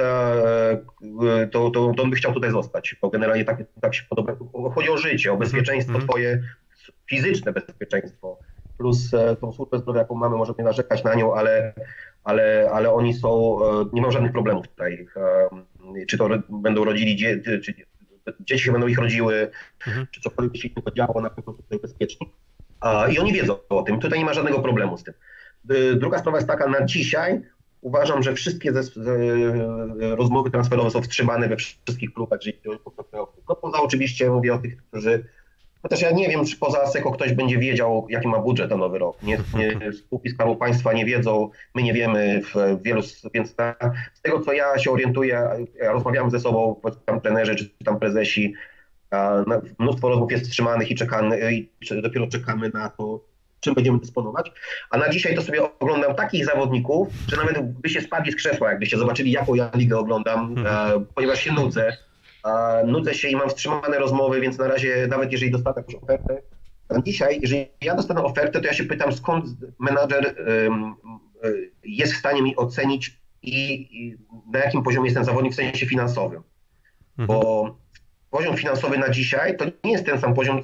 [1.51, 4.35] to, to, to on by chciał tutaj zostać, bo generalnie tak, tak się podoba.
[4.75, 6.09] Chodzi o życie, o bezpieczeństwo Mhm.
[6.09, 6.43] twoje,
[7.09, 8.37] fizyczne bezpieczeństwo
[8.77, 11.73] plus e, tą służbę zdrowia, jaką mamy, możemy narzekać na nią, ale,
[12.23, 15.07] ale, ale oni są, e, nie ma żadnych problemów tutaj.
[15.15, 17.73] E, Czy to będą rodzili dzie, czy
[18.39, 19.51] dzieci się będą ich rodziły,
[19.87, 20.07] Mhm.
[20.11, 22.33] czy cokolwiek się innego działo, na pewno tutaj bezpieczni.
[22.79, 25.13] A, I oni wiedzą o tym, tutaj nie ma żadnego problemu z tym.
[25.95, 27.41] Druga sprawa jest taka, na dzisiaj
[27.81, 28.71] uważam, że wszystkie
[30.15, 33.33] rozmowy transferowe są wstrzymane we wszystkich klubach, jeżeli chodzi o.
[33.49, 35.25] No poza oczywiście mówię o tych, którzy
[35.83, 38.99] Chociaż ja nie wiem, czy poza SECO ktoś będzie wiedział, jaki ma budżet na nowy
[38.99, 39.23] rok.
[39.23, 43.01] Nie, nie, spółki Skarbu Państwa nie wiedzą, my nie wiemy, w wielu,
[43.33, 43.75] więc ta,
[44.13, 45.47] z tego, co ja się orientuję,
[45.81, 48.53] ja rozmawiam ze sobą, tam trenerzy, czy tam prezesi,
[49.11, 51.69] a, na- mnóstwo rozmów jest wstrzymanych i, czekamy, i
[52.01, 53.19] dopiero czekamy na to,
[53.59, 54.51] czym będziemy dysponować.
[54.89, 58.69] A na dzisiaj to sobie oglądam takich zawodników, że nawet by się spadli z krzesła,
[58.69, 61.97] jakbyście zobaczyli, jaką ja ligę oglądam, e, ponieważ się nudzę.
[62.43, 66.41] A nudzę się i mam wstrzymane rozmowy, więc na razie nawet jeżeli dostanę jakąś ofertę,
[67.03, 69.45] dzisiaj, jeżeli ja dostanę ofertę, to ja się pytam, skąd
[69.79, 70.35] menadżer
[71.83, 74.17] jest w stanie mi ocenić i,
[74.53, 76.43] na jakim poziomie jest ten zawodnik w sensie finansowym.
[77.17, 77.77] Bo
[78.29, 80.63] poziom finansowy na dzisiaj to nie jest ten sam poziom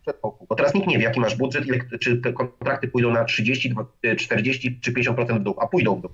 [0.00, 0.46] sprzed roku.
[0.48, 3.74] Bo teraz nikt nie wie, jaki masz budżet, ile, czy te kontrakty pójdą na 30,
[4.18, 6.10] 40 czy 50% w dół, a pójdą w dół.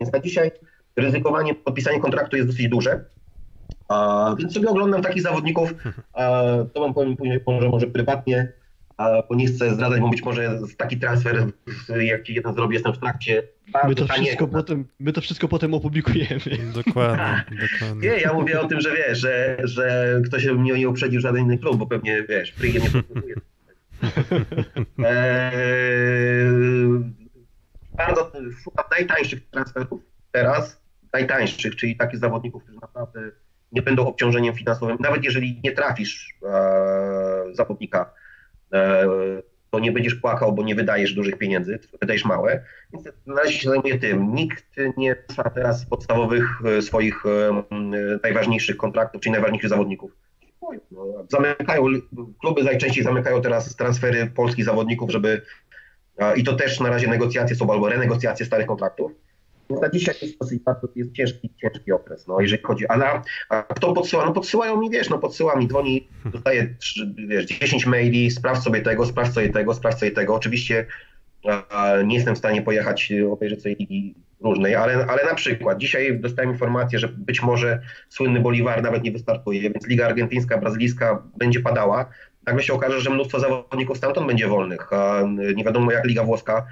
[0.00, 0.50] Więc na dzisiaj
[0.96, 3.04] ryzykowanie podpisania kontraktu jest dosyć duże.
[3.88, 5.74] A, więc sobie oglądam takich zawodników,
[6.12, 6.42] a,
[6.74, 8.52] to wam powiem później, może, może prywatnie,
[8.96, 11.46] a, bo nie chcę zdradzać, bo być może taki transfer,
[12.00, 13.42] jaki jeden zrobię, jestem w trakcie.
[13.72, 16.40] bardzo My to, tanie- wszystko potem, my to wszystko potem opublikujemy.
[16.74, 18.08] Dokładnie, dokładnie.
[18.08, 21.58] Nie, ja mówię o tym, że wiesz, że, że ktoś mnie nie uprzedził żaden inny
[21.58, 23.34] klub, bo pewnie wiesz, Prygiem nie postępuje.
[25.04, 27.12] Eee,
[27.92, 28.32] bardzo
[28.64, 30.00] szukam najtańszych transferów
[30.32, 30.80] teraz,
[31.12, 33.30] najtańszych, czyli takich zawodników, którzy naprawdę
[33.72, 34.96] nie będą obciążeniem finansowym.
[35.00, 38.10] Nawet jeżeli nie trafisz e, zawodnika,
[38.72, 39.06] e,
[39.70, 42.64] to nie będziesz płakał, bo nie wydajesz dużych pieniędzy, wydajesz małe.
[42.92, 44.34] Więc na razie się zajmuję tym.
[44.34, 44.64] Nikt
[44.96, 50.10] nie rusza teraz podstawowych e, swoich e, m, najważniejszych kontraktów, czyli najważniejszych zawodników.
[50.90, 51.84] No, Zamykają,
[52.40, 55.42] kluby najczęściej zamykają teraz transfery polskich zawodników, żeby
[56.36, 59.12] i to też na razie negocjacje są albo renegocjacje starych kontraktów.
[59.70, 62.86] Więc na dzisiaj jest dosyć bardzo jest ciężki, ciężki okres, no, jeżeli chodzi.
[62.86, 64.26] A, na, a kto podsyła?
[64.26, 68.80] No podsyłają mi, wiesz, no podsyła mi, dzwoni, dostaje trzy- wiesz, 10 maili, sprawdź sobie
[68.80, 70.34] tego, sprawdź sobie tego, sprawdź sobie tego.
[70.34, 70.86] Oczywiście
[71.70, 75.78] a, nie jestem w stanie pojechać, y, obejrzeć sobie ligi różnej, ale, ale na przykład
[75.78, 81.22] dzisiaj dostałem informację, że być może słynny Bolivar nawet nie wystartuje, więc Liga Argentyńska, Brazylijska
[81.36, 82.10] będzie padała.
[82.46, 84.92] Nagle się okaże, że mnóstwo zawodników stamtąd będzie wolnych.
[84.92, 85.22] A
[85.54, 86.66] nie wiadomo jak Liga Włoska,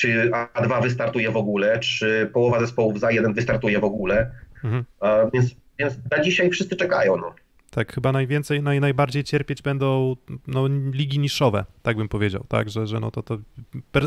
[0.00, 4.30] czy A2 wystartuje w ogóle, czy połowa zespołów za jeden wystartuje w ogóle.
[4.64, 4.84] Mhm.
[5.32, 7.16] Więc, więc na dzisiaj wszyscy czekają.
[7.16, 7.34] No.
[7.70, 10.16] Tak, chyba najwięcej, naj, najbardziej cierpieć będą
[10.46, 13.38] no, ligi niszowe, tak bym powiedział, tak, że, że no to, to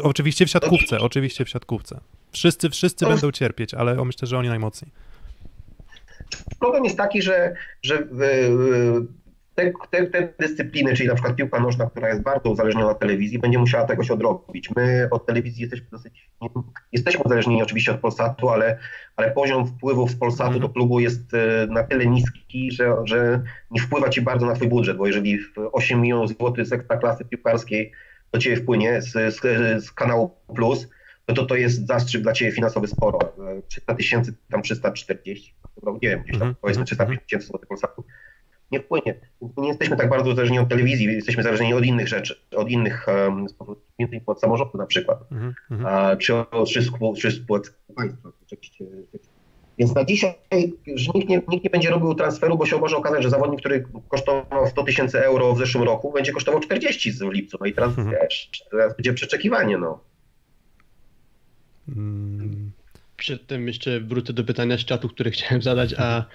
[0.04, 2.00] oczywiście w siatkówce, oczywiście w siatkówce.
[2.32, 4.92] Wszyscy, wszyscy będą cierpieć, ale myślę, że oni najmocniej.
[6.60, 8.04] Problem jest taki, że, że e,
[9.56, 13.40] te, te, te dyscypliny, czyli na przykład piłka nożna, która jest bardzo uzależniona od telewizji,
[13.40, 14.70] będzie musiała tego się odrobić.
[14.76, 16.30] My od telewizji jesteśmy dosyć,
[16.92, 18.80] jesteśmy uzależnieni oczywiście od Polsatu, ale,
[19.16, 23.82] ale poziom wpływów z Polsatu do klubu jest e, na tyle niski, że, że nie
[23.82, 27.92] wpływa ci bardzo na twój budżet, bo jeżeli w 8 milionów złotych z ekstraklasy piłkarskiej
[28.32, 29.42] do ciebie wpłynie z, z,
[29.86, 30.90] z kanału Plus,
[31.28, 33.20] no to to jest zastrzyk dla ciebie finansowy sporo.
[33.22, 37.48] E, 300 tysięcy, tam 340, dobra, nie wiem, gdzieś tam Mhm, powiedzmy mhm, 350 tysięcy
[37.48, 38.04] złotych Polsatu.
[38.74, 39.16] Nie wpłynie.
[39.58, 43.38] Nie jesteśmy tak bardzo uzależnieni od telewizji, jesteśmy zależni od innych rzeczy, od innych, um,
[43.40, 43.56] między
[44.00, 45.96] innymi od samorządu na przykład Mhm, mhm.
[45.96, 48.30] a, czy od czy spół- czy spółek państwa.
[48.46, 48.86] Oczywiście.
[49.78, 50.34] Więc na dzisiaj
[50.96, 53.86] że nikt nie, nikt nie będzie robił transferu, bo się może okazać, że zawodnik, który
[54.10, 57.58] kosztował 100 tysięcy euro w zeszłym roku, będzie kosztował 40 w lipcu.
[57.60, 58.10] No i teraz Mhm.
[58.22, 59.78] wiesz, teraz będzie przeczekiwanie.
[59.78, 60.00] No.
[61.90, 62.72] Mm,
[63.18, 66.26] Przedtem jeszcze wrócę do pytania z czatu, które chciałem zadać, a,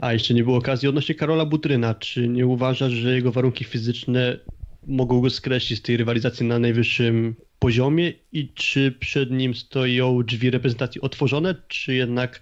[0.00, 0.88] a jeszcze nie było okazji.
[0.88, 4.38] Odnośnie Karola Butryna, czy nie uważasz, że jego warunki fizyczne
[4.86, 10.50] mogą go skreślić z tej rywalizacji na najwyższym poziomie i czy przed nim stoją drzwi
[10.50, 12.40] reprezentacji otworzone, czy jednak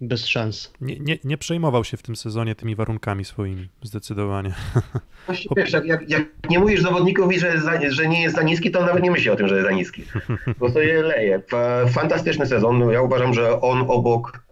[0.00, 0.72] bez szans?
[0.80, 4.54] Nie, nie, nie przejmował się w tym sezonie tymi warunkami swoimi, zdecydowanie.
[5.26, 8.70] Właśnie, wiesz, jak, jak, jak nie mówisz zawodnikowi, że, za, że nie jest za niski,
[8.70, 10.02] to on nawet nie myśli o tym, że jest za niski.
[10.58, 11.42] Bo sobie leje.
[11.48, 12.90] Fa- Fantastyczny sezon.
[12.90, 14.51] Ja uważam, że on obok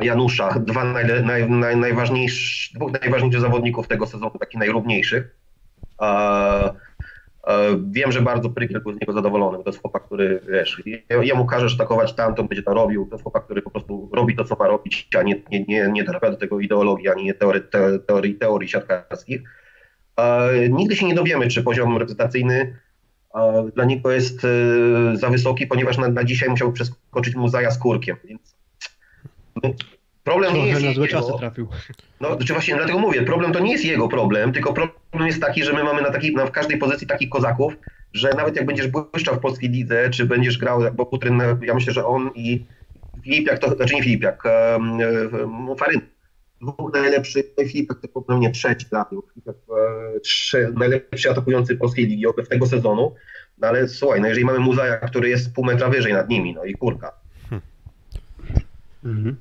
[0.00, 5.36] Janusza, dwa naj, naj, naj, najważniejszych, dwóch najważniejszych zawodników tego sezonu, takich najrówniejszych.
[5.98, 6.64] A,
[7.42, 7.52] a,
[7.90, 11.02] wiem, że bardzo Prykiel był z niego zadowolony, bo to jest chłopak, który, wiesz, je-
[11.22, 13.06] jemu każesz atakować tamto, będzie to robił.
[13.06, 15.88] To jest chłopak, który po prostu robi to, co ma robić, a nie, nie, nie,
[15.92, 19.42] nie do tego ideologii, ani teorii, te, teorii, teorii siatkarskich.
[20.16, 22.78] E, Nigdy się nie dowiemy, czy poziom reprezentacyjny
[23.34, 27.70] e, dla niego jest e, za wysoki, ponieważ na, na dzisiaj musiał przeskoczyć mu Zaja
[27.70, 28.16] z kurkiem.
[28.24, 28.49] Więc
[30.24, 31.20] problem nie jest na złe jego.
[31.20, 31.68] czasy trafił.
[32.20, 35.64] No, czy właśnie dlatego mówię, problem to nie jest jego problem, tylko problem jest taki,
[35.64, 37.72] że my mamy na, takiej, na w każdej pozycji takich kozaków,
[38.12, 41.92] że nawet jak będziesz błyszczał w polskiej lidze, czy będziesz grał, bo Kutryn, ja myślę,
[41.92, 42.64] że on i
[43.24, 44.98] Filipiak to, znaczy nie Filipiak, um,
[45.68, 46.00] um, Faryn.
[46.60, 49.22] Dwóch najlepszych, no i Filipiak to pewnie trzeci trafił.
[49.34, 53.14] Filipiak, e, trzy, najlepszy atakujący polskiej ligi tego sezonu.
[53.58, 56.64] No ale słuchaj, no jeżeli mamy Muzaja, który jest pół metra wyżej nad nimi, no
[56.64, 57.19] i kurka.
[59.04, 59.36] Mhm.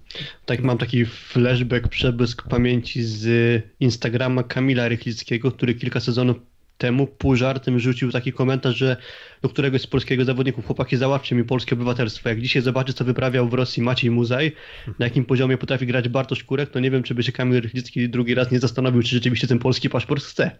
[0.45, 6.37] Tak, mam taki flashback, przebłysk pamięci z Instagrama Kamila Rychlickiego, który kilka sezonów
[6.77, 8.97] temu pół żartem rzucił taki komentarz, że
[9.41, 12.29] do któregoś z polskiego zawodników chłopaki załatwcie mi polskie obywatelstwo.
[12.29, 14.51] Jak dzisiaj zobaczy, co wyprawiał w Rosji Maciej Muzaj,
[14.99, 18.09] na jakim poziomie potrafi grać Bartosz Kurek, to nie wiem, czy by się Kamil Rychlicki
[18.09, 20.51] drugi raz nie zastanowił, czy rzeczywiście ten polski paszport chce.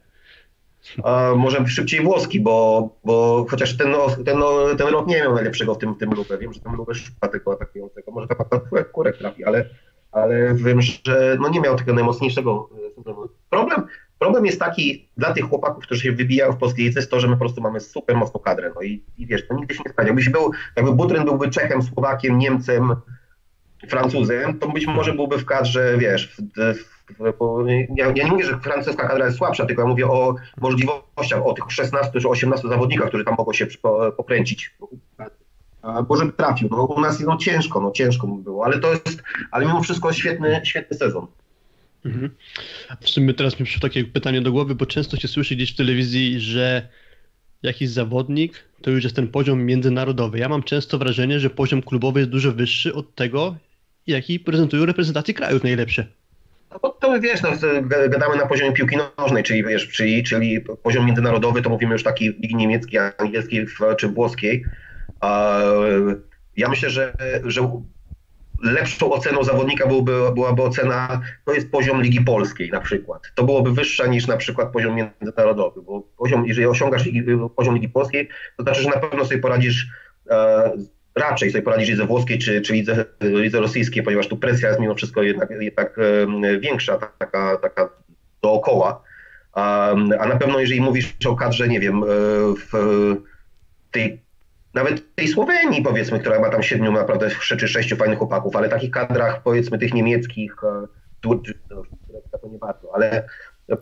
[1.04, 3.94] A może szybciej włoski, bo, bo chociaż ten,
[4.26, 4.38] ten,
[4.78, 6.38] ten rok nie miał najlepszego w tym, tym lubę.
[6.38, 8.12] Wiem, że tam lubę szuka tego atakującego.
[8.12, 9.66] Może tam akurat kurek trafi, ale,
[10.12, 13.30] ale wiem, że no, nie miał tego najmocniejszego e, sezonu.
[13.50, 13.84] Problem,
[14.20, 17.34] problem jest taki dla tych chłopaków, którzy się wybijają w polskiej lidze, to, że my
[17.34, 18.72] po prostu mamy super mocną kadrę.
[18.76, 20.14] No i, i wiesz, to nigdy się nie stanie.
[20.32, 22.96] Był, jakby Butryn byłby Czechem, Słowakiem, Niemcem,
[23.88, 26.42] Francuzem, to być może byłby w kadrze, wiesz, w,
[26.74, 26.99] w,
[27.40, 27.66] bo
[27.96, 31.54] ja, ja nie mówię, że francuska kadra jest słabsza, tylko ja mówię o możliwościach, o
[31.54, 34.72] tych 16 czy 18 zawodnikach, którzy tam mogą się po- pokręcić.
[36.08, 36.70] Bo żeby trafił.
[36.72, 40.14] No, u nas no, ciężko, no ciężko mu było, ale to jest, ale mimo wszystko
[40.14, 41.28] świetny, świetny sezon.
[42.06, 42.30] Mhm.
[43.02, 45.78] W sumie teraz mi przyszło takie pytanie do głowy, bo często się słyszy gdzieś w
[45.78, 46.88] telewizji, że
[47.64, 50.40] jakiś zawodnik to już jest ten poziom międzynarodowy.
[50.40, 53.56] Ja mam często wrażenie, że poziom klubowy jest dużo wyższy od tego,
[54.08, 56.08] jaki prezentują reprezentacje krajów najlepsze.
[56.72, 57.50] No bo to wiesz, no,
[58.10, 62.38] gadamy na poziomie piłki nożnej, czyli wiesz, czyli, czyli poziom międzynarodowy, to mówimy już takiej
[62.40, 63.66] ligi niemieckiej, angielskiej
[63.98, 64.66] czy włoskiej.
[66.58, 67.14] Ja myślę, że,
[67.44, 67.72] że
[68.64, 73.32] lepszą oceną zawodnika byłby, byłaby ocena, to jest poziom Ligi Polskiej na przykład.
[73.36, 77.10] To byłoby wyższa niż na przykład poziom międzynarodowy, bo poziom, jeżeli osiągasz
[77.56, 79.88] poziom Ligi Polskiej, to znaczy, że na pewno sobie poradzisz
[80.30, 80.72] e,
[81.16, 84.96] raczej sobie poradzisz lidze włoskiej czy, czy lidze, lidze rosyjskiej, ponieważ tu presja jest mimo
[84.96, 86.00] wszystko jednak, jednak
[86.44, 87.90] e, większa, ta- taka, taka
[88.42, 89.04] dookoła.
[89.54, 92.06] A, a na pewno jeżeli mówisz o kadrze, nie wiem, e,
[92.58, 92.72] w
[93.92, 94.22] tej,
[94.74, 98.92] nawet tej Słowenii powiedzmy, która ma tam siedmiu naprawdę czy sześciu fajnych chłopaków, ale takich
[98.92, 100.88] kadrach powiedzmy tych niemieckich, e,
[101.22, 101.84] tu- czy- no,
[102.42, 103.30] to nie bardzo, ale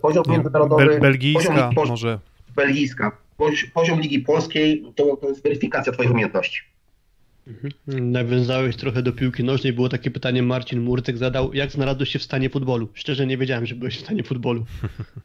[0.01, 2.19] poziom międzynarodowy, Bel- poziom belgijska Pol- może.
[2.55, 6.61] belgijska, pozi- poziom Ligi Polskiej to, to jest weryfikacja twoich umiejętności.
[7.87, 12.23] Nawiązałeś trochę do piłki nożnej, było takie pytanie Marcin Murtek zadał, jak znalazłeś się w
[12.23, 12.89] stanie futbolu?
[12.93, 14.65] Szczerze nie wiedziałem, że byłeś w stanie futbolu.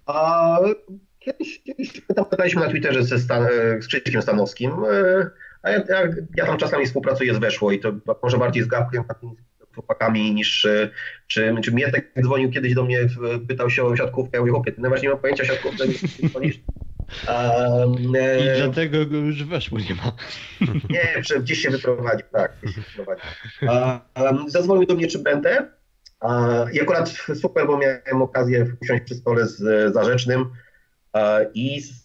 [0.07, 0.59] A
[1.19, 2.01] kiedyś, kiedyś
[2.31, 5.31] pytaliśmy na Twitterze ze Stan, e, z Krzyśkiem Stanowskim, e,
[5.62, 7.93] a ja, ja, ja tam czasami współpracuję z Weszło i to
[8.23, 9.05] może bardziej z Gabkiem,
[9.74, 10.90] chłopakami niż, e,
[11.27, 12.99] czy, czy Mietek dzwonił kiedyś do mnie,
[13.49, 15.85] pytał się o siatkówkę, ja mówię, chłopie, ty nie mam pojęcia o siatkówce,
[16.28, 16.61] dzwonisz.
[17.28, 20.12] Um, I dlatego go już weszło nie ma.
[20.90, 23.24] nie, że gdzieś się wyprowadził, tak, gdzieś się wyprowadził.
[24.16, 25.68] Um, zadzwonił do mnie, czy będę.
[26.72, 30.44] I akurat super, bo miałem okazję usiąść przy stole z Zarzecznym
[31.55, 32.02] i z,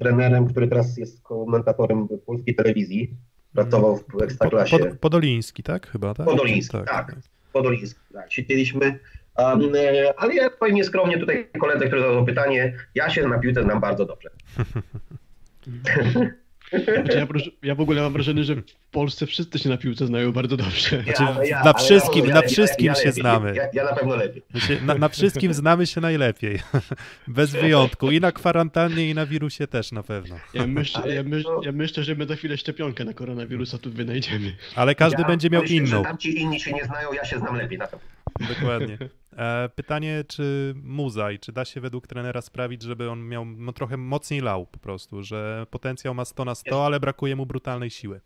[0.00, 3.10] trenerem, który teraz jest komentatorem polskiej telewizji.
[3.54, 4.78] Pracował w Po, Ekstraklasie.
[4.78, 5.90] pod, Podoliński, tak?
[5.90, 6.26] Chyba, tak?
[6.26, 7.16] Podoliński, tak.
[7.52, 8.98] Podoliński, tak, siedzieliśmy.
[9.36, 13.62] Um, e, ale ja powiem nieskromnie tutaj koledze, który zadał pytanie, ja się na piłce
[13.62, 14.30] znam bardzo dobrze.
[16.72, 17.26] Znaczy, ja,
[17.62, 21.02] ja w ogóle mam wrażenie, że w Polsce wszyscy się na piłce znają bardzo dobrze.
[21.02, 23.52] Znaczy, ale na wszystkim- ja- na ja- wszystkim ja się znamy.
[23.56, 24.42] Ja, ja na pewno lepiej.
[24.56, 26.58] Się, na, na wszystkim znamy się najlepiej.
[27.28, 28.10] Bez wyjątku.
[28.10, 30.36] I na kwarantannie, i na wirusie też na pewno.
[30.54, 33.90] Ja myślę, Ale ja, myśl, ja myślę, że my za chwilę szczepionkę na koronawirusa tu
[33.90, 34.56] wynajdziemy.
[34.76, 35.86] Ale każdy ja będzie miał myślę, inną.
[35.86, 38.06] Że tam ci inni się nie znają, ja się znam lepiej na pewno.
[38.48, 38.98] Dokładnie.
[39.36, 44.40] E, pytanie, czy Muzaj, czy da się według trenera sprawić, żeby on miał trochę mocniej
[44.40, 48.20] lał po prostu, że potencjał ma 100 na 100, ale brakuje mu brutalnej siły.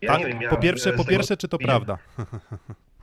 [0.00, 2.04] Ja Tak, wiem, ja, po pierwsze, e, po pierwsze, czy to widziałem- prawda?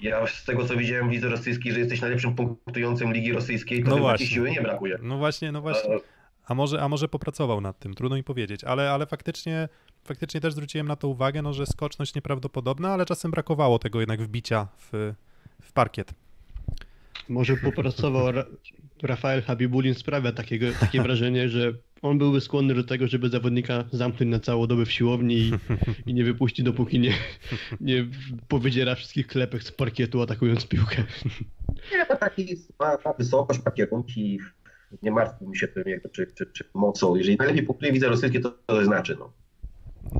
[0.01, 3.89] Ja z tego co widziałem w lidze rosyjskiej, że jesteś najlepszym punktującym ligi rosyjskiej, to
[3.89, 4.25] No no właśnie.
[4.27, 4.97] siły nie brakuje.
[5.01, 5.95] No właśnie, no właśnie.
[5.95, 5.99] E,
[6.47, 9.69] A może, a może popracował nad tym, trudno mi powiedzieć, ale, ale faktycznie,
[10.03, 14.21] faktycznie też zwróciłem na to uwagę, no, że skoczność nieprawdopodobna, ale czasem brakowało tego jednak
[14.21, 15.13] wbicia w,
[15.61, 16.13] w parkiet.
[17.29, 18.45] Może popracował Ra
[19.03, 24.31] Rafael Habibulin sprawia takiego, takie wrażenie, że on byłby skłonny do tego, żeby zawodnika zamknąć
[24.31, 25.51] na całą dobę w siłowni i,
[26.05, 27.13] i nie wypuści, dopóki nie,
[27.81, 28.05] nie
[28.47, 31.03] powydziera wszystkich klepek z parkietu atakując piłkę.
[31.91, 34.39] Nie, to taki ma, ma wysokość, ma kierunki,
[35.03, 37.15] nie martwmy się tym, jak czy, czy, czy mocą.
[37.15, 39.33] Jeżeli najlepiej punktuje widzę rosyjskie, to to znaczy, no.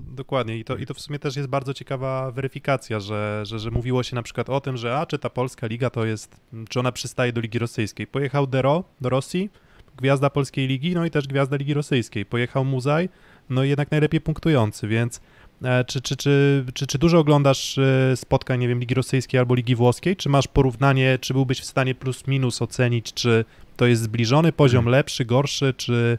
[0.02, 3.72] Dokładnie I to, i to w sumie też jest bardzo ciekawa weryfikacja, że, że, że
[3.72, 6.80] mówiło się na przykład o tym, że a czy ta polska liga to jest, czy
[6.80, 8.08] ona przystaje do Ligi Rosyjskiej.
[8.08, 9.50] Pojechał Dero do Rosji,
[9.98, 12.26] gwiazda polskiej ligi, no i też gwiazda Ligi Rosyjskiej.
[12.26, 13.10] Pojechał Muzaj,
[13.50, 15.22] no i jednak najlepiej punktujący, więc
[15.64, 19.56] E, Czy, czy, czy, czy, czy dużo oglądasz e, spotkań, nie wiem, Ligi Rosyjskiej albo
[19.56, 20.16] Ligi Włoskiej?
[20.16, 23.46] Czy masz porównanie, czy byłbyś w stanie plus minus ocenić, czy
[23.78, 26.18] to jest zbliżony poziom, lepszy, gorszy, czy,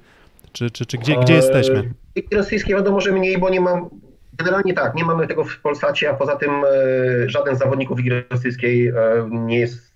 [0.52, 1.92] czy, czy, czy gdzie, gdzie jesteśmy?
[2.16, 3.90] Ligi rosyjskiej wiadomo, że mniej, bo nie mam.
[4.32, 8.10] Generalnie tak, nie mamy tego w Polsacie, a poza tym e, żaden z zawodników Ligi
[8.30, 9.94] Rosyjskiej e, nie jest,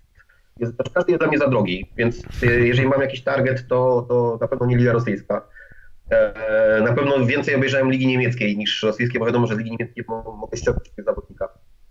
[0.59, 0.75] jest.
[0.75, 4.37] znaczy Każdy jest dla mnie za drogi, więc e, jeżeli mam jakiś target, to, to
[4.41, 5.47] na pewno nie Liga Rosyjska.
[6.81, 10.37] Na pewno więcej obejrzałem Ligi Niemieckiej niż rosyjskiej, bo wiadomo, że z Ligi Niemieckiej mo-
[10.41, 11.49] mogę ściągnąć zawodnika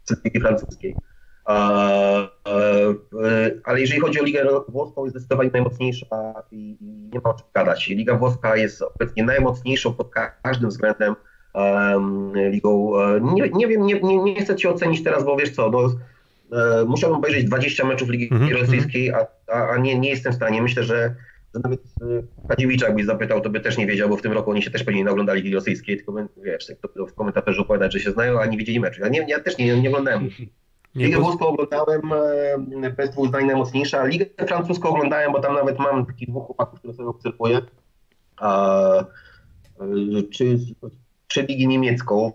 [0.09, 1.01] czy z Ligi Francuskiej.
[1.49, 2.95] E, e,
[3.25, 6.07] e, ale jeżeli chodzi o Ligę Włoską, jest zdecydowanie najmocniejsza
[6.51, 6.77] i,
[7.13, 7.89] nie ma o czym gadać.
[7.89, 11.15] Liga Włoska jest obecnie najmocniejszą pod ka- każdym względem
[11.55, 12.93] em, ligą.
[13.21, 15.91] Nie, nie wiem, nie, nie, nie chcę ci ocenić teraz, bo wiesz co, no,
[16.87, 20.63] musiałbym obejrzeć 20 meczów Ligi Mhm, Rosyjskiej, a, a, a nie, nie jestem w stanie.
[20.63, 21.15] Myślę, że,
[21.55, 21.81] nawet
[22.49, 24.85] Kadziewicza jakbyś zapytał, to by też nie wiedział, bo w tym roku oni się też
[24.85, 26.15] pewnie nie oglądali Ligi Rosyjskiej, tylko
[26.45, 29.01] wiesz, jak to w komentarzu opowiadać, że się znają, a nie widzieli meczu.
[29.01, 30.29] Ja, nie, ja też nie, nie oglądałem.
[30.95, 32.01] Nie, Ligę bo- włoską oglądałem,
[32.97, 34.05] bez dwóch zdań najmocniejsza.
[34.07, 37.61] Ligę francuską oglądałem, bo tam nawet mam takich dwóch chłopaków, które sobie obserwuję.
[38.37, 39.05] A, e,
[40.33, 40.59] czy,
[41.29, 42.33] czy ligę niemiecką.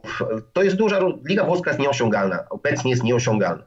[0.53, 0.99] To jest duża,
[1.30, 2.49] Liga włoska jest nieosiągalna.
[2.49, 3.64] Obecnie jest nieosiągalna.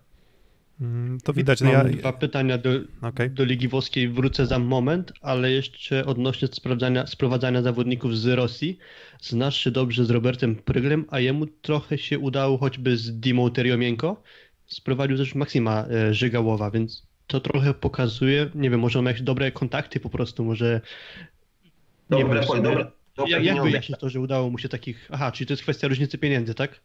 [0.80, 1.62] Mm, To widać.
[1.62, 2.70] Mam Ja, dwa pytania do,
[3.02, 3.30] okej.
[3.30, 8.78] do Ligi Włoskiej wrócę za moment, ale jeszcze odnośnie sprawdzania, sprowadzania zawodników z Rosji.
[9.20, 14.22] Znasz się dobrze z Robertem Pryglem, a jemu trochę się udało choćby z Dimą Teriomienko.
[14.72, 19.22] Sprowadził też Maksima e, Żygałowa, więc to trochę pokazuje, nie wiem, może on ma jakieś
[19.22, 20.80] dobre kontakty po prostu, może...
[22.10, 22.86] nie Dobre, wiem, po- sobie- dobre,
[23.16, 25.08] dobre jak, jak wyjaśnić to, że udało mu się takich...
[25.12, 26.80] Aha, czyli to jest kwestia różnicy pieniędzy, tak?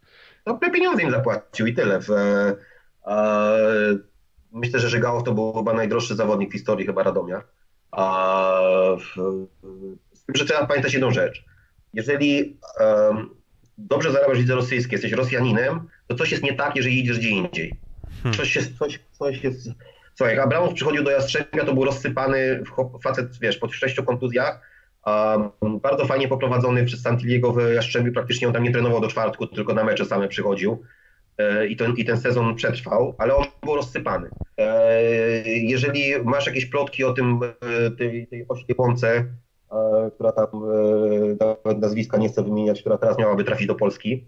[0.45, 1.99] Dobre pieniądze im zapłacił i tyle.
[2.01, 2.55] W, e,
[3.07, 3.97] e,
[4.51, 7.41] myślę, że Żygałow to był chyba najdroższy zawodnik w historii chyba Radomia.
[7.91, 8.61] A,
[8.97, 9.21] w,
[10.13, 11.45] z tym, że trzeba pamiętać jedną rzecz.
[11.93, 13.29] Jeżeli em,
[13.77, 17.29] dobrze zarabiasz w lidze rosyjskiej, jesteś Rosjaninem, to coś jest nie tak, jeżeli idziesz gdzie
[17.29, 17.73] indziej.
[18.23, 18.37] Hmm.
[18.37, 19.69] Coś jest, coś, coś jest...
[20.15, 22.63] Słuchaj, jak Abramow przychodził do Jastrzębia, to był rozsypany
[23.03, 24.61] facet, wiesz, po sześciu kontuzjach,
[25.03, 25.37] a,
[25.81, 29.73] bardzo fajnie poprowadzony przez Santiliego w Jastrzębiu, praktycznie on tam nie trenował do czwartku, tylko
[29.73, 30.83] na mecze same przychodził.
[31.37, 34.29] E, I ten, I ten sezon przetrwał, ale on był rozsypany.
[34.57, 35.01] E,
[35.47, 39.25] Jeżeli masz jakieś plotki o tym, e, tej, tej oślepłące,
[39.71, 40.47] e, która tam,
[41.65, 44.27] nawet nazwiska nie chcę wymieniać, która teraz miałaby trafić do Polski,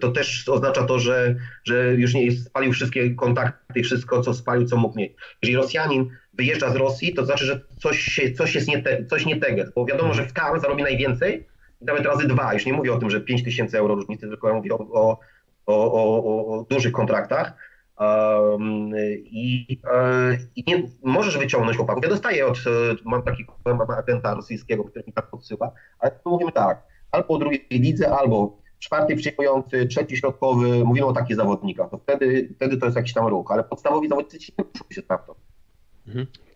[0.00, 4.76] to też oznacza to, że, że już nie spalił wszystkie kontakty wszystko, co spalił, co
[4.76, 5.12] mógł mieć.
[5.42, 9.40] Jeżeli Rosjanin wyjeżdża z Rosji, to znaczy, że coś, coś jest nie, te, coś nie
[9.40, 11.46] teget, bo wiadomo, że w Cannes zarobi najwięcej,
[11.80, 12.54] nawet razy dwa.
[12.54, 15.18] Już nie mówię o tym, że 5 tysięcy euro różnicy, tylko ja mówię o, o,
[15.66, 17.54] o, o, dużych kontraktach.
[17.98, 18.90] Um,
[19.24, 22.04] I, e, i nie, możesz wyciągnąć chłopaków.
[22.04, 22.60] Ja dostaję od, e,
[23.04, 23.54] mam takiego
[23.98, 28.61] agenta rosyjskiego, który mi tak podsyła, ale tu mówimy tak, albo o drugiej lidze, albo
[28.82, 33.26] czwarty przyjmujący, trzeci środkowy, mówimy o takich zawodnikach, to wtedy, wtedy to jest jakiś tam
[33.26, 35.36] ruch, ale podstawowi zawodnicy nie muszą się sprawdzać.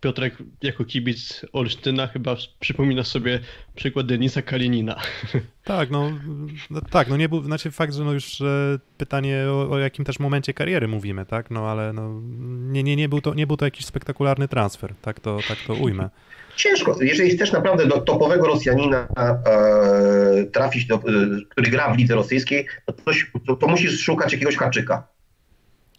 [0.00, 3.40] Piotrek jako kibic Olsztyna chyba przypomina sobie
[3.74, 4.96] przykład Denisa Kalinina.
[5.64, 6.10] Tak, no,
[6.70, 10.04] no tak, no nie był, znaczy fakt, że no już e, pytanie o, o jakim
[10.04, 12.20] też momencie kariery mówimy, tak, no ale no
[12.72, 15.74] nie, nie, nie, był to, nie był to jakiś spektakularny transfer, tak to, tak to
[15.74, 16.10] ujmę.
[16.56, 21.00] Ciężko, jeżeli chcesz naprawdę do topowego Rosjanina e, trafić, do, e,
[21.48, 25.08] który gra w lidze rosyjskiej, to, coś, to, to musisz szukać jakiegoś haczyka.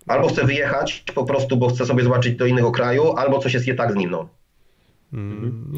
[0.07, 3.67] Albo chce wyjechać po prostu, bo chce sobie zobaczyć do innego kraju, albo coś jest
[3.67, 4.09] nie tak z nim.
[4.09, 4.29] No.
[5.13, 5.73] Mm,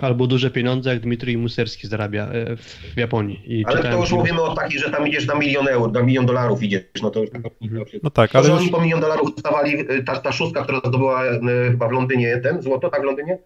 [0.00, 2.56] Albo duże pieniądze, jak Dmitrij Muserski zarabia e,
[2.94, 3.42] w Japonii.
[3.46, 6.02] I Ale to już film- mówimy o takich, że tam idziesz na milion euro, na
[6.02, 7.30] milion dolarów idziesz, no to już
[8.02, 10.62] No tak, To, ale że już, oni po milion dolarów dostawali, y, ta, ta szóstka,
[10.62, 11.40] która zdobyła y,
[11.70, 13.38] chyba w Londynie ten złoto, tak w Londynie,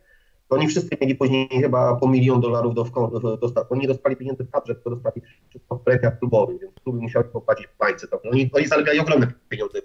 [0.51, 3.67] oni wszyscy mieli później chyba po milion dolarów do, w- dostać.
[3.71, 7.25] Oni nie dostali pieniędzy w kadrze, tylko dostali wszystko w premiach klubowych, więc kluby musiały
[7.25, 8.09] popłacić w bańce.
[8.09, 9.79] To oni, oni zarabiali ogromne pieniądze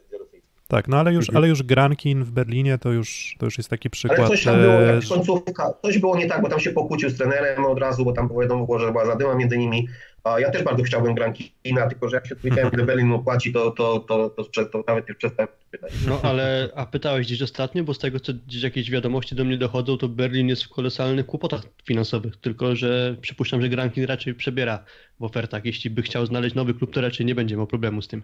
[0.68, 1.38] tak, no ale już, Mhm.
[1.38, 4.20] ale już Grankin w Berlinie to już, to już jest taki przykład.
[4.20, 7.10] Ale coś tam było, e, jakaś końcówka, coś było nie tak, bo tam się pokłócił
[7.10, 9.88] z trenerem od razu, bo tam wiadomo, było, że była zadyma między nimi.
[10.24, 13.54] A ja też bardzo chciałbym Grankina, tylko że jak się dowiedziałem, ile Berlin mu płaci,
[13.54, 15.94] to, to, to, to, to, nawet już przestałem pytać.
[16.08, 19.58] No ale, a pytałeś gdzieś ostatnio, bo z tego co gdzieś jakieś wiadomości do mnie
[19.58, 24.84] dochodzą, to Berlin jest w kolosalnych kłopotach finansowych, tylko że przypuszczam, że Grankin raczej przebiera
[25.20, 25.66] w ofertach.
[25.66, 28.24] Jeśli by chciał znaleźć nowy klub, to raczej nie będzie miał problemu z tym.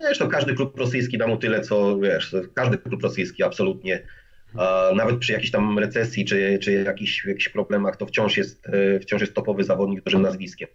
[0.00, 4.02] Zresztą każdy klub rosyjski da mu tyle, co wiesz, każdy klub rosyjski absolutnie.
[4.94, 9.20] Nawet przy jakiejś tam recesji czy, czy jakichś, jakichś problemach, to wciąż jest, e, wciąż
[9.20, 10.68] jest topowy zawodnik dużym nazwiskiem.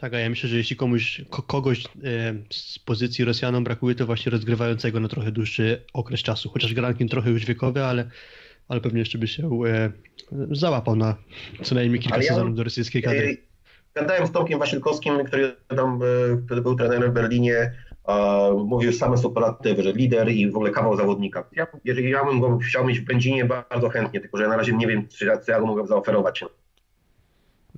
[0.00, 1.88] Tak, a ja myślę, że jeśli komuś, ko- kogoś e,
[2.50, 6.48] z pozycji Rosjanom brakuje, to właśnie rozgrywającego na trochę dłuższy okres czasu.
[6.50, 8.10] Chociaż Grankin trochę już wiekowy, ale,
[8.68, 9.92] ale pewnie jeszcze by się e,
[10.50, 11.16] załapał na
[11.62, 13.36] co najmniej kilka ja- sezonów do rosyjskiej kadry.
[13.94, 17.54] gadałem z Tomkiem Wasilkowskim, który tam, e, który był trenerem w Berlinie,
[18.08, 21.44] e, mówił same superlatywy, że lider i w ogóle kawał zawodnika.
[21.52, 24.56] Ja, jeżeli ja bym go chciał mieć w Będzinie, bardzo chętnie, tylko że ja na
[24.56, 26.44] razie nie wiem, czy ja go mogę zaoferować.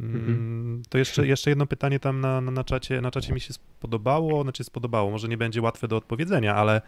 [0.00, 3.52] Mm, To jeszcze, jeszcze jedno pytanie tam na, na, na, czacie, na czacie mi się
[3.52, 6.82] spodobało, znaczy spodobało, może nie będzie łatwe do odpowiedzenia, ale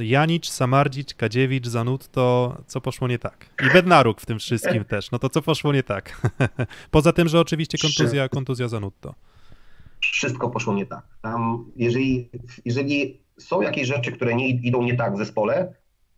[0.00, 3.50] Janicz, Samardzic, Kadziewicz, Zanutto, co poszło nie tak?
[3.70, 6.30] I Bednaruk w tym wszystkim też, no to co poszło nie tak?
[6.90, 9.14] Poza tym, że oczywiście kontuzja, kontuzja Zanutto.
[10.00, 11.04] Wszystko poszło nie tak.
[11.22, 12.30] Tam, jeżeli,
[12.64, 15.74] jeżeli są jakieś rzeczy, które nie idą nie tak w zespole,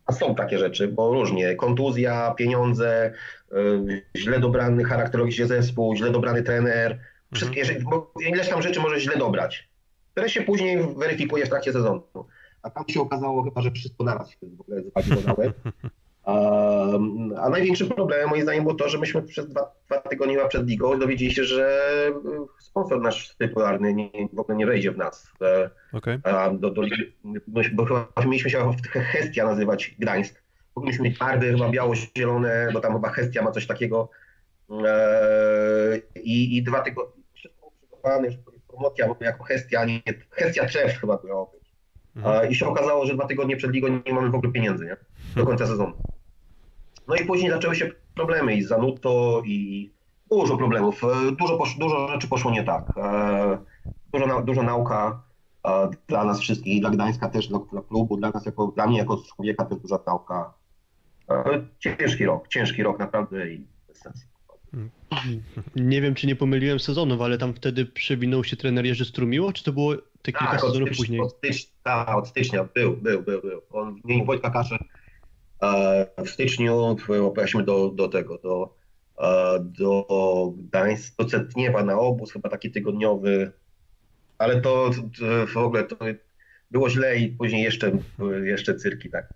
[0.09, 3.13] a są takie rzeczy, bo różnie, kontuzja, pieniądze,
[3.53, 6.99] y, źle dobrany charakterologicznie zespół, źle dobrany trener,
[7.35, 9.69] wszystkie, bo ileś tam rzeczy może źle dobrać,
[10.13, 12.03] które się później weryfikuje w trakcie sezonu.
[12.63, 15.55] A tam się okazało chyba, że wszystko naraz się w ogóle zwaliło na łeb.
[17.39, 20.99] A największym problemem moim zdaniem było to, że myśmy przez dwa, dwa tygodnie przed ligą
[20.99, 25.33] dowiedzieli się, że y, sponsor nasz tytularny nie, w ogóle nie wejdzie w nas.
[25.43, 26.19] E, Okej.
[26.25, 26.83] a do, do
[27.73, 30.43] bo chyba mieliśmy się Hestia nazywać Gdańsk.
[30.75, 34.11] Powinniśmy mieć barwy chyba biało-zielone, bo tam chyba Hestia ma coś takiego.
[34.71, 38.37] Eee, I, I dwa tygodnie, wszystko przygotowane, już
[38.69, 41.73] promocja jako Hestia, nie Hestia Trzew chyba miało być.
[42.17, 42.45] Mhm.
[42.45, 44.97] E, I się okazało, że dwa tygodnie przed ligą nie mamy w ogóle pieniędzy, nie?
[45.37, 45.93] Do końca sezonu.
[47.09, 49.91] No i później zaczęły się problemy i z Zanuto i
[50.31, 51.05] dużo problemów.
[51.05, 52.93] E, Dużo, posz, dużo rzeczy poszło nie tak.
[52.97, 53.59] E,
[54.13, 55.23] Dużo, dużo nauka
[55.67, 58.87] e, dla nas wszystkich, i dla Gdańska też, dla, dla klubu, dla nas jako, dla
[58.87, 60.55] mnie jako człowieka też duża nauka.
[61.79, 64.27] Ciężki rok, ciężki rok naprawdę i bez sensu.
[65.77, 69.65] Nie wiem, czy nie pomyliłem sezonów, ale tam wtedy przewinął się trener Jerzy Strumiło, czy
[69.65, 71.21] to było te kilka Tak, sezonów stycznia, później?
[71.21, 73.61] od, stycznia, tak, od stycznia był, był, był, był.
[73.73, 74.79] On w imieniu Wojtka Kaszy e,
[76.25, 78.75] w styczniu pojechaliśmy do, do tego, do,
[79.19, 83.53] e, do Gdańska, do Centniewa na obóz, chyba taki tygodniowy,
[84.39, 85.97] ale to, to w ogóle to
[86.71, 87.93] było źle i później jeszcze,
[88.45, 89.35] jeszcze cyrki, tak.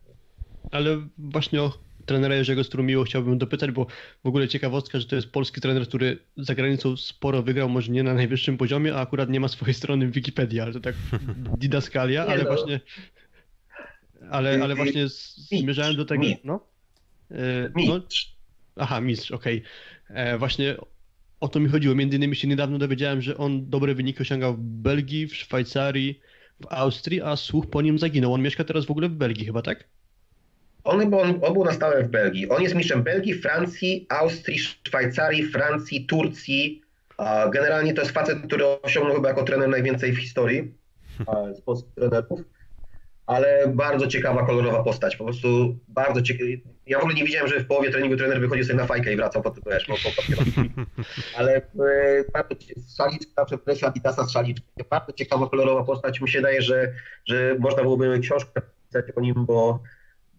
[0.70, 1.72] Ale właśnie o
[2.06, 3.86] trenera Jerzego Strumiło chciałbym dopytać, bo
[4.24, 8.02] w ogóle ciekawostka, że to jest polski trener, który za granicą sporo wygrał, może nie
[8.02, 10.94] na najwyższym poziomie, a akurat nie ma swojej strony w Wikipedii, ale to tak
[11.60, 12.48] didaskalia, ale no.
[12.48, 12.80] właśnie
[14.30, 16.40] ale, ale właśnie z- Mistrz, zmierzałem do tego, mistrz.
[16.44, 16.66] no,
[17.30, 18.00] E, no.
[18.76, 19.62] Aha, mistrz, okej.
[20.08, 20.76] E, Właśnie
[21.40, 21.94] o to mi chodziło.
[21.94, 26.20] Między innymi się niedawno dowiedziałem, że on dobre wyniki osiągał w Belgii, w Szwajcarii,
[26.60, 28.34] w Austrii, a słuch po nim zaginął.
[28.34, 29.84] On mieszka teraz w ogóle w Belgii chyba, tak?
[30.84, 32.48] On, chyba- on, on był na stałe w Belgii.
[32.48, 36.82] On jest mistrzem Belgii, Francji, Austrii, Szwajcarii, Francji, Turcji.
[37.52, 40.74] Generalnie to jest facet, który osiągnął chyba jako trener najwięcej w historii
[41.56, 42.40] z polskich trenerów.
[43.34, 45.16] Ale bardzo ciekawa, kolorowa postać.
[45.16, 46.50] Po prostu bardzo ciekawa.
[46.86, 49.16] Ja w ogóle nie widziałem, że w połowie treningu trener wychodził sobie na fajkę i
[49.16, 50.42] wracał po, wiesz, po, po.
[51.38, 51.62] Ale e,
[52.32, 52.54] bardzo
[52.88, 54.66] strzaliczka, przepraszam, Adidasa strzaliczka.
[54.90, 56.20] Bardzo ciekawa, kolorowa postać.
[56.20, 56.92] Mi się daje, że,
[57.24, 59.82] że można byłoby książkę pisać o nim, bo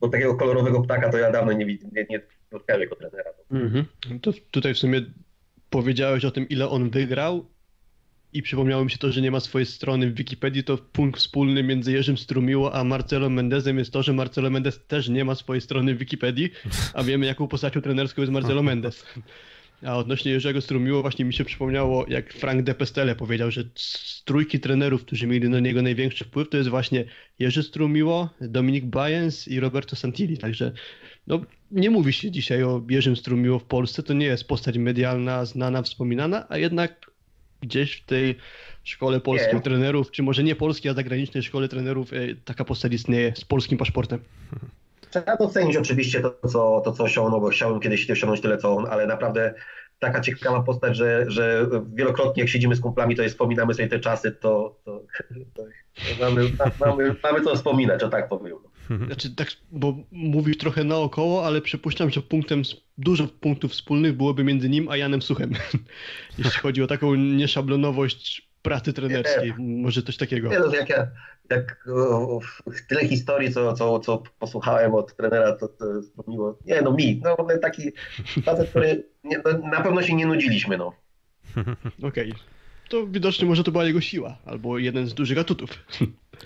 [0.03, 3.29] bo takiego kolorowego ptaka to ja dawno nie widzę, nie, nie spotkałem jako trenera.
[3.51, 3.85] Mhm.
[4.21, 5.01] To tutaj w sumie
[5.69, 7.45] powiedziałeś o tym, ile on wygrał
[8.33, 11.63] i przypomniało mi się to, że nie ma swojej strony w Wikipedii, to punkt wspólny
[11.63, 15.61] między Jerzym Strumiło a Marcelo Mendezem jest to, że Marcelo Mendez też nie ma swojej
[15.61, 16.49] strony w Wikipedii,
[16.93, 19.05] a wiemy jaką postacią trenerską jest Marcelo Mendez.
[19.85, 24.23] A odnośnie Jerzego Strumiło właśnie mi się przypomniało, jak Frank de Pestele powiedział, że z
[24.25, 27.05] trójki trenerów, którzy mieli na niego największy wpływ, to jest właśnie
[27.39, 30.37] Jerzy Strumiło, Dominik Bayens i Roberto Santilli.
[30.37, 30.71] Także
[31.27, 31.41] no,
[31.71, 35.81] nie mówi się dzisiaj o Jerzym Strumiło w Polsce, to nie jest postać medialna, znana,
[35.81, 37.12] wspominana, a jednak
[37.63, 38.35] gdzieś w tej
[38.83, 39.61] szkole polskich Nie.
[39.61, 43.77] trenerów, czy może nie polskiej, a zagranicznej szkole trenerów, e, taka postać istnieje z polskim
[43.77, 44.19] paszportem.
[45.09, 48.85] Trzeba docenić oczywiście to, co, to, co osiągnął, bo chciałbym kiedyś osiągnąć tyle, co on,
[48.89, 49.53] ale naprawdę
[49.99, 53.99] taka ciekawa postać, że, że wielokrotnie jak siedzimy z kumplami, to jest, wspominamy sobie te
[53.99, 55.63] czasy, to, to, to, to
[56.19, 58.57] mamy, mamy, mamy co wspominać, o tak powiem.
[59.05, 62.61] Znaczy, tak, bo mówisz trochę naokoło, ale przypuszczam, że punktem,
[62.97, 65.51] dużo punktów wspólnych byłoby między nim a Janem Suchem.
[66.37, 70.49] Jeśli chodzi o taką nieszablonowość pracy trenerskiej, może coś takiego.
[70.49, 71.07] Nie, no, jak ja,
[71.49, 72.39] jak o,
[72.89, 75.85] tyle historii, co, co, co posłuchałem od trenera, to, to
[76.27, 76.57] miło.
[76.65, 77.91] Nie no, mi, no taki
[78.43, 80.93] facet, który nie, no, na pewno się nie nudziliśmy, no.
[82.09, 82.33] Okej.
[82.93, 85.69] To widocznie może to była jego siła, albo jeden z dużych atutów.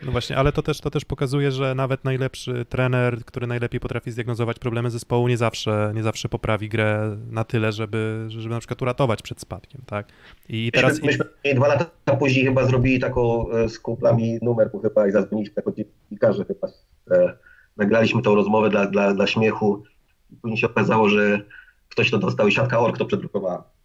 [0.06, 4.11] No właśnie, ale to też, to też pokazuje, że nawet najlepszy trener, który najlepiej potrafi
[4.11, 8.82] zdiagnozować problemy zespołu, nie zawsze, nie zawsze poprawi grę na tyle, żeby, żeby na przykład
[8.82, 10.07] uratować przed spadkiem, tak?
[10.49, 11.02] I teraz...
[11.02, 15.11] Myśmy, myśmy dwa lata później chyba zrobili taką e, z kumplami numer bo chyba i
[15.11, 16.68] zadzwoniliśmy jako dziennikarze chyba.
[17.11, 17.38] E,
[17.78, 19.84] nagraliśmy tą rozmowę dla, dla, dla śmiechu
[20.32, 21.41] i później się okazało, że
[21.90, 23.77] ktoś to dostał i siatka ork to przedrukowała.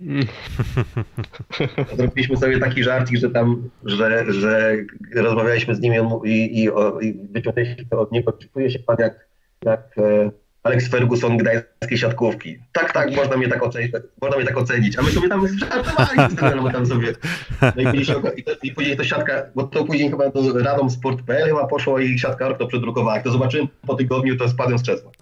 [1.96, 4.76] Zrobiliśmy sobie taki żarcik, że tam, że, że
[5.14, 5.92] rozmawialiśmy z nim
[6.24, 6.68] i, i,
[7.00, 9.28] i, wyciągnęliśmy od niego, czuje się pan jak,
[9.62, 10.30] jak e,
[10.62, 12.58] Alex Ferguson gdańskiej siatkówki.
[12.72, 14.98] Tak, tak, można mnie tak ocenić, można mnie tak ocenić.
[14.98, 15.40] A my sobie tam
[16.62, 17.12] bo tam sobie...
[17.62, 17.92] No
[18.62, 22.66] i później to siatka, bo to później chyba do radomsport.pl chyba poszło i siatka to
[22.66, 23.14] przedrukowała.
[23.14, 25.10] Jak to zobaczyłem po tygodniu, to spadłem z krzesła.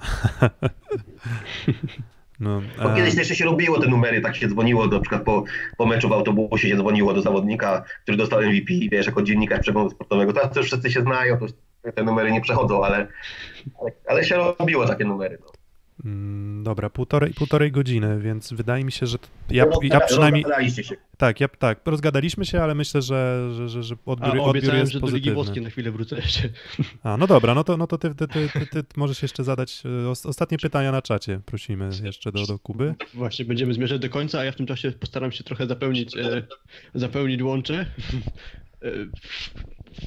[2.41, 5.45] No, Bo e, kiedyś jeszcze się lubiło te numery, tak się dzwoniło, na przykład po,
[5.77, 9.91] po meczu w autobusie się dzwoniło do zawodnika, który dostał MVP, wiesz, jako dziennikarz przeglądu
[9.91, 10.33] sportowego.
[10.33, 11.53] Teraz to już wszyscy się znają, to już
[11.95, 13.07] te numery nie przechodzą, ale,
[13.81, 15.39] ale, ale się robiło takie numery.
[15.41, 15.58] No.
[16.05, 19.19] Mm, dobra, półtorej, półtorej godziny, więc wydaje mi się, że
[19.51, 20.45] ja, ja przynajmniej...
[21.17, 24.81] Tak, ja, tak, rozgadaliśmy się, ale myślę, że, że, że, że A odbiór, odbiór obiecałem,
[24.81, 25.35] jest że do Ligi pozytywny.
[25.35, 26.49] Włoskiej na chwilę wrócę jeszcze.
[27.03, 29.83] A, no dobra, no to, no to ty, ty, ty, ty, ty możesz jeszcze zadać
[30.05, 31.41] e, os- ostatnie pytania na czacie.
[31.47, 32.95] Prosimy jeszcze do, do Kuby.
[33.15, 36.43] Właśnie będziemy zmierzać do końca, a ja w tym czasie postaram się trochę zapełnić, e,
[36.95, 37.87] zapełnić łącze.
[38.83, 38.91] E,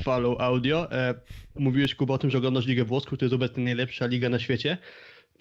[0.03, 0.91] follow audio.
[0.91, 1.13] E,
[1.55, 4.77] mówiłeś Kuba o tym, że oglądasz Ligę Włoską, to jest obecnie najlepsza liga na świecie.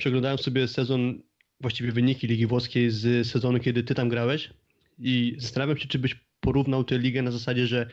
[0.01, 1.23] Przeglądałem sobie sezon,
[1.61, 4.51] właściwie wyniki Ligi Włoskiej z sezonu, kiedy ty tam grałeś
[4.99, 7.91] i zastanawiam się, czy byś porównał tę ligę na zasadzie, że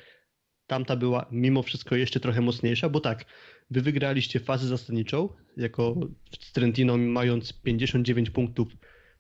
[0.68, 3.26] tamta była mimo wszystko jeszcze trochę mocniejsza, bo tak,
[3.72, 5.96] wy wygraliście fazę zasadniczą, jako
[6.40, 8.68] z Trentino mając 59 punktów,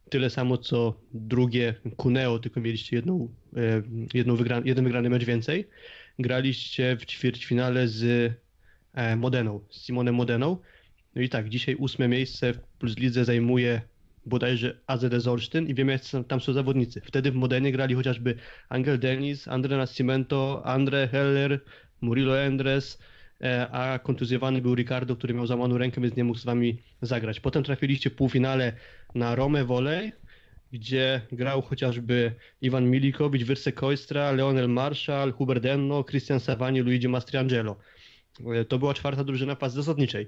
[0.09, 3.81] tyle samo co drugie Cuneo, tylko mieliście jedną, e,
[4.13, 5.67] jedną wygra, jeden wygrany mecz więcej.
[6.19, 8.33] Graliście w ćwierćfinale z
[8.93, 10.57] e, Modeną, z Simonem Modeną.
[11.15, 13.81] No i tak, dzisiaj ósme miejsce w Plus Lidze zajmuje
[14.25, 17.01] bodajże AZS Olsztyn i wiemy, jak tam- są zawodnicy.
[17.01, 18.35] Wtedy w Modenie grali chociażby
[18.69, 21.59] Angel Denis, Andre Nascimento, Andre Heller,
[22.01, 22.99] Murilo Endres,
[23.41, 27.39] e, a kontuzjowany był Ricardo, który miał złamaną rękę, więc nie mógł z wami zagrać.
[27.39, 28.73] Potem trafiliście w półfinale
[29.15, 30.11] na Rome Volley,
[30.73, 37.75] gdzie grał chociażby Iwan Milikowicz, Wyrse Koistra, Leonel Marshall, Hubert Denno, Christian Savani, Luigi Mastriangelo.
[38.55, 40.27] E, To była czwarta drużyna fazy zasadniczej.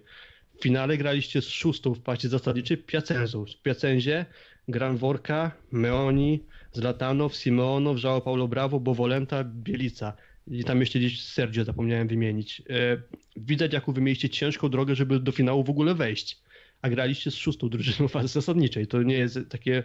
[0.60, 3.46] W finale graliście z szóstą w fazie zasadniczej Piacenzą.
[3.46, 4.26] W Piacenzie
[4.68, 10.14] Gran Worka, Meoni, Zlatanow, Simeonow, João Paulo Bravo, Bovolenta, Bielica.
[10.48, 12.62] I tam jeszcze gdzieś Sergio zapomniałem wymienić.
[12.70, 13.02] E,
[13.38, 16.42] Widać, jaką wy mieliście ciężką drogę, żeby do finału w ogóle wejść.
[16.82, 18.88] A graliście z szóstą drużyną fazy zasadniczej.
[18.88, 19.84] To nie jest takie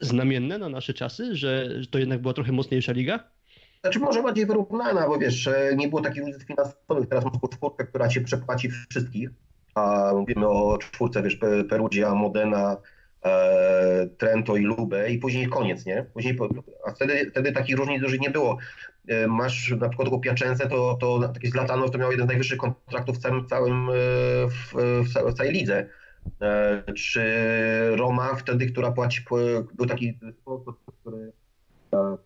[0.00, 3.30] znamienne na nasze czasy, że to jednak była trochę mocniejsza liga?
[3.80, 7.08] Znaczy może bardziej wyrównana, bo wiesz, nie było takich różnic finansowych.
[7.08, 9.30] Teraz masz czwórkę, która ci przepłaci wszystkich.
[9.74, 12.76] A mówimy o czwórce, wiesz, Pe- Perugia, Modena,
[13.24, 16.06] e, Trento i Lube i później koniec, nie?
[16.14, 16.38] Później,
[16.86, 18.58] a wtedy, wtedy takich różnic dużych nie było.
[19.08, 22.58] E, Masz na przykład tego Piaczęce, to, to taki Zlatanow to miał jeden z najwyższych
[22.58, 23.92] kontraktów w całym, całym e,
[24.48, 24.74] w,
[25.04, 25.86] w, ca- w całej lidze.
[26.96, 27.22] Czy
[27.96, 29.24] Roma wtedy, która płaci,
[29.74, 31.32] był taki sponsor, który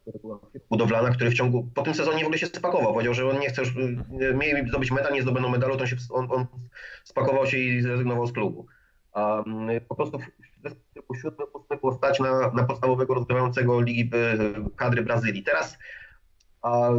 [0.00, 0.38] która była
[0.70, 2.92] budowlana, który w ciągu, po tym sezonie w ogóle się spakował.
[2.92, 5.86] Powiedział, że on nie chce już, y, mieli zdobyć medal, nie zdobędą medalu, to on,
[5.86, 6.46] się, on, on
[7.04, 8.66] spakował się i zrezygnował z klubu.
[9.12, 14.10] A mm, po prostu w zespół siódmy, ósmy było stać na, na podstawowego rozgrywającego ligi
[14.14, 15.42] y, kadry Brazylii.
[15.42, 15.78] Teraz
[16.62, 16.90] a,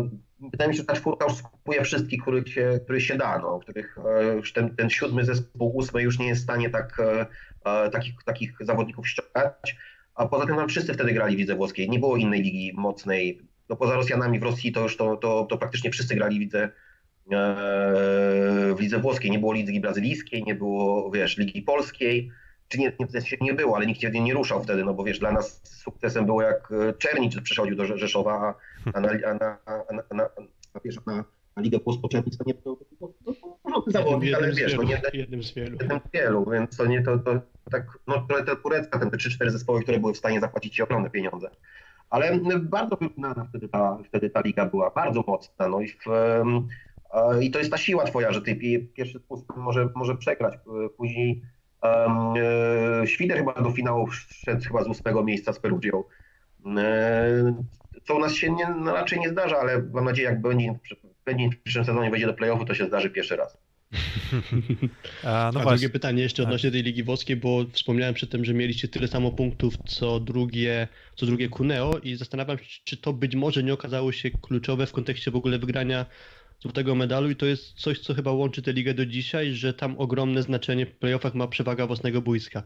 [0.52, 3.60] wydaje mi się, że ta czwórka już skupuje wszystkich, których się, których się da, no,
[3.60, 7.26] których e, ten, ten siódmy zespół, ósmy już nie jest w stanie tak, e,
[7.66, 9.78] e, takich, takich zawodników ściągać.
[10.16, 11.90] A poza tym tam wszyscy wtedy grali w lidze włoskiej.
[11.90, 13.42] Nie było innej ligi mocnej.
[13.70, 16.64] No poza Rosjanami w Rosji to już to, to, to praktycznie wszyscy grali w lidze,
[17.32, 19.32] e, w lidze włoskiej.
[19.32, 22.32] Nie było ligi brazylijskiej, nie było, wiesz, ligi polskiej.
[22.68, 23.08] Czy nie, nie,
[23.42, 26.42] nie było, ale nikt się nie ruszał wtedy, no bo wiesz, dla nas sukcesem było
[26.42, 28.56] jak e, Czernicz przychodził do Rze- Rzeszowa, a,
[28.94, 30.24] a na, a na, a na, a na,
[30.74, 31.26] a na,
[31.56, 32.78] na Ligę Polską Czernicz to nie było
[33.88, 35.78] zawodnik, ale jednym, z wiesz, no wielu, nie, jednym z wielu.
[35.82, 37.42] jednym z wielu, więc to nie to, to
[37.72, 41.10] tak, no to, Turecka, ten, te 3-4 zespoły, które były w stanie zapłacić ci ogromne
[41.10, 41.50] pieniądze.
[42.10, 46.08] Ale bardzo wyrównana wtedy ta, wtedy ta liga była, bardzo mocna, no i w,
[47.12, 50.54] a, i to jest ta siła twoja, że ty pi- pierwszy spust może, może przegrać,
[50.98, 51.42] później
[51.84, 52.34] um,
[53.02, 56.04] e, Świder chyba do finału szedł chyba z ósmego miejsca z Perugią.
[56.78, 57.56] E,
[58.04, 60.80] co u nas się nie, no, raczej nie zdarza, ale mam nadzieję, jak będzie,
[61.26, 63.58] będzie w przyszłym sezonie wejdzie do play-offu, to się zdarzy pierwszy raz.
[65.24, 66.48] A, no A drugie pytanie jeszcze Tak.
[66.48, 71.26] odnośnie tej Ligi Włoskiej, bo wspomniałem przedtem, że mieliście tyle samo punktów co drugie, co
[71.26, 75.32] drugie Cuneo i zastanawiam się, czy to być może nie okazało się kluczowe w kontekście
[75.32, 76.06] w ogóle wygrania
[76.60, 79.98] złotego medalu i to jest coś, co chyba łączy tę ligę do dzisiaj, że tam
[79.98, 82.64] ogromne znaczenie w playoffach ma przewaga własnego boiska.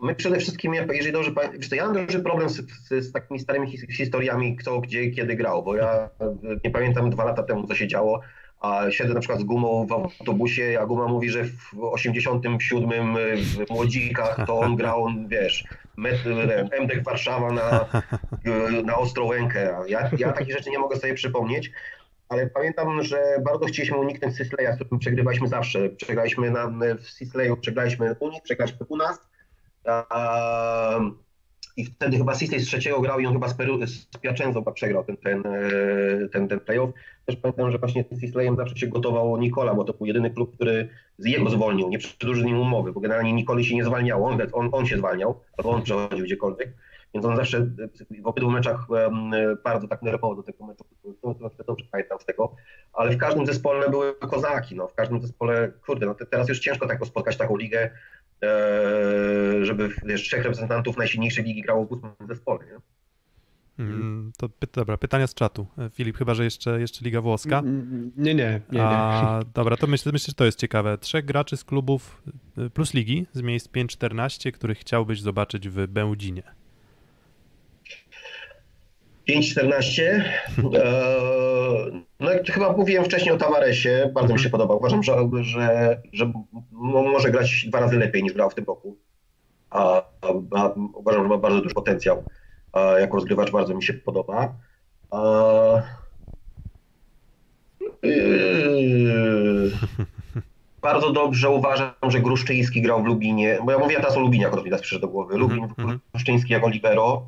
[0.00, 3.68] My przede wszystkim, jeżeli dobrze pamiętam, ja mam duży problem z, z, z takimi starymi
[3.70, 6.10] his- historiami, kto, gdzie, kiedy grał, bo ja
[6.64, 8.20] nie pamiętam dwa lata temu, co się działo,
[8.62, 13.70] a siedzę na przykład z gumą w autobusie, a guma mówi, że w 87 w
[13.70, 15.64] Młodzikach to on grał, wiesz,
[15.96, 16.16] met,
[16.80, 17.86] MDek Warszawa na,
[18.84, 19.76] na Ostrołękę.
[19.88, 21.72] Ja, ja takich rzeczy nie mogę sobie przypomnieć,
[22.28, 25.88] ale pamiętam, że bardzo chcieliśmy uniknąć Sisleya, z którym przegrywaliśmy zawsze.
[25.88, 29.20] Przegraliśmy na, w Sisleyu, przegraliśmy u nich, przegraliśmy u nas.
[29.84, 31.00] A,
[31.76, 34.06] I wtedy chyba Sisley z trzeciego grał i on chyba z, Peru, z
[34.74, 35.42] przegrał ten, ten,
[36.32, 36.90] ten, ten playoff.
[37.26, 40.54] Też pamiętam, że właśnie z Sisleyem zawsze się gotował Nikola, bo to był jedyny klub,
[40.54, 40.88] który
[41.18, 44.68] z jego zwolnił, nie przedłużył nim umowy, bo generalnie Nikoli się nie zwalniało, on, on,
[44.72, 46.74] on się zwalniał, albo on przechodził gdziekolwiek.
[47.14, 47.66] Więc on zawsze
[48.22, 48.86] w obydwu meczach
[49.64, 50.84] bardzo tak nerwowo do tego meczu,
[51.22, 52.54] to, to dobrze pamiętam z tego,
[52.92, 56.60] ale w każdym zespole były kozaki, no, w każdym zespole, kurde, no, te, teraz już
[56.60, 57.90] ciężko tak spotkać taką ligę,
[58.42, 62.78] e, żeby wiesz, trzech reprezentantów najsilniejszej ligi grało w ósmym zespole, nie?
[63.78, 65.66] Mm, To py- dobra, pytania z czatu.
[65.78, 67.58] E, Filip, chyba, że jeszcze, jeszcze Liga Włoska.
[67.58, 68.78] Mm, Nie, nie, nie.
[68.78, 68.82] nie.
[68.84, 70.98] A, dobra, to myślę, myślę, że to jest ciekawe.
[70.98, 72.22] Trzech graczy z klubów
[72.58, 76.42] y, plus ligi z miejsc 5-14, których chciałbyś zobaczyć w Będzinie.
[79.28, 80.02] 5-14.
[80.74, 84.74] Eee, no jak chyba mówiłem wcześniej o Tavaresie, bardzo mi się podoba.
[84.74, 86.32] Uważam, że, że, że
[86.72, 88.96] może grać dwa razy lepiej niż grał w tym roku.
[89.70, 92.24] A, a, a uważam, że ma bardzo duży potencjał.
[93.00, 94.54] Jako rozgrywacz bardzo mi się podoba.
[98.02, 99.70] Yy,
[100.82, 104.64] bardzo dobrze uważam, że Gruszczyński grał w Lubinie, bo ja mówię teraz o Lubinie, akurat
[104.64, 105.38] mi teraz przyszedł do głowy.
[105.38, 106.00] Lubin, Mhm, mhm.
[106.12, 107.22] Gruszczyński jako libero.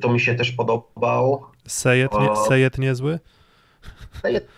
[0.00, 1.44] To mi się też podobał.
[1.66, 2.36] Sejet, nie.
[2.36, 3.18] Sejet niezły?
[4.22, 4.48] Sejet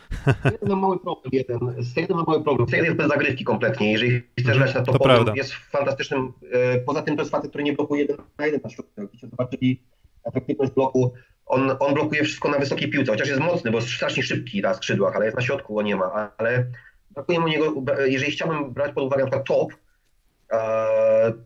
[0.69, 1.85] ma mały problem jeden.
[1.95, 2.69] Sejet ma mały problem.
[2.69, 3.93] Sejet jest bez zagrywki kompletnie.
[3.93, 5.33] Jeżeli chcesz grać na To to prawda.
[5.37, 6.33] jest fantastycznym.
[6.53, 9.03] e, Poza tym to jest facet, który nie blokuje jeden na jeden na.
[9.03, 9.83] Jakbyście zobaczyli
[10.25, 11.13] efektywność bloku,
[11.47, 14.75] on, on blokuje wszystko na wysokiej piłce, chociaż jest mocny, bo jest strasznie szybki na
[14.75, 16.31] skrzydłach, ale jest na środku, go nie ma.
[16.39, 16.67] Ale
[17.11, 17.75] brakuje mu niego,
[18.07, 19.77] jeżeli chciałbym brać pod uwagę na przykład top, e,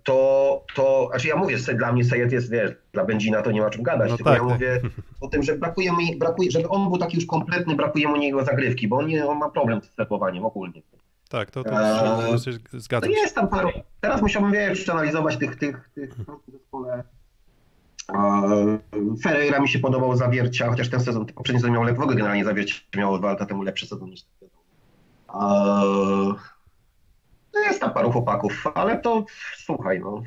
[0.04, 3.60] to, to, znaczy ja mówię, że dla mnie Sejet jest, wiesz, dla Będzina to nie
[3.60, 4.52] ma o czym gadać, No tylko tak, ja tak.
[4.52, 4.80] mówię
[5.20, 8.44] o tym, że brakuje mi, brakuje, żeby on był taki już kompletny, brakuje mu niego
[8.44, 10.82] zagrywki, bo on, nie, on ma problem z stepowaniem ogólnie.
[11.28, 13.10] Tak, to, to Eee, się No zgadzam.
[13.12, 13.16] się.
[13.18, 13.68] jest tam paru,
[14.00, 17.04] teraz musiałbym, wiesz, przeanalizować tych, tych, tych w zespole.
[18.14, 18.78] Eee,
[19.22, 22.44] Ferreira mi się podobał zawiercia, chociaż ten sezon, poprzedni sezon miał lep, w ogóle generalnie
[22.44, 24.60] zawiercie miało dwa lata temu lepszy sezon niż ten sezon.
[25.42, 26.34] Eee,
[27.54, 29.24] No jest tam paru chłopaków, ale to
[29.56, 30.22] słuchaj, no.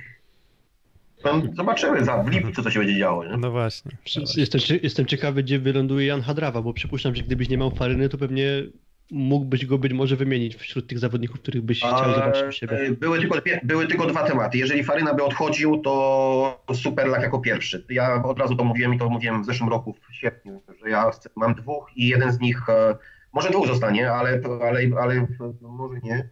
[1.23, 3.37] Tam Zobaczymy za w lipcu, co się będzie działo, nie?
[3.37, 3.91] No właśnie.
[4.37, 8.17] Jestem, jestem ciekawy, gdzie wyląduje Jan Hadrawa, bo przypuszczam, że gdybyś nie miał Faryny, to
[8.17, 8.63] pewnie
[9.11, 12.77] mógłbyś go być może wymienić wśród tych zawodników, których byś chciał zobaczyć u siebie.
[12.77, 14.57] E, Były tylko, były tylko dwa tematy.
[14.57, 17.85] Jeżeli Faryna by odchodził, to Superlak jako pierwszy.
[17.89, 21.11] Ja od razu to mówiłem i to mówiłem w zeszłym roku w sierpniu, że ja
[21.35, 22.95] mam dwóch i jeden z nich, e,
[23.33, 25.27] może dwóch zostanie, ale, ale, ale
[25.61, 26.29] może nie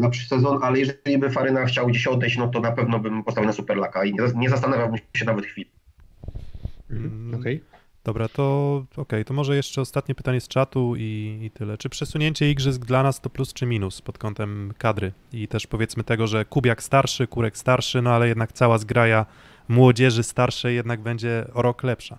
[0.00, 3.24] na przyszły sezon, ale jeżeli by Faryna chciał gdzieś odejść, no to na pewno bym
[3.24, 5.70] postawił na Superlaka i nie, nie zastanawiałbym się nawet chwili.
[6.90, 7.60] Mm, Okej.
[8.04, 11.78] Dobra, to okej, to może jeszcze ostatnie pytanie z czatu i, i tyle.
[11.78, 15.12] Czy przesunięcie igrzysk dla nas to plus czy minus pod kątem kadry?
[15.32, 19.26] I też powiedzmy tego, że Kubiak starszy, Kurek starszy, no ale jednak cała zgraja
[19.68, 22.18] młodzieży starszej jednak będzie o rok lepsza.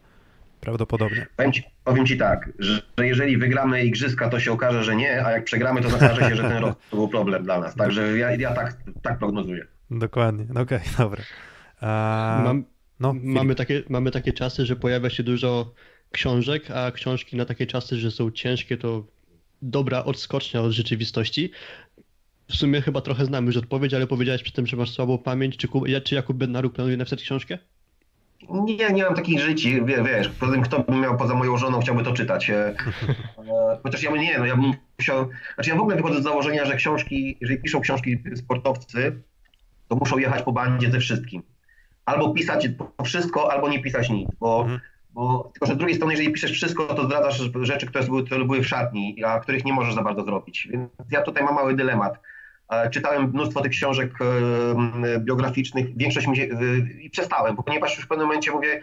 [0.62, 1.28] Prawdopodobnie.
[1.36, 5.26] Powiem ci, powiem ci tak, że, że jeżeli wygramy igrzyska, to się okaże, że nie,
[5.26, 7.76] a jak przegramy, to okaże się, że ten rok to był problem dla nas.
[7.76, 9.66] Także ja, ja tak, tak prognozuję.
[9.92, 10.46] Dokładnie.
[10.54, 11.24] No okej, dobra.
[11.82, 12.64] A, Mam,
[13.00, 15.74] no, mamy, takie, mamy takie czasy, że pojawia się dużo
[16.12, 19.06] książek, a książki na takie czasy, że są ciężkie, to
[19.62, 21.52] dobra odskocznia od rzeczywistości.
[22.48, 25.58] W sumie chyba trochę znamy już odpowiedź, ale powiedziałeś przy tym, że masz słabą pamięć.
[25.58, 25.68] Czy,
[26.04, 27.58] czy Jakub Bednaruk planuje napisać książkę?
[28.50, 30.32] Nie, nie mam takich życi, wie- wiesz,
[30.64, 32.50] kto by miał poza moją żoną, chciałby to czytać.
[32.50, 32.76] E, e,
[33.84, 36.66] Chociaż ja bym nie, no ja bym musiał, znaczy ja w ogóle wychodzę z założenia,
[36.66, 39.22] że książki, jeżeli piszą książki sportowcy,
[39.88, 41.44] to muszą jechać po bandzie ze wszystkim.
[42.06, 42.68] Albo pisać
[43.06, 44.80] wszystko, albo nie pisać nic, bo, Mhm.
[45.14, 48.46] bo tylko, że z drugiej strony, jeżeli piszesz wszystko, to zdradzasz rzeczy, które były, które
[48.46, 50.68] były w szatni, a których nie możesz za bardzo zrobić.
[50.72, 52.20] Więc ja tutaj mam mały dylemat.
[52.70, 56.48] E, Czytałem mnóstwo tych książek e, biograficznych, większość mi się, e,
[57.02, 58.82] i przestałem, bo ponieważ już w pewnym momencie mówię,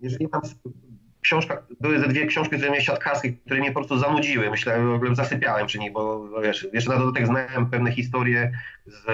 [0.00, 3.98] jeżeli tam w książkach, były ze dwie książki ze mnie siatkarskie, które mnie po prostu
[3.98, 8.52] zanudziły, myślałem, w ogóle zasypiałem przy nich, bo wiesz, jeszcze na dodatek znałem pewne historie,
[8.86, 9.06] z,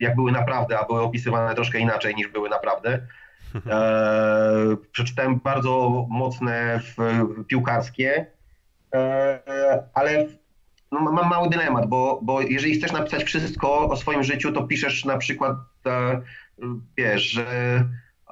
[0.00, 3.06] jak były naprawdę, a były opisywane troszkę inaczej niż były naprawdę.
[3.66, 6.96] E, przeczytałem bardzo mocne w,
[7.46, 8.26] piłkarskie,
[8.94, 10.26] e, ale
[10.92, 15.04] no, mam mały dylemat, bo, bo jeżeli chcesz napisać wszystko o swoim życiu, to piszesz
[15.04, 15.56] na przykład,
[15.86, 16.20] e,
[16.96, 17.44] wiesz, że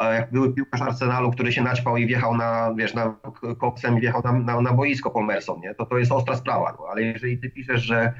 [0.00, 3.14] jak były piłkarz Arsenalu, który się naćpał i wjechał na, wiesz, na
[3.58, 5.74] koksem i wjechał na, na, na boisko Paul Merson, nie?
[5.74, 6.86] To to jest ostra sprawa, no.
[6.90, 8.12] ale jeżeli ty piszesz, że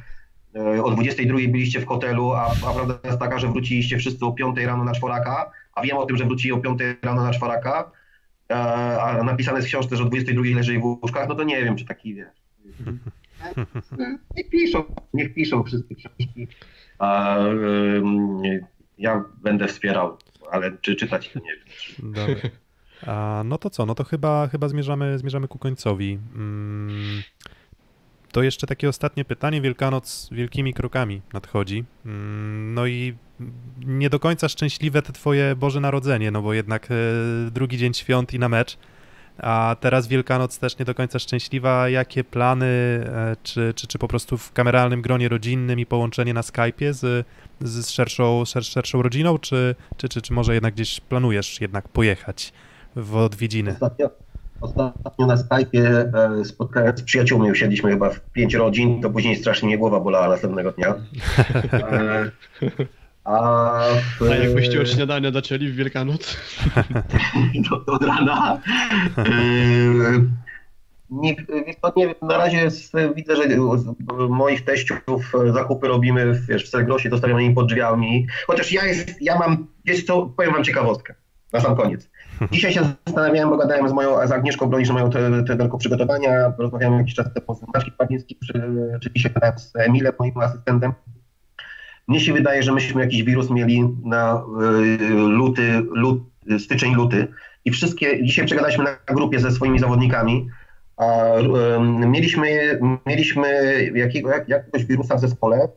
[0.56, 4.32] e, o 22 byliście w hotelu, a, a prawda jest taka, że wróciliście wszyscy o
[4.32, 7.90] 5 rano na czworaka, a wiem o tym, że wrócili o 5 rano na czworaka,
[8.50, 8.56] e,
[9.02, 11.76] a napisane jest w książce, że o 22 leżeli w łóżkach, no to nie wiem,
[11.76, 12.28] czy taki, wiesz...
[14.36, 14.84] Niech piszą,
[15.14, 16.48] niech piszą wszystkie książki.
[16.98, 18.42] A, ym,
[18.98, 20.16] ja będę wspierał,
[20.50, 22.12] ale czy czytać, nie wiem.
[22.12, 22.50] Dobra.
[23.06, 23.86] A, no to co?
[23.86, 26.18] No to chyba, chyba zmierzamy, zmierzamy ku końcowi.
[26.34, 27.22] Mm,
[28.32, 29.60] to jeszcze takie ostatnie pytanie.
[29.60, 31.84] Wielkanoc wielkimi krokami nadchodzi.
[32.06, 33.14] Mm, no i
[33.86, 36.94] nie do końca szczęśliwe te twoje Boże Narodzenie, no bo jednak e,
[37.50, 38.78] drugi dzień świąt i na mecz.
[39.42, 41.88] A teraz Wielkanoc też nie do końca szczęśliwa.
[41.88, 46.40] Jakie plany, e, czy, czy, czy po prostu w kameralnym gronie rodzinnym i połączenie na
[46.40, 47.26] Skype'ie z,
[47.60, 52.52] z szerszą, szer, szerszą rodziną, czy, czy, czy, czy może jednak gdzieś planujesz jednak pojechać
[52.96, 53.70] w odwiedziny?
[53.70, 54.10] Ostatnio,
[54.60, 55.84] ostatnio na Skype'ie
[56.40, 60.28] e, spotkałem z przyjaciółmi, usiedliśmy chyba w pięć rodzin, to później strasznie mnie głowa bolała
[60.28, 60.94] następnego dnia.
[63.31, 63.81] A,
[64.19, 66.36] w, A jakbyście od śniadania zaczęli w Wielkanoc?
[67.70, 68.61] do, od rana.
[69.19, 70.27] Yy,
[71.11, 71.36] Nie,
[71.97, 73.43] nie na razie jest, widzę, że
[74.28, 78.27] moich teściów zakupy robimy wiesz, w Selgrosie, dostawiamy im pod drzwiami.
[78.47, 81.15] Chociaż ja, jest, ja mam, wiesz co, powiem wam ciekawostkę,
[81.52, 82.11] na sam koniec.
[82.52, 85.11] Dzisiaj się zastanawiałem, bo gadałem z moją, z Agnieszką Bronisz, moją
[85.47, 88.24] trenerką przygotowania, rozmawiałem jakiś czas temu z Maciej
[89.02, 90.93] czy dzisiaj gadałem z Emilem, moim asystentem.
[92.11, 94.45] Mnie się wydaje, że myśmy jakiś wirus mieli na
[95.01, 96.23] y, luty, lut,
[96.59, 97.28] styczeń, luty
[97.65, 100.49] i wszystkie, dzisiaj przegadaliśmy na grupie ze swoimi zawodnikami,
[100.97, 101.07] a
[102.07, 103.49] mieliśmy, mieliśmy
[103.95, 105.69] jakiego, jak, jakiegoś wirusa w zespole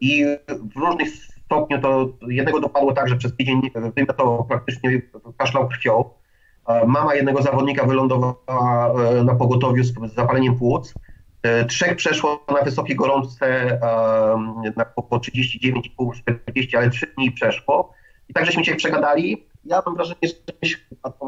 [0.00, 0.24] i
[0.74, 1.08] w różnych
[1.44, 3.60] stopniu to jednego dopadło tak, że przez tydzień
[3.96, 5.02] wymiotował praktycznie
[5.36, 6.04] kaszlał krwią.
[6.86, 10.94] Mama jednego zawodnika wylądowała e, na pogotowiu z zapaleniem płuc.
[11.42, 13.78] E, Trzech przeszło na wysokiej gorączce
[14.76, 17.92] na po, po 39,5-40, ale trzy dni przeszło.
[18.28, 19.46] I tak żeśmy się przegadali.
[19.64, 20.20] Ja mam wrażenie,
[20.62, 20.76] że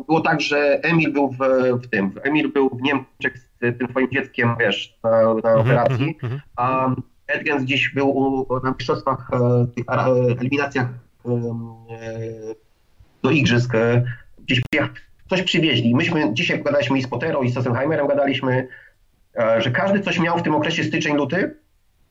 [0.07, 1.39] było tak, że Emil był w,
[1.83, 6.19] w tym, Emil był w Niemczech z tym twoim dzieckiem, wiesz, na, na operacji,
[6.57, 6.89] a
[7.27, 9.85] Edgens gdzieś był u, na mistrzostwach, e, tych
[10.41, 11.31] eliminacjach e,
[13.23, 13.73] do igrzysk,
[14.39, 14.61] gdzieś
[15.31, 15.95] coś przywieźli.
[15.95, 18.69] Myśmy dzisiaj gadaliśmy i z Potero, i z Sossenheimerem gadaliśmy,
[19.59, 21.57] że każdy coś miał w tym okresie styczeń-luty,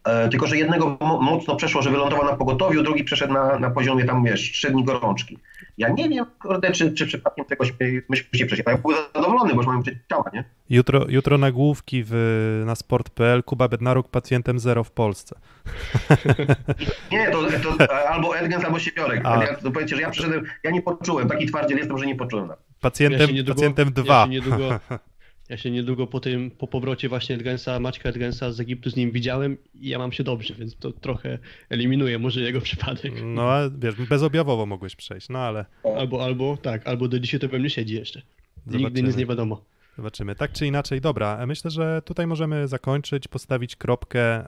[0.03, 3.69] e, tylko że jednego mo- mocno przeszło, że wylądował na pogotowiu, drugi przeszedł na, na
[3.69, 5.37] poziomie tam, wiesz, trzy dni gorączki.
[5.77, 7.73] Ja nie wiem, kurde, czy, czy przypadkiem czegoś
[8.09, 8.77] myśmy się przesiadali.
[8.77, 10.43] Ja byłem zadowolony, bo już mamy ciała, nie?
[10.69, 15.39] Jutro, jutro nagłówki w, na sport.pl Kuba Bednaruk pacjentem zero w Polsce.
[17.11, 17.41] Nie, to,
[17.77, 19.21] to albo Edgens, albo Siepiorek.
[19.25, 19.43] A.
[19.43, 22.49] Ja, to powiedzcie, że ja przyszedłem, ja nie poczułem, taki twardziel jestem, że nie poczułem.
[22.81, 24.13] Pacjentem, pacjentem dwa.
[24.19, 24.79] Ja się niedługo,
[25.49, 29.11] ja się niedługo po tym, po powrocie właśnie Edgensa, Maćka Edgensa z Egiptu z nim
[29.11, 31.39] widziałem i ja mam się dobrze, więc to trochę
[31.69, 33.13] eliminuje może jego przypadek.
[33.23, 35.65] No, a wiesz, bezobjawowo mogłeś przejść, no ale
[35.97, 38.21] Albo, albo, tak, albo do dzisiaj to we mnie siedzi jeszcze.
[38.67, 39.07] Nigdy Zobaczymy.
[39.07, 39.61] nic nie wiadomo.
[39.97, 40.35] zobaczymy.
[40.35, 44.43] Tak czy inaczej, dobra, myślę, że tutaj możemy zakończyć, postawić kropkę.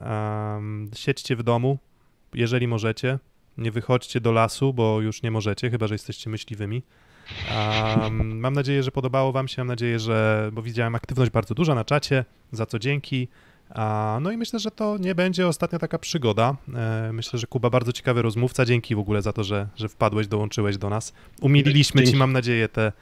[0.54, 1.78] Um, siedźcie w domu,
[2.34, 3.18] jeżeli możecie.
[3.58, 6.82] Nie wychodźcie do lasu, bo już nie możecie, chyba że jesteście myśliwymi.
[8.04, 9.60] Um, mam nadzieję, że podobało Wam się.
[9.60, 10.50] Mam nadzieję, że.
[10.52, 13.28] Bo widziałem aktywność bardzo duża na czacie, za co dzięki.
[14.20, 16.56] No i myślę, że to nie będzie ostatnia taka przygoda.
[16.74, 18.64] E, myślę, że Kuba bardzo ciekawy rozmówca.
[18.64, 21.12] Dzięki w ogóle za to, że, że wpadłeś, dołączyłeś do nas.
[21.40, 22.92] Umililiśmy Ci, mam nadzieję, tę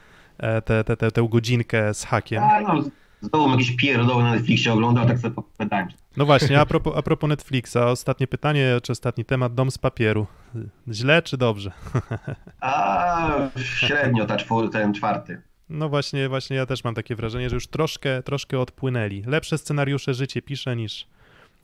[0.41, 2.43] te, te, te, te, tę godzinkę z hakiem.
[2.43, 2.85] A, no,
[3.23, 5.89] znowu jakieś pierdoły na Netflixie oglądał, tak sobie pogadałem.
[6.17, 10.27] No właśnie, a propos, a propos Netflixa, ostatnie pytanie, czy ostatni temat, Dom z papieru.
[10.89, 11.73] Źle czy dobrze?
[12.61, 15.43] A średnio ta czwór, ten czwarty.
[15.69, 19.23] No właśnie, właśnie ja też mam takie wrażenie, że już troszkę, troszkę odpłynęli.
[19.27, 21.07] Lepsze scenariusze życie pisze niż,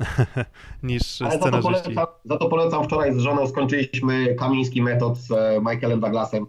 [0.82, 1.82] niż Ale za to, scenarzyści.
[1.94, 6.46] polecam, za to polecam, wczoraj z żoną skończyliśmy Kamiński Metod z e, Michaelem Douglasem.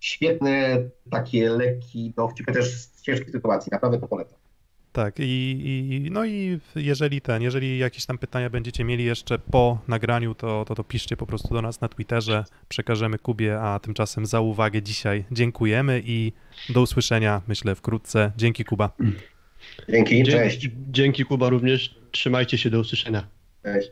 [0.00, 0.78] Świetne,
[1.10, 4.38] takie lekki dowcip, też z ciężkich sytuacji, naprawdę to polecam.
[4.92, 9.78] Tak, i, i no i jeżeli ten, jeżeli jakieś tam pytania będziecie mieli jeszcze po
[9.88, 14.26] nagraniu, to, to, to piszcie po prostu do nas na Twitterze, przekażemy Kubie, a tymczasem
[14.26, 16.32] za uwagę dzisiaj dziękujemy i
[16.68, 18.32] do usłyszenia, myślę, wkrótce.
[18.36, 18.90] Dzięki Kuba.
[19.88, 20.68] Dzięki, cześć.
[20.90, 21.94] Dzięki Kuba również.
[22.10, 23.26] Trzymajcie się, do usłyszenia.
[23.62, 23.90] Cześć.